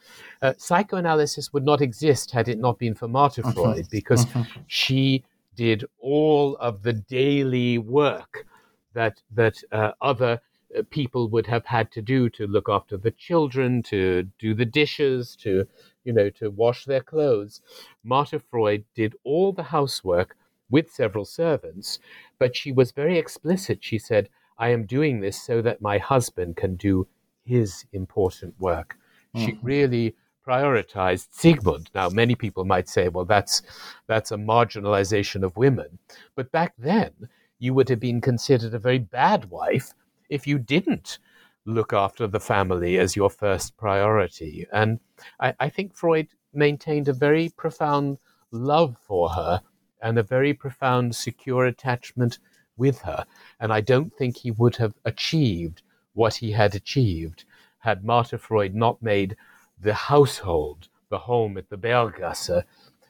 Uh, 0.40 0.54
psychoanalysis 0.56 1.52
would 1.52 1.64
not 1.64 1.82
exist 1.82 2.30
had 2.30 2.48
it 2.48 2.58
not 2.58 2.78
been 2.78 2.94
for 2.94 3.06
Martha 3.06 3.42
uh-huh. 3.42 3.52
Freud, 3.52 3.86
because 3.90 4.24
uh-huh. 4.24 4.44
she 4.66 5.22
did 5.56 5.84
all 5.98 6.56
of 6.56 6.82
the 6.82 6.92
daily 6.92 7.78
work 7.78 8.46
that 8.94 9.22
that 9.34 9.56
uh, 9.72 9.92
other 10.00 10.40
uh, 10.76 10.82
people 10.90 11.28
would 11.28 11.46
have 11.46 11.66
had 11.66 11.90
to 11.92 12.02
do 12.02 12.28
to 12.30 12.46
look 12.46 12.68
after 12.68 12.96
the 12.96 13.10
children, 13.10 13.82
to 13.82 14.28
do 14.38 14.54
the 14.54 14.64
dishes, 14.64 15.36
to 15.36 15.66
you 16.04 16.12
know, 16.12 16.30
to 16.30 16.50
wash 16.50 16.84
their 16.84 17.02
clothes. 17.02 17.60
Martha 18.04 18.38
Freud 18.38 18.84
did 18.94 19.14
all 19.24 19.52
the 19.52 19.64
housework 19.64 20.36
with 20.70 20.90
several 20.90 21.24
servants, 21.24 21.98
but 22.38 22.56
she 22.56 22.72
was 22.72 22.92
very 22.92 23.18
explicit. 23.18 23.78
She 23.82 23.98
said, 23.98 24.28
I 24.58 24.68
am 24.70 24.86
doing 24.86 25.20
this 25.20 25.40
so 25.40 25.62
that 25.62 25.80
my 25.80 25.98
husband 25.98 26.56
can 26.56 26.76
do 26.76 27.06
his 27.44 27.84
important 27.92 28.54
work. 28.58 28.96
Mm-hmm. 29.34 29.46
She 29.46 29.58
really 29.62 30.16
prioritized 30.46 31.28
Sigmund. 31.30 31.90
Now, 31.94 32.08
many 32.08 32.34
people 32.34 32.64
might 32.64 32.88
say, 32.88 33.08
well, 33.08 33.24
that's, 33.24 33.62
that's 34.06 34.30
a 34.32 34.36
marginalization 34.36 35.42
of 35.42 35.56
women. 35.56 35.98
But 36.34 36.52
back 36.52 36.74
then, 36.78 37.10
you 37.58 37.74
would 37.74 37.88
have 37.88 38.00
been 38.00 38.20
considered 38.20 38.74
a 38.74 38.78
very 38.78 38.98
bad 38.98 39.50
wife 39.50 39.92
if 40.28 40.46
you 40.46 40.58
didn't 40.58 41.18
look 41.64 41.92
after 41.92 42.26
the 42.26 42.40
family 42.40 42.98
as 42.98 43.16
your 43.16 43.30
first 43.30 43.76
priority. 43.76 44.66
And 44.72 45.00
I, 45.40 45.54
I 45.58 45.68
think 45.68 45.94
Freud 45.94 46.28
maintained 46.52 47.08
a 47.08 47.12
very 47.12 47.48
profound 47.56 48.18
love 48.52 48.96
for 49.06 49.30
her 49.30 49.60
and 50.02 50.18
a 50.18 50.22
very 50.22 50.54
profound 50.54 51.14
secure 51.16 51.66
attachment 51.66 52.38
with 52.76 53.00
her. 53.00 53.24
And 53.58 53.72
I 53.72 53.80
don't 53.80 54.12
think 54.14 54.36
he 54.36 54.50
would 54.52 54.76
have 54.76 54.94
achieved 55.04 55.82
what 56.14 56.34
he 56.34 56.52
had 56.52 56.74
achieved 56.74 57.44
had 57.78 58.04
Martha 58.04 58.38
Freud 58.38 58.74
not 58.74 59.02
made 59.02 59.36
the 59.80 59.94
household, 59.94 60.88
the 61.08 61.18
home 61.18 61.56
at 61.56 61.68
the 61.70 61.76
Berggasse, 61.76 62.64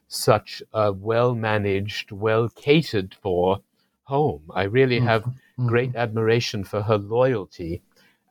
such 0.08 0.62
a 0.72 0.92
well 0.92 1.34
managed, 1.34 2.12
well 2.12 2.48
catered 2.48 3.16
for 3.20 3.60
home. 4.04 4.42
I 4.54 4.64
really 4.64 5.00
have 5.00 5.22
mm-hmm. 5.22 5.66
great 5.66 5.96
admiration 5.96 6.64
for 6.64 6.82
her 6.82 6.98
loyalty 6.98 7.82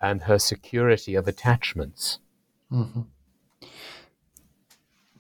and 0.02 0.24
her 0.24 0.40
security 0.40 1.16
of 1.16 1.28
attachments. 1.28 2.20
Mm-hmm. 2.72 3.02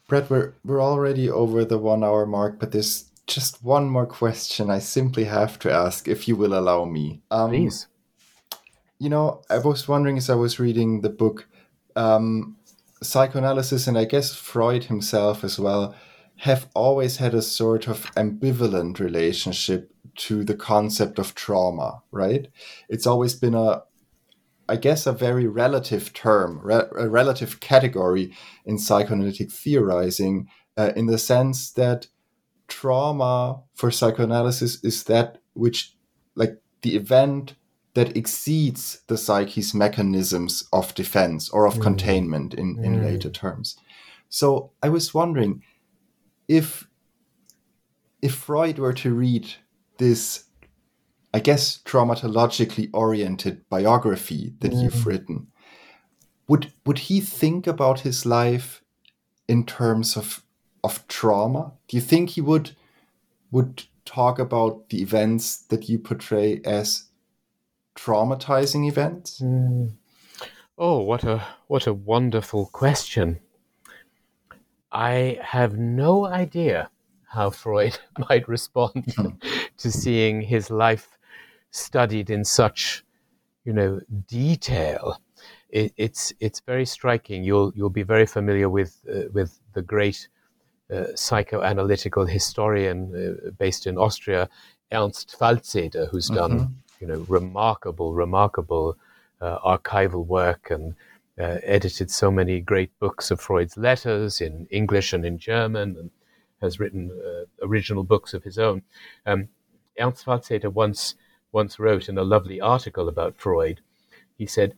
Brett, 0.07 0.30
we're 0.30 0.53
we're 0.63 0.82
already 0.82 1.30
over 1.30 1.66
the 1.66 1.80
one 1.80 2.03
hour 2.03 2.26
mark, 2.26 2.59
but 2.59 2.72
there's 2.72 3.09
just 3.28 3.63
one 3.63 3.89
more 3.89 4.05
question. 4.05 4.70
I 4.70 4.80
simply 4.80 5.24
have 5.24 5.57
to 5.59 5.72
ask, 5.72 6.07
if 6.07 6.28
you 6.28 6.36
will 6.36 6.57
allow 6.57 6.86
me. 6.86 7.22
Um, 7.32 7.49
Please. 7.49 7.88
You 8.99 9.09
know, 9.09 9.41
I 9.49 9.57
was 9.57 9.88
wondering 9.88 10.18
as 10.18 10.30
I 10.30 10.36
was 10.36 10.59
reading 10.59 11.01
the 11.01 11.09
book, 11.09 11.47
um, 11.95 12.55
psychoanalysis 13.08 13.88
and 13.88 13.97
I 13.97 14.06
guess 14.06 14.34
Freud 14.36 14.86
himself 14.86 15.43
as 15.43 15.60
well 15.60 15.95
have 16.38 16.68
always 16.74 17.18
had 17.18 17.34
a 17.34 17.41
sort 17.41 17.88
of 17.88 18.14
ambivalent 18.16 18.99
relationship 18.99 19.91
to 20.16 20.43
the 20.43 20.56
concept 20.56 21.20
of 21.20 21.36
trauma, 21.36 22.01
right? 22.12 22.47
It's 22.89 23.08
always 23.08 23.36
been 23.36 23.56
a, 23.56 23.84
I 24.68 24.76
guess, 24.76 25.06
a 25.06 25.14
very 25.14 25.47
relative 25.47 26.14
term, 26.14 26.60
re- 26.64 26.89
a 26.97 27.10
relative 27.10 27.60
category 27.60 28.34
in 28.66 28.78
psychoanalytic 28.78 29.51
theorizing, 29.51 30.49
uh, 30.78 30.91
in 30.95 31.06
the 31.06 31.18
sense 31.18 31.72
that 31.72 32.08
trauma 32.68 33.62
for 33.74 33.91
psychoanalysis 33.91 34.84
is 34.84 35.03
that 35.06 35.38
which, 35.53 35.95
like, 36.36 36.62
the 36.82 36.95
event 36.95 37.56
that 37.96 38.16
exceeds 38.16 39.02
the 39.08 39.18
psyche's 39.18 39.74
mechanisms 39.74 40.68
of 40.72 40.93
defense 40.96 41.50
or 41.50 41.66
of 41.66 41.76
mm. 41.76 41.82
containment 41.82 42.54
in, 42.54 42.78
in 42.84 42.98
mm. 42.98 43.04
later 43.04 43.30
terms. 43.30 43.78
So 44.30 44.72
I 44.84 44.89
was 44.89 45.14
wondering 45.14 45.64
if 46.48 46.88
if 48.22 48.36
Freud 48.36 48.80
were 48.80 48.93
to 48.93 49.14
read 49.14 49.54
this, 49.98 50.46
I 51.34 51.39
guess, 51.39 51.80
traumatologically 51.86 52.89
oriented 52.91 53.68
biography 53.70 54.54
that 54.60 54.72
mm. 54.72 54.84
you've 54.84 55.06
written, 55.06 55.48
would 56.48 56.74
would 56.86 57.00
he 57.00 57.22
think 57.22 57.66
about 57.66 58.02
his 58.02 58.26
life 58.26 58.84
in 59.48 59.66
terms 59.66 60.18
of 60.18 60.43
of 60.84 61.08
trauma? 61.08 61.72
Do 61.88 61.96
you 61.96 62.02
think 62.02 62.32
he 62.32 62.41
would 62.41 62.76
would 63.52 63.84
talk 64.04 64.38
about 64.38 64.89
the 64.89 65.02
events 65.02 65.58
that 65.70 65.88
you 65.88 65.98
portray 65.98 66.62
as 66.66 67.06
traumatizing 67.96 68.88
events? 68.88 69.41
Mm. 69.41 69.93
Oh, 70.78 71.00
what 71.00 71.24
a 71.24 71.41
what 71.68 71.88
a 71.88 71.93
wonderful 71.93 72.68
question. 72.68 73.39
I 74.91 75.39
have 75.41 75.78
no 75.78 76.26
idea 76.26 76.89
how 77.28 77.50
Freud 77.50 77.98
might 78.30 78.48
respond 78.48 79.14
hmm. 79.16 79.28
to 79.78 79.91
seeing 79.91 80.41
his 80.41 80.70
life 80.70 81.18
studied 81.72 82.30
in 82.30 82.43
such, 82.43 83.04
you 83.66 83.74
know, 83.74 84.00
detail. 84.28 85.20
It, 85.70 85.93
it's 85.98 86.34
it's 86.39 86.60
very 86.62 86.86
striking. 86.86 87.43
You'll 87.43 87.74
you'll 87.76 87.89
be 87.89 88.04
very 88.04 88.26
familiar 88.26 88.70
with 88.70 89.04
uh, 89.10 89.30
with 89.34 89.60
the 89.74 89.82
great 89.82 90.28
uh, 90.91 91.08
psychoanalytical 91.16 92.30
historian 92.30 92.98
uh, 93.16 93.52
based 93.58 93.88
in 93.88 93.98
Austria, 93.98 94.50
Ernst 94.91 95.36
Falzeder, 95.39 96.10
who's 96.10 96.28
done 96.28 96.60
mm-hmm. 96.60 96.74
You 97.06 97.14
know 97.14 97.26
remarkable 97.28 98.14
remarkable 98.14 98.97
uh, 99.41 99.60
archival 99.60 100.26
work 100.26 100.72
and 100.72 100.95
uh, 101.39 101.60
edited 101.64 102.10
so 102.10 102.32
many 102.32 102.60
great 102.60 102.97
books 102.99 103.30
of 103.30 103.39
Freud's 103.39 103.78
letters 103.78 104.41
in 104.41 104.68
English 104.72 105.14
and 105.14 105.26
in 105.26 105.38
German, 105.38 105.95
and 105.99 106.10
has 106.62 106.80
written 106.80 107.12
uh, 107.12 107.66
original 107.66 108.03
books 108.03 108.34
of 108.34 108.43
his 108.43 108.58
own. 108.58 108.82
Um, 109.26 109.49
Ernst 109.99 110.26
Falzeder 110.26 110.72
once 110.74 111.16
once 111.51 111.80
wrote 111.80 112.10
in 112.10 112.18
a 112.18 112.24
lovely 112.24 112.60
article 112.60 113.08
about 113.08 113.36
Freud. 113.38 113.82
He 114.38 114.45
said, 114.45 114.76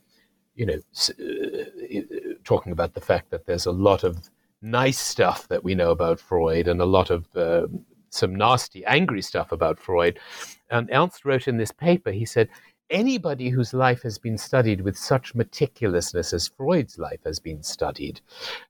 you 0.56 0.66
know, 0.66 0.80
uh, 1.10 2.34
talking 2.44 2.72
about 2.72 2.94
the 2.94 3.02
fact 3.02 3.30
that 3.30 3.46
there's 3.46 3.66
a 3.66 3.72
lot 3.72 4.04
of 4.04 4.30
nice 4.62 5.00
stuff 5.00 5.48
that 5.48 5.64
we 5.64 5.76
know 5.76 5.92
about 5.92 6.20
Freud 6.20 6.68
and 6.68 6.82
a 6.82 6.86
lot 6.86 7.10
of 7.10 7.26
uh, 7.36 7.68
some 8.10 8.36
nasty, 8.36 8.86
angry 8.86 9.22
stuff 9.22 9.52
about 9.52 9.80
Freud. 9.80 10.20
And 10.70 10.90
Ernst 10.92 11.26
wrote 11.26 11.48
in 11.48 11.58
this 11.58 11.72
paper, 11.72 12.12
he 12.12 12.26
said, 12.26 12.50
anybody 12.90 13.50
whose 13.50 13.74
life 13.74 14.02
has 14.04 14.18
been 14.18 14.38
studied 14.38 14.82
with 14.82 14.98
such 14.98 15.34
meticulousness 15.34 16.34
as 16.34 16.48
Freud's 16.48 16.98
life 16.98 17.20
has 17.26 17.40
been 17.40 17.64
studied, 17.64 18.22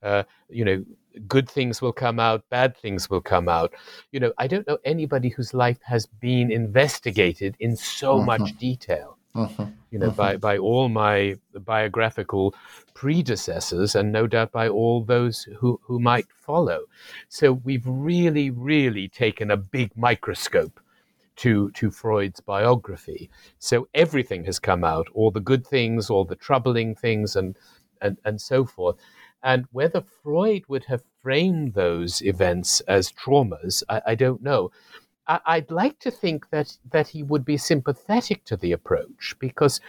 uh, 0.04 0.24
you 0.50 0.66
know, 0.66 0.84
good 1.28 1.50
things 1.50 1.82
will 1.82 1.94
come 1.94 2.20
out, 2.20 2.44
bad 2.50 2.78
things 2.78 3.10
will 3.10 3.22
come 3.22 3.50
out. 3.50 3.74
You 4.12 4.20
know, 4.20 4.34
I 4.38 4.48
don't 4.48 4.68
know 4.68 4.78
anybody 4.86 5.30
whose 5.30 5.54
life 5.54 5.80
has 5.84 6.06
been 6.06 6.52
investigated 6.52 7.56
in 7.60 7.76
so 7.76 8.18
mm-hmm. 8.18 8.26
much 8.26 8.58
detail. 8.58 9.18
Mm-hmm. 9.38 9.64
You 9.92 10.00
know, 10.00 10.08
mm-hmm. 10.08 10.18
by, 10.18 10.38
by 10.38 10.58
all 10.58 10.90
my 10.90 11.38
biographical 11.54 12.56
predecessors, 12.94 13.96
and 13.96 14.12
no 14.12 14.28
doubt 14.28 14.52
by 14.52 14.68
all 14.68 15.04
those 15.04 15.44
who, 15.60 15.80
who 15.84 16.00
might 16.00 16.28
follow. 16.36 16.82
So 17.30 17.54
we've 17.54 17.86
really, 17.86 18.50
really 18.50 19.08
taken 19.08 19.52
a 19.52 19.58
big 19.58 19.96
microscope 19.96 20.80
to, 21.38 21.70
to 21.72 21.92
Freud's 21.92 22.42
biography. 22.42 23.30
So 23.60 23.88
everything 23.94 24.44
has 24.46 24.60
come 24.60 24.84
out, 24.84 25.08
all 25.14 25.32
the 25.32 25.40
good 25.40 25.66
things, 25.66 26.10
all 26.10 26.26
the 26.26 26.36
troubling 26.36 26.96
things, 26.96 27.36
and, 27.36 27.56
and, 28.02 28.18
and 28.26 28.42
so 28.42 28.66
forth. 28.66 28.98
And 29.44 29.68
whether 29.72 30.02
Freud 30.02 30.64
would 30.68 30.86
have 30.86 31.04
framed 31.22 31.76
those 31.76 32.24
events 32.24 32.80
as 32.82 33.12
traumas, 33.12 33.84
I, 33.88 34.02
I 34.08 34.16
don't 34.16 34.42
know. 34.42 34.72
I, 35.28 35.60
would 35.60 35.72
like 35.72 36.00
to 36.00 36.12
think 36.12 36.50
that, 36.52 36.78
that 36.92 37.08
he 37.08 37.24
would 37.24 37.44
be 37.44 37.58
sympathetic 37.58 38.46
to 38.46 38.58
the 38.58 38.72
approach 38.72 39.36
because 39.40 39.82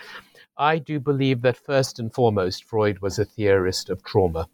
I 0.57 0.79
do 0.79 0.99
believe 0.99 1.43
that 1.43 1.57
first 1.57 1.99
and 1.99 2.13
foremost, 2.13 2.65
Freud 2.65 2.99
was 2.99 3.19
a 3.19 3.25
theorist 3.25 3.91
of 3.91 4.03
trauma. 4.03 4.49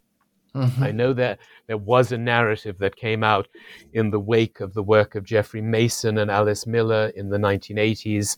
Mm-hmm. 0.55 0.85
I 0.85 0.91
know 0.93 1.13
that 1.15 1.41
there 1.67 1.79
was 1.79 2.13
a 2.13 2.19
narrative 2.19 2.79
that 2.79 2.95
came 2.95 3.25
out 3.25 3.49
in 3.93 4.11
the 4.11 4.21
wake 4.21 4.61
of 4.61 4.75
the 4.75 4.83
work 4.83 5.15
of 5.15 5.25
Jeffrey 5.25 5.61
Masson 5.61 6.19
and 6.19 6.31
Alice 6.31 6.67
Miller 6.67 7.11
in 7.17 7.29
the 7.29 7.39
1980s 7.39 8.37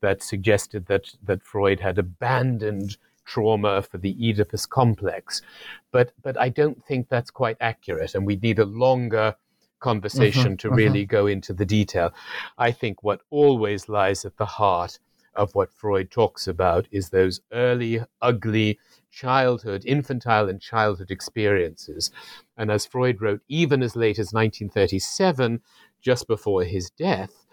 that 0.00 0.22
suggested 0.22 0.86
that, 0.86 1.10
that 1.24 1.42
Freud 1.42 1.80
had 1.80 1.98
abandoned 1.98 2.96
trauma 3.24 3.82
for 3.82 3.98
the 3.98 4.16
Oedipus 4.20 4.64
complex. 4.64 5.42
But, 5.90 6.12
but 6.22 6.38
I 6.38 6.50
don't 6.50 6.84
think 6.84 7.08
that's 7.08 7.30
quite 7.30 7.56
accurate, 7.60 8.14
and 8.14 8.24
we 8.24 8.36
need 8.36 8.60
a 8.60 8.64
longer 8.64 9.34
conversation 9.80 10.56
mm-hmm, 10.56 10.68
to 10.68 10.70
really 10.70 11.02
mm-hmm. 11.02 11.16
go 11.16 11.26
into 11.26 11.52
the 11.52 11.66
detail. 11.66 12.12
I 12.58 12.72
think 12.72 13.02
what 13.02 13.20
always 13.30 13.88
lies 13.88 14.24
at 14.24 14.36
the 14.36 14.46
heart 14.46 14.98
of 15.34 15.54
what 15.54 15.72
Freud 15.72 16.10
talks 16.10 16.48
about 16.48 16.86
is 16.90 17.10
those 17.10 17.40
early, 17.52 18.00
ugly, 18.22 18.78
childhood, 19.10 19.82
infantile 19.86 20.48
and 20.48 20.60
childhood 20.60 21.10
experiences. 21.10 22.10
And 22.56 22.70
as 22.70 22.86
Freud 22.86 23.20
wrote, 23.20 23.40
even 23.48 23.82
as 23.82 23.96
late 23.96 24.18
as 24.18 24.32
1937, 24.32 25.60
just 26.00 26.26
before 26.26 26.64
his 26.64 26.90
death, 26.90 27.46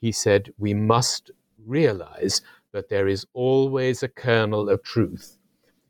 he 0.00 0.12
said, 0.12 0.52
We 0.58 0.74
must 0.74 1.30
realize 1.66 2.42
that 2.72 2.88
there 2.88 3.08
is 3.08 3.26
always 3.34 4.02
a 4.02 4.08
kernel 4.08 4.68
of 4.68 4.82
truth 4.82 5.38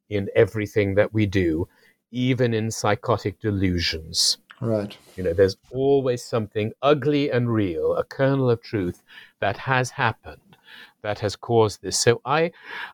in 0.08 0.28
everything 0.34 0.94
that 0.96 1.12
we 1.14 1.26
do, 1.26 1.68
even 2.10 2.52
in 2.52 2.70
psychotic 2.70 3.38
delusions. 3.38 4.38
Right. 4.60 4.96
You 5.16 5.24
know, 5.24 5.32
there's 5.32 5.56
always 5.70 6.22
something 6.22 6.72
ugly 6.82 7.30
and 7.30 7.52
real, 7.52 7.96
a 7.96 8.04
kernel 8.04 8.50
of 8.50 8.62
truth 8.62 9.02
that 9.40 9.56
has 9.56 9.90
happened 9.90 10.50
that 11.02 11.20
has 11.20 11.36
caused 11.36 11.82
this. 11.82 11.98
So 11.98 12.20
I, 12.24 12.52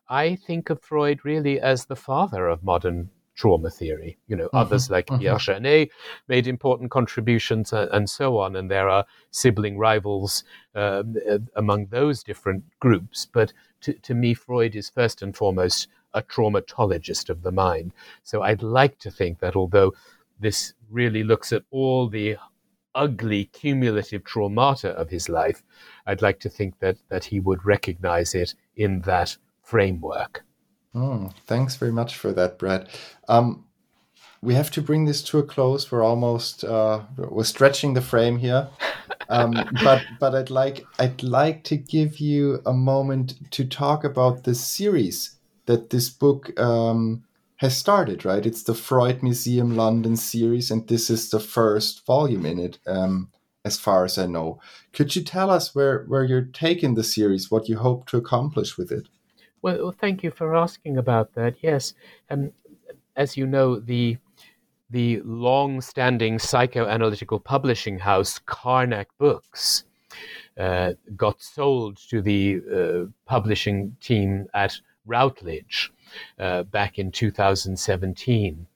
I 0.09 0.35
think 0.35 0.69
of 0.69 0.81
Freud 0.81 1.25
really 1.25 1.59
as 1.59 1.85
the 1.85 1.95
father 1.95 2.47
of 2.47 2.63
modern 2.63 3.09
trauma 3.35 3.69
theory. 3.69 4.17
You 4.27 4.35
know, 4.35 4.47
mm-hmm, 4.47 4.57
others 4.57 4.89
like 4.89 5.07
mm-hmm. 5.07 5.21
Pierre 5.21 5.37
Janet 5.37 5.91
made 6.27 6.47
important 6.47 6.91
contributions 6.91 7.71
uh, 7.73 7.87
and 7.91 8.09
so 8.09 8.37
on, 8.37 8.55
and 8.55 8.69
there 8.69 8.89
are 8.89 9.05
sibling 9.31 9.77
rivals 9.77 10.43
uh, 10.75 11.03
among 11.55 11.87
those 11.87 12.23
different 12.23 12.63
groups. 12.79 13.27
But 13.31 13.53
to, 13.81 13.93
to 13.93 14.13
me, 14.13 14.33
Freud 14.33 14.75
is 14.75 14.89
first 14.89 15.21
and 15.21 15.35
foremost 15.35 15.87
a 16.13 16.21
traumatologist 16.21 17.29
of 17.29 17.43
the 17.43 17.51
mind. 17.51 17.91
So 18.23 18.41
I'd 18.41 18.63
like 18.63 18.97
to 18.99 19.11
think 19.11 19.39
that 19.39 19.55
although 19.55 19.93
this 20.39 20.73
really 20.89 21.23
looks 21.23 21.51
at 21.53 21.63
all 21.71 22.07
the 22.07 22.37
ugly 22.97 23.45
cumulative 23.45 24.23
traumata 24.23 24.89
of 24.95 25.09
his 25.09 25.29
life, 25.29 25.63
I'd 26.05 26.21
like 26.21 26.39
to 26.41 26.49
think 26.49 26.79
that 26.79 26.97
that 27.09 27.25
he 27.25 27.39
would 27.39 27.65
recognize 27.65 28.35
it 28.35 28.55
in 28.75 29.01
that 29.01 29.37
framework. 29.63 30.43
Oh, 30.95 31.31
thanks 31.45 31.75
very 31.75 31.91
much 31.91 32.15
for 32.15 32.31
that, 32.33 32.57
Brad. 32.57 32.89
Um, 33.27 33.65
we 34.41 34.55
have 34.55 34.71
to 34.71 34.81
bring 34.81 35.05
this 35.05 35.21
to 35.23 35.39
a 35.39 35.43
close. 35.43 35.91
We're 35.91 36.03
almost 36.03 36.63
uh, 36.63 37.01
we're 37.17 37.43
stretching 37.43 37.93
the 37.93 38.01
frame 38.01 38.37
here, 38.37 38.69
um, 39.29 39.53
but 39.83 40.03
but 40.19 40.35
I'd 40.35 40.49
like 40.49 40.85
I'd 40.99 41.21
like 41.23 41.63
to 41.65 41.77
give 41.77 42.19
you 42.19 42.61
a 42.65 42.73
moment 42.73 43.35
to 43.51 43.65
talk 43.65 44.03
about 44.03 44.43
the 44.43 44.55
series 44.55 45.37
that 45.65 45.89
this 45.89 46.09
book 46.09 46.57
um, 46.59 47.23
has 47.57 47.75
started, 47.75 48.23
right? 48.23 48.45
It's 48.45 48.63
the 48.63 48.75
Freud 48.75 49.23
Museum 49.23 49.75
London 49.75 50.15
series, 50.15 50.71
and 50.71 50.87
this 50.87 51.09
is 51.09 51.29
the 51.29 51.39
first 51.39 52.05
volume 52.05 52.45
in 52.45 52.59
it, 52.59 52.79
um, 52.87 53.29
as 53.65 53.79
far 53.79 54.05
as 54.05 54.17
I 54.17 54.27
know. 54.27 54.59
Could 54.93 55.15
you 55.15 55.23
tell 55.23 55.49
us 55.49 55.73
where, 55.73 56.05
where 56.05 56.23
you're 56.23 56.43
taking 56.53 56.95
the 56.95 57.03
series, 57.03 57.51
what 57.51 57.67
you 57.67 57.77
hope 57.77 58.07
to 58.07 58.17
accomplish 58.17 58.77
with 58.77 58.91
it? 58.91 59.07
Well, 59.61 59.91
thank 59.91 60.23
you 60.23 60.31
for 60.31 60.55
asking 60.55 60.97
about 60.97 61.33
that. 61.33 61.55
Yes, 61.61 61.93
um, 62.29 62.51
as 63.15 63.35
you 63.35 63.45
know, 63.47 63.79
the 63.79 64.17
the 64.89 65.19
long 65.25 65.81
standing 65.81 66.37
psychoanalytical 66.37 67.43
publishing 67.43 67.99
house 67.99 68.39
Karnac 68.45 69.07
Books 69.17 69.83
uh, 70.57 70.93
got 71.15 71.41
sold 71.41 71.97
to 72.09 72.21
the 72.21 72.61
uh, 72.73 73.11
publishing 73.25 73.97
team 73.99 74.47
at 74.53 74.79
Routledge 75.07 75.91
uh, 76.39 76.63
back 76.63 76.99
in 76.99 77.11
2017. 77.11 78.67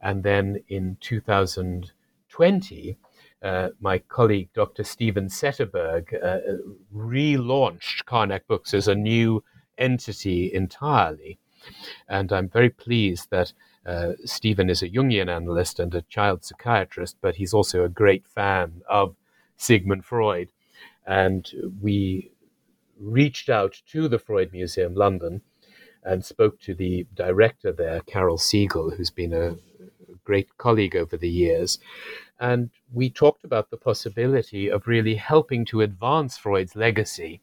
And 0.00 0.22
then 0.22 0.62
in 0.68 0.96
2020, 1.00 2.96
uh, 3.42 3.68
my 3.80 3.98
colleague 3.98 4.48
Dr. 4.54 4.84
Steven 4.84 5.28
Setterberg 5.28 6.14
uh, 6.22 6.38
relaunched 6.94 8.04
Karnac 8.04 8.46
Books 8.46 8.74
as 8.74 8.88
a 8.88 8.94
new 8.94 9.42
entity 9.76 10.52
entirely. 10.52 11.38
And 12.08 12.32
I'm 12.32 12.48
very 12.48 12.70
pleased 12.70 13.30
that 13.30 13.52
uh, 13.86 14.12
Steven 14.24 14.70
is 14.70 14.82
a 14.82 14.88
Jungian 14.88 15.28
analyst 15.28 15.78
and 15.80 15.94
a 15.94 16.02
child 16.02 16.44
psychiatrist, 16.44 17.16
but 17.20 17.36
he's 17.36 17.54
also 17.54 17.84
a 17.84 17.88
great 17.88 18.26
fan 18.26 18.82
of 18.88 19.16
Sigmund 19.56 20.04
Freud. 20.04 20.50
And 21.06 21.50
we 21.80 22.30
reached 23.00 23.48
out 23.48 23.80
to 23.92 24.08
the 24.08 24.18
Freud 24.18 24.52
Museum 24.52 24.94
London 24.94 25.42
and 26.04 26.24
spoke 26.24 26.60
to 26.60 26.74
the 26.74 27.06
director 27.14 27.72
there, 27.72 28.00
Carol 28.00 28.38
Seigel, 28.38 28.96
who's 28.96 29.10
been 29.10 29.32
a 29.32 29.56
great 30.24 30.56
colleague 30.58 30.96
over 30.96 31.16
the 31.16 31.28
years. 31.28 31.78
And 32.40 32.70
we 32.92 33.10
talked 33.10 33.44
about 33.44 33.70
the 33.70 33.76
possibility 33.76 34.70
of 34.70 34.86
really 34.86 35.16
helping 35.16 35.64
to 35.66 35.80
advance 35.80 36.36
Freud's 36.36 36.76
legacy 36.76 37.40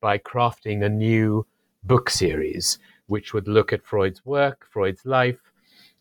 by 0.00 0.18
crafting 0.18 0.84
a 0.84 0.88
new 0.88 1.46
book 1.84 2.10
series 2.10 2.78
which 3.06 3.32
would 3.32 3.48
look 3.48 3.72
at 3.72 3.84
Freud's 3.84 4.24
work, 4.24 4.66
Freud's 4.70 5.06
life, 5.06 5.38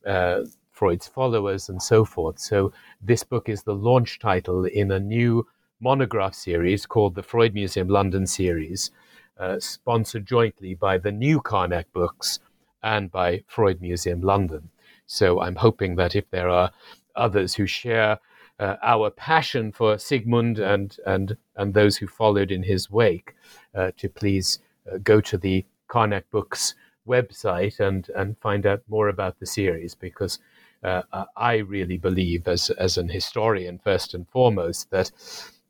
uh, 0.05 0.41
Freud's 0.71 1.07
followers, 1.07 1.69
and 1.69 1.81
so 1.81 2.03
forth. 2.03 2.39
So, 2.39 2.73
this 3.01 3.23
book 3.23 3.47
is 3.47 3.63
the 3.63 3.75
launch 3.75 4.19
title 4.19 4.65
in 4.65 4.91
a 4.91 4.99
new 4.99 5.47
monograph 5.79 6.33
series 6.33 6.85
called 6.85 7.15
the 7.15 7.23
Freud 7.23 7.53
Museum 7.53 7.87
London 7.87 8.25
series, 8.25 8.91
uh, 9.37 9.59
sponsored 9.59 10.25
jointly 10.25 10.75
by 10.75 10.97
the 10.97 11.11
new 11.11 11.41
Karnac 11.41 11.85
Books 11.93 12.39
and 12.83 13.11
by 13.11 13.43
Freud 13.47 13.81
Museum 13.81 14.21
London. 14.21 14.69
So, 15.05 15.41
I'm 15.41 15.55
hoping 15.55 15.95
that 15.95 16.15
if 16.15 16.29
there 16.31 16.49
are 16.49 16.71
others 17.15 17.55
who 17.55 17.65
share 17.67 18.19
uh, 18.59 18.75
our 18.81 19.09
passion 19.09 19.71
for 19.71 19.97
Sigmund 19.97 20.59
and, 20.59 20.97
and, 21.05 21.37
and 21.55 21.73
those 21.73 21.97
who 21.97 22.07
followed 22.07 22.51
in 22.51 22.63
his 22.63 22.89
wake, 22.89 23.35
uh, 23.73 23.91
to 23.97 24.09
please 24.09 24.59
uh, 24.91 24.97
go 25.03 25.19
to 25.21 25.37
the 25.37 25.65
Karnac 25.87 26.23
Books 26.31 26.75
website 27.07 27.79
and, 27.79 28.09
and 28.15 28.37
find 28.39 28.65
out 28.65 28.81
more 28.87 29.09
about 29.09 29.39
the 29.39 29.45
series 29.45 29.93
because 29.95 30.39
uh, 30.83 31.01
I 31.35 31.57
really 31.57 31.97
believe, 31.97 32.47
as, 32.47 32.69
as 32.71 32.97
an 32.97 33.09
historian, 33.09 33.79
first 33.83 34.13
and 34.13 34.27
foremost, 34.29 34.91
that, 34.91 35.11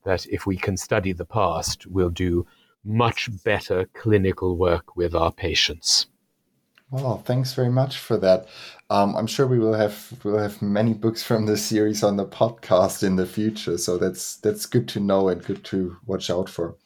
that 0.04 0.26
if 0.28 0.46
we 0.46 0.58
can 0.58 0.78
study 0.78 1.14
the 1.14 1.26
past, 1.26 1.88
we'll 1.88 2.10
do 2.10 2.46
much 2.86 3.30
better 3.44 3.90
clinical 3.94 4.56
work 4.56 4.96
with 4.96 5.16
our 5.16 5.32
patients. 5.32 6.08
Well, 6.92 7.18
thanks 7.18 7.54
very 7.54 7.72
much 7.72 7.98
for 7.98 8.16
that. 8.18 8.48
Um, 8.90 9.16
I'm 9.16 9.28
sure 9.28 9.48
we 9.48 9.60
will 9.60 9.74
have 9.74 10.14
we'll 10.24 10.38
have 10.38 10.62
many 10.62 10.94
books 10.94 11.24
from 11.24 11.48
this 11.48 11.66
series 11.66 12.04
on 12.04 12.16
the 12.16 12.26
podcast 12.26 13.02
in 13.02 13.16
the 13.16 13.26
future, 13.26 13.78
so 13.78 13.98
that's 13.98 14.38
that's 14.38 14.68
good 14.68 14.88
to 14.90 15.00
know 15.00 15.30
and 15.30 15.44
good 15.44 15.64
to 15.66 15.98
watch 16.06 16.30
out 16.30 16.48
for. 16.48 16.78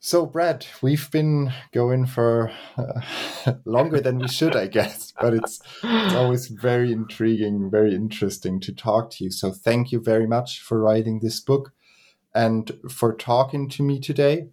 So, 0.00 0.26
Brad, 0.26 0.66
we've 0.80 1.10
been 1.10 1.52
going 1.72 2.06
for 2.06 2.52
uh, 2.76 3.52
longer 3.64 4.00
than 4.00 4.18
we 4.18 4.28
should, 4.28 4.54
I 4.54 4.68
guess, 4.68 5.12
but 5.20 5.34
it's, 5.34 5.60
it's 5.82 6.14
always 6.14 6.46
very 6.46 6.92
intriguing, 6.92 7.68
very 7.68 7.94
interesting 7.94 8.60
to 8.60 8.72
talk 8.72 9.10
to 9.10 9.24
you. 9.24 9.30
So, 9.30 9.50
thank 9.50 9.90
you 9.90 10.00
very 10.00 10.26
much 10.26 10.60
for 10.60 10.80
writing 10.80 11.18
this 11.20 11.40
book 11.40 11.72
and 12.34 12.78
for 12.90 13.14
talking 13.14 13.68
to 13.70 13.82
me 13.82 13.98
today. 13.98 14.48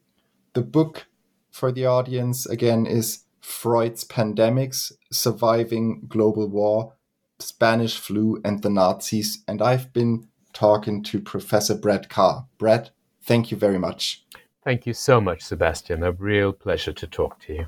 The 0.53 0.61
book 0.61 1.07
for 1.52 1.72
the 1.72 1.85
audience, 1.85 2.45
again, 2.45 2.85
is 2.85 3.26
Freud's 3.41 4.03
Pandemics 4.03 4.91
Surviving 5.11 6.06
Global 6.07 6.47
War, 6.49 6.93
Spanish 7.39 7.97
Flu, 7.97 8.41
and 8.43 8.61
the 8.61 8.69
Nazis. 8.69 9.43
And 9.47 9.61
I've 9.61 9.93
been 9.93 10.27
talking 10.53 11.03
to 11.03 11.19
Professor 11.19 11.76
Brad 11.76 12.10
Kahr. 12.10 12.47
Brad, 12.57 12.89
thank 13.22 13.52
you 13.52 13.57
very 13.57 13.77
much. 13.77 14.26
Thank 14.64 14.88
you 14.88 14.93
so 14.93 15.22
much, 15.22 15.43
Sebastian. 15.43 16.02
A 16.03 16.11
real 16.11 16.52
pleasure 16.52 16.93
to 16.93 17.06
talk 17.06 17.39
to 17.41 17.53
you. 17.53 17.68